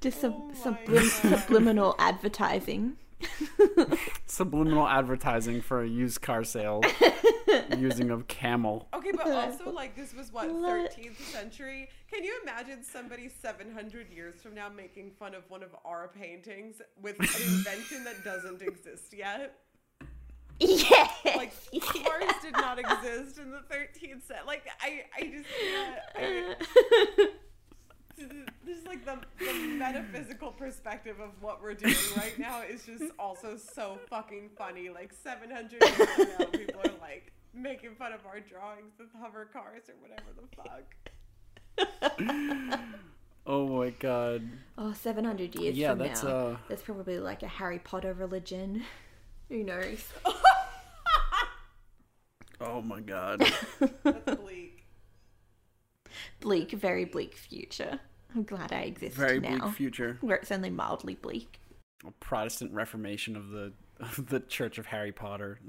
Just 0.01 0.21
some 0.21 0.35
oh 0.35 0.53
sublim- 0.55 1.09
subliminal 1.41 1.95
advertising. 1.99 2.97
Subliminal 4.27 4.87
advertising 4.87 5.61
for 5.61 5.83
a 5.83 5.89
used 5.89 6.21
car 6.21 6.45
sale 6.45 6.83
using 7.79 8.11
of 8.11 8.29
camel. 8.29 8.89
Okay, 8.95 9.13
but 9.13 9.27
also 9.31 9.71
like 9.71 9.97
this 9.97 10.15
was 10.15 10.33
what 10.33 10.51
Love 10.51 10.89
13th 10.91 11.21
century. 11.21 11.89
Can 12.13 12.25
you 12.25 12.39
imagine 12.43 12.83
somebody 12.83 13.29
700 13.29 14.11
years 14.11 14.41
from 14.43 14.55
now 14.55 14.69
making 14.69 15.13
fun 15.19 15.35
of 15.35 15.49
one 15.49 15.63
of 15.63 15.75
our 15.85 16.09
paintings 16.09 16.81
with 17.01 17.19
an 17.19 17.43
invention 17.43 18.05
that 18.05 18.25
doesn't 18.25 18.63
exist 18.63 19.15
yet? 19.17 19.57
Yeah. 20.59 21.09
Like 21.37 21.53
cars 21.81 22.33
did 22.43 22.53
not 22.53 22.79
exist 22.79 23.39
in 23.39 23.51
the 23.51 23.63
13th 23.71 24.27
century. 24.27 24.47
Like 24.47 24.67
I, 24.81 25.05
I 25.17 25.23
just 25.23 25.49
can't. 25.61 26.59
I, 27.19 27.29
there's 28.17 28.85
like 28.87 29.05
the, 29.05 29.19
the 29.39 29.53
metaphysical 29.79 30.51
perspective 30.53 31.21
of 31.21 31.31
what 31.41 31.61
we're 31.63 31.75
doing 31.75 31.95
right 32.17 32.37
now 32.39 32.63
is 32.63 32.85
just 32.85 33.05
also 33.19 33.57
so 33.57 33.99
fucking 34.09 34.51
funny. 34.57 34.89
Like 34.89 35.13
700 35.13 35.83
years 35.83 35.95
from 35.95 36.29
now, 36.39 36.45
people 36.47 36.81
are 36.85 36.95
like 37.01 37.33
making 37.55 37.95
fun 37.97 38.13
of 38.13 38.25
our 38.27 38.41
drawings 38.41 38.93
with 38.99 39.09
hover 39.21 39.45
cars 39.53 39.83
or 39.89 39.95
whatever 40.01 40.33
the 40.37 40.47
fuck. 40.57 40.85
Oh 43.49 43.69
my 43.79 43.91
god. 43.91 44.43
Oh, 44.77 44.93
700 44.93 45.55
years 45.55 45.77
Yeah, 45.77 45.91
from 45.91 46.01
that's, 46.01 46.25
now. 46.25 46.31
uh, 46.31 46.57
There's 46.67 46.83
probably 46.83 47.21
like 47.21 47.45
a 47.45 47.49
Harry 47.49 47.79
Potter 47.79 48.13
religion. 48.13 48.83
Who 49.49 49.63
knows? 49.63 50.05
Oh 52.59 52.81
my 52.81 53.01
god. 53.01 53.45
That's 54.03 54.41
bleak. 54.41 54.66
Bleak, 56.41 56.71
very 56.73 57.05
bleak 57.05 57.35
future. 57.35 58.01
I'm 58.35 58.43
glad 58.43 58.73
I 58.73 58.81
exist 58.83 59.17
Very 59.17 59.39
bleak 59.39 59.59
now. 59.59 59.71
future. 59.71 60.19
Where 60.21 60.37
it's 60.37 60.53
only 60.53 60.71
mildly 60.71 61.15
bleak. 61.15 61.59
A 62.07 62.11
Protestant 62.21 62.73
Reformation 62.73 63.35
of 63.37 63.51
the 63.51 63.73
of 64.01 64.27
the 64.29 64.41
Church 64.41 64.79
of 64.79 64.87
Harry 64.87 65.13
Potter. 65.13 65.59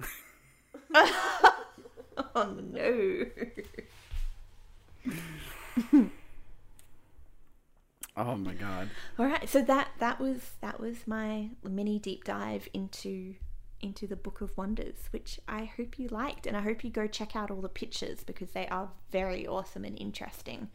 Oh 2.36 2.58
no. 2.72 3.26
Oh 8.20 8.36
my 8.36 8.54
god. 8.56 8.90
All 9.20 9.28
right, 9.28 9.48
so 9.48 9.62
that 9.62 9.90
that 10.00 10.20
was 10.20 10.54
that 10.62 10.80
was 10.80 11.06
my 11.06 11.50
mini 11.64 12.00
deep 12.00 12.24
dive 12.24 12.68
into 12.74 13.36
into 13.82 14.08
the 14.08 14.16
Book 14.16 14.42
of 14.42 14.56
Wonders, 14.58 15.08
which 15.12 15.40
I 15.48 15.66
hope 15.66 16.00
you 16.00 16.08
liked, 16.08 16.48
and 16.48 16.56
I 16.58 16.62
hope 16.62 16.84
you 16.84 16.90
go 16.90 17.08
check 17.08 17.36
out 17.36 17.52
all 17.52 17.62
the 17.62 17.70
pictures 17.70 18.24
because 18.24 18.52
they 18.52 18.68
are 18.68 18.90
very 19.12 19.46
awesome 19.48 19.84
and 19.86 20.00
interesting. 20.00 20.70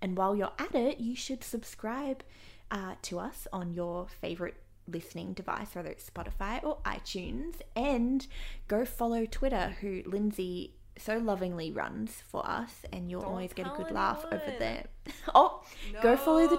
And 0.00 0.16
while 0.16 0.36
you're 0.36 0.52
at 0.58 0.74
it, 0.74 1.00
you 1.00 1.16
should 1.16 1.42
subscribe 1.44 2.22
uh, 2.70 2.94
to 3.02 3.18
us 3.18 3.46
on 3.52 3.72
your 3.72 4.06
favorite 4.20 4.56
listening 4.86 5.32
device, 5.32 5.74
whether 5.74 5.88
it's 5.88 6.08
Spotify 6.08 6.62
or 6.62 6.78
iTunes, 6.84 7.54
and 7.74 8.26
go 8.68 8.84
follow 8.84 9.26
Twitter, 9.26 9.76
who 9.80 10.02
Lindsay 10.06 10.74
so 10.98 11.18
lovingly 11.18 11.72
runs 11.72 12.22
for 12.28 12.46
us, 12.48 12.82
and 12.92 13.10
you'll 13.10 13.22
always 13.22 13.52
get 13.52 13.66
a 13.66 13.72
good 13.76 13.90
laugh 13.90 14.24
over 14.26 14.52
there. 14.58 14.84
Oh, 15.34 15.62
go 16.02 16.16
follow 16.16 16.46
the. 16.46 16.56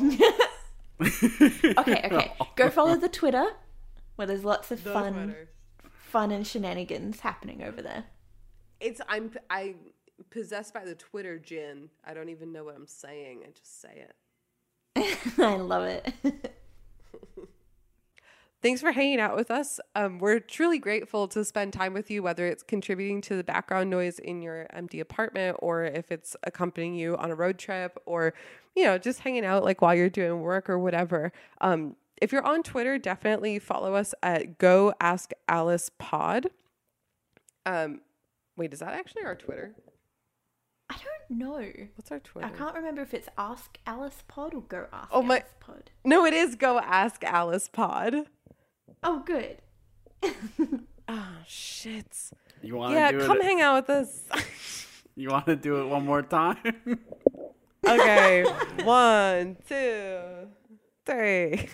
No, 0.00 0.30
Tw- 0.30 1.78
okay, 1.78 2.08
okay. 2.10 2.32
Go 2.56 2.70
follow 2.70 2.96
the 2.96 3.08
Twitter 3.08 3.46
where 4.16 4.26
there's 4.26 4.44
lots 4.44 4.70
of 4.70 4.80
fun 4.80 5.34
fun 5.88 6.30
and 6.30 6.46
shenanigans 6.46 7.20
happening 7.20 7.62
over 7.62 7.82
there. 7.82 8.04
It's 8.80 9.00
I'm 9.08 9.30
I 9.50 9.74
possessed 10.30 10.74
by 10.74 10.84
the 10.84 10.94
Twitter 10.94 11.38
jinn. 11.38 11.90
I 12.04 12.14
don't 12.14 12.28
even 12.28 12.52
know 12.52 12.64
what 12.64 12.74
I'm 12.74 12.86
saying. 12.86 13.40
I 13.46 13.50
just 13.50 13.80
say 13.80 14.06
it. 14.08 14.14
I 15.38 15.56
love 15.56 15.84
it. 15.84 16.12
Thanks 18.62 18.80
for 18.80 18.90
hanging 18.90 19.20
out 19.20 19.36
with 19.36 19.50
us. 19.50 19.78
Um, 19.94 20.18
we're 20.18 20.40
truly 20.40 20.78
grateful 20.78 21.28
to 21.28 21.44
spend 21.44 21.72
time 21.74 21.92
with 21.92 22.10
you, 22.10 22.22
whether 22.22 22.46
it's 22.46 22.62
contributing 22.62 23.20
to 23.22 23.36
the 23.36 23.44
background 23.44 23.90
noise 23.90 24.18
in 24.18 24.40
your 24.42 24.66
empty 24.70 24.98
apartment 24.98 25.58
or 25.60 25.84
if 25.84 26.10
it's 26.10 26.34
accompanying 26.42 26.94
you 26.94 27.16
on 27.16 27.30
a 27.30 27.34
road 27.34 27.58
trip 27.58 27.98
or, 28.06 28.32
you 28.74 28.84
know, 28.84 28.96
just 28.96 29.20
hanging 29.20 29.44
out 29.44 29.62
like 29.62 29.82
while 29.82 29.94
you're 29.94 30.08
doing 30.08 30.40
work 30.40 30.70
or 30.70 30.78
whatever. 30.78 31.30
Um, 31.60 31.96
if 32.20 32.32
you're 32.32 32.44
on 32.46 32.62
Twitter, 32.62 32.98
definitely 32.98 33.58
follow 33.58 33.94
us 33.94 34.14
at 34.22 34.58
Go 34.58 34.94
Ask 35.00 35.32
Alice 35.48 35.90
Pod. 35.98 36.48
Um, 37.64 38.00
wait, 38.56 38.72
is 38.72 38.80
that 38.80 38.92
actually 38.94 39.24
our 39.24 39.34
Twitter? 39.34 39.74
I 40.88 40.94
don't 40.94 41.38
know. 41.38 41.68
What's 41.96 42.12
our 42.12 42.20
Twitter? 42.20 42.46
I 42.46 42.50
can't 42.50 42.74
remember 42.74 43.02
if 43.02 43.12
it's 43.12 43.28
Ask 43.36 43.78
Alice 43.86 44.22
Pod 44.28 44.54
or 44.54 44.62
Go 44.62 44.86
Ask 44.92 45.08
Oh, 45.12 45.22
my- 45.22 45.38
Alice 45.40 45.54
Pod. 45.60 45.90
No, 46.04 46.24
it 46.24 46.32
is 46.32 46.54
Go 46.54 46.78
Ask 46.78 47.24
Alice 47.24 47.68
Pod. 47.68 48.26
Oh, 49.02 49.22
good. 49.26 49.58
Oh 51.08 51.28
shit. 51.46 52.16
You 52.62 52.76
want 52.76 52.92
to 52.92 52.96
Yeah, 52.98 53.12
do 53.12 53.26
come 53.26 53.38
it? 53.38 53.44
hang 53.44 53.60
out 53.60 53.76
with 53.88 53.90
us. 53.90 54.22
You 55.18 55.30
want 55.30 55.46
to 55.46 55.56
do 55.56 55.80
it 55.80 55.86
one 55.86 56.04
more 56.04 56.20
time? 56.20 56.58
Okay, 57.88 58.44
one, 58.84 59.56
two, 59.66 60.18
three. 61.06 61.70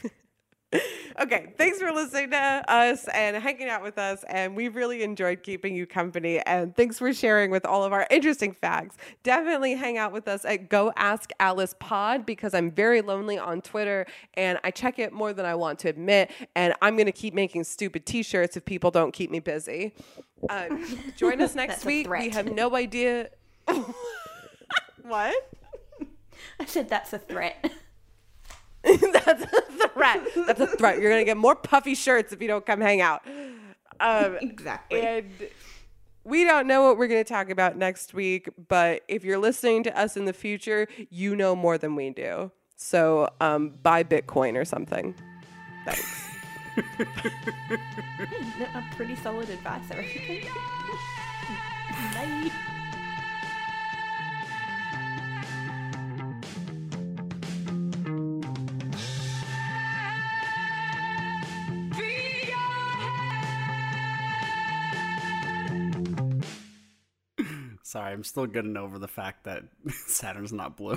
Okay, 1.21 1.53
thanks 1.59 1.79
for 1.79 1.93
listening 1.93 2.31
to 2.31 2.65
us 2.69 3.07
and 3.09 3.37
hanging 3.37 3.69
out 3.69 3.83
with 3.83 3.99
us. 3.99 4.25
And 4.29 4.57
we 4.57 4.69
really 4.69 5.03
enjoyed 5.03 5.43
keeping 5.43 5.77
you 5.77 5.87
company. 5.87 6.41
And 6.41 6.75
thanks 6.75 6.99
for 6.99 7.13
sharing 7.13 7.51
with 7.51 7.67
all 7.67 7.85
of 7.85 7.93
our 7.93 8.07
interesting 8.11 8.53
facts. 8.53 8.97
Definitely 9.23 9.75
hang 9.75 9.99
out 9.99 10.13
with 10.13 10.27
us 10.27 10.47
at 10.47 10.71
Go 10.71 10.91
Ask 10.97 11.31
Alice 11.39 11.75
Pod 11.79 12.25
because 12.25 12.55
I'm 12.55 12.71
very 12.71 13.03
lonely 13.03 13.39
on 13.39 13.61
Twitter 13.61 14.07
and 14.35 14.59
I 14.65 14.71
check 14.71 14.99
it 14.99 15.13
more 15.13 15.35
than 15.35 15.45
I 15.45 15.55
want 15.55 15.79
to 15.81 15.89
admit. 15.89 16.31
And 16.57 16.75
I'm 16.81 16.97
going 16.97 17.07
to 17.07 17.13
keep 17.13 17.35
making 17.35 17.65
stupid 17.65 18.07
t 18.07 18.23
shirts 18.23 18.57
if 18.57 18.65
people 18.65 18.91
don't 18.91 19.13
keep 19.13 19.31
me 19.31 19.41
busy. 19.41 19.93
Uh, 20.49 20.69
join 21.17 21.43
us 21.43 21.55
next 21.55 21.85
week. 21.85 22.09
We 22.09 22.31
have 22.31 22.51
no 22.51 22.75
idea. 22.75 23.29
What? 25.03 25.35
I 26.61 26.65
said 26.65 26.89
that's 26.89 27.13
a 27.13 27.19
threat. 27.19 27.71
That's 28.85 29.43
a 29.43 29.89
threat. 29.89 30.21
That's 30.47 30.61
a 30.61 30.67
threat. 30.67 31.01
You're 31.01 31.11
gonna 31.11 31.25
get 31.25 31.37
more 31.37 31.55
puffy 31.55 31.95
shirts 31.95 32.33
if 32.33 32.43
you 32.43 32.49
don't 32.49 32.67
come 32.67 32.81
hang 32.81 33.01
out. 33.01 33.23
Um, 34.01 34.39
exactly. 34.41 35.01
and 35.01 35.31
we 36.25 36.45
don't 36.45 36.67
know 36.67 36.83
what 36.83 36.99
we're 36.99 37.09
gonna 37.09 37.25
talk 37.25 37.51
about 37.51 37.77
next 37.77 38.13
week, 38.15 38.49
but 38.69 39.03
if 39.09 39.25
you're 39.25 39.39
listening 39.39 39.85
to 39.85 39.99
us 39.99 40.17
in 40.17 40.25
the 40.25 40.33
future, 40.33 40.89
you 41.11 41.37
know 41.37 41.55
more 41.55 41.79
than 41.79 41.95
we 41.95 42.11
do. 42.11 42.51
So 42.77 43.29
um, 43.41 43.75
buy 43.83 44.03
Bitcoin 44.03 44.57
or 44.57 44.65
something. 44.65 45.15
Thanks. 45.85 46.29
a 48.75 48.85
pretty 48.97 49.15
solid 49.17 49.49
advice, 49.51 49.85
I 49.91 49.97
reckon. 49.97 50.49
Bye. 52.15 52.51
Sorry, 67.93 68.11
I'm 68.11 68.25
still 68.25 68.47
getting 68.47 68.79
over 68.79 68.99
the 68.99 69.07
fact 69.07 69.45
that 69.45 69.65
Saturn's 70.07 70.51
not 70.51 70.79
blue. 70.79 70.97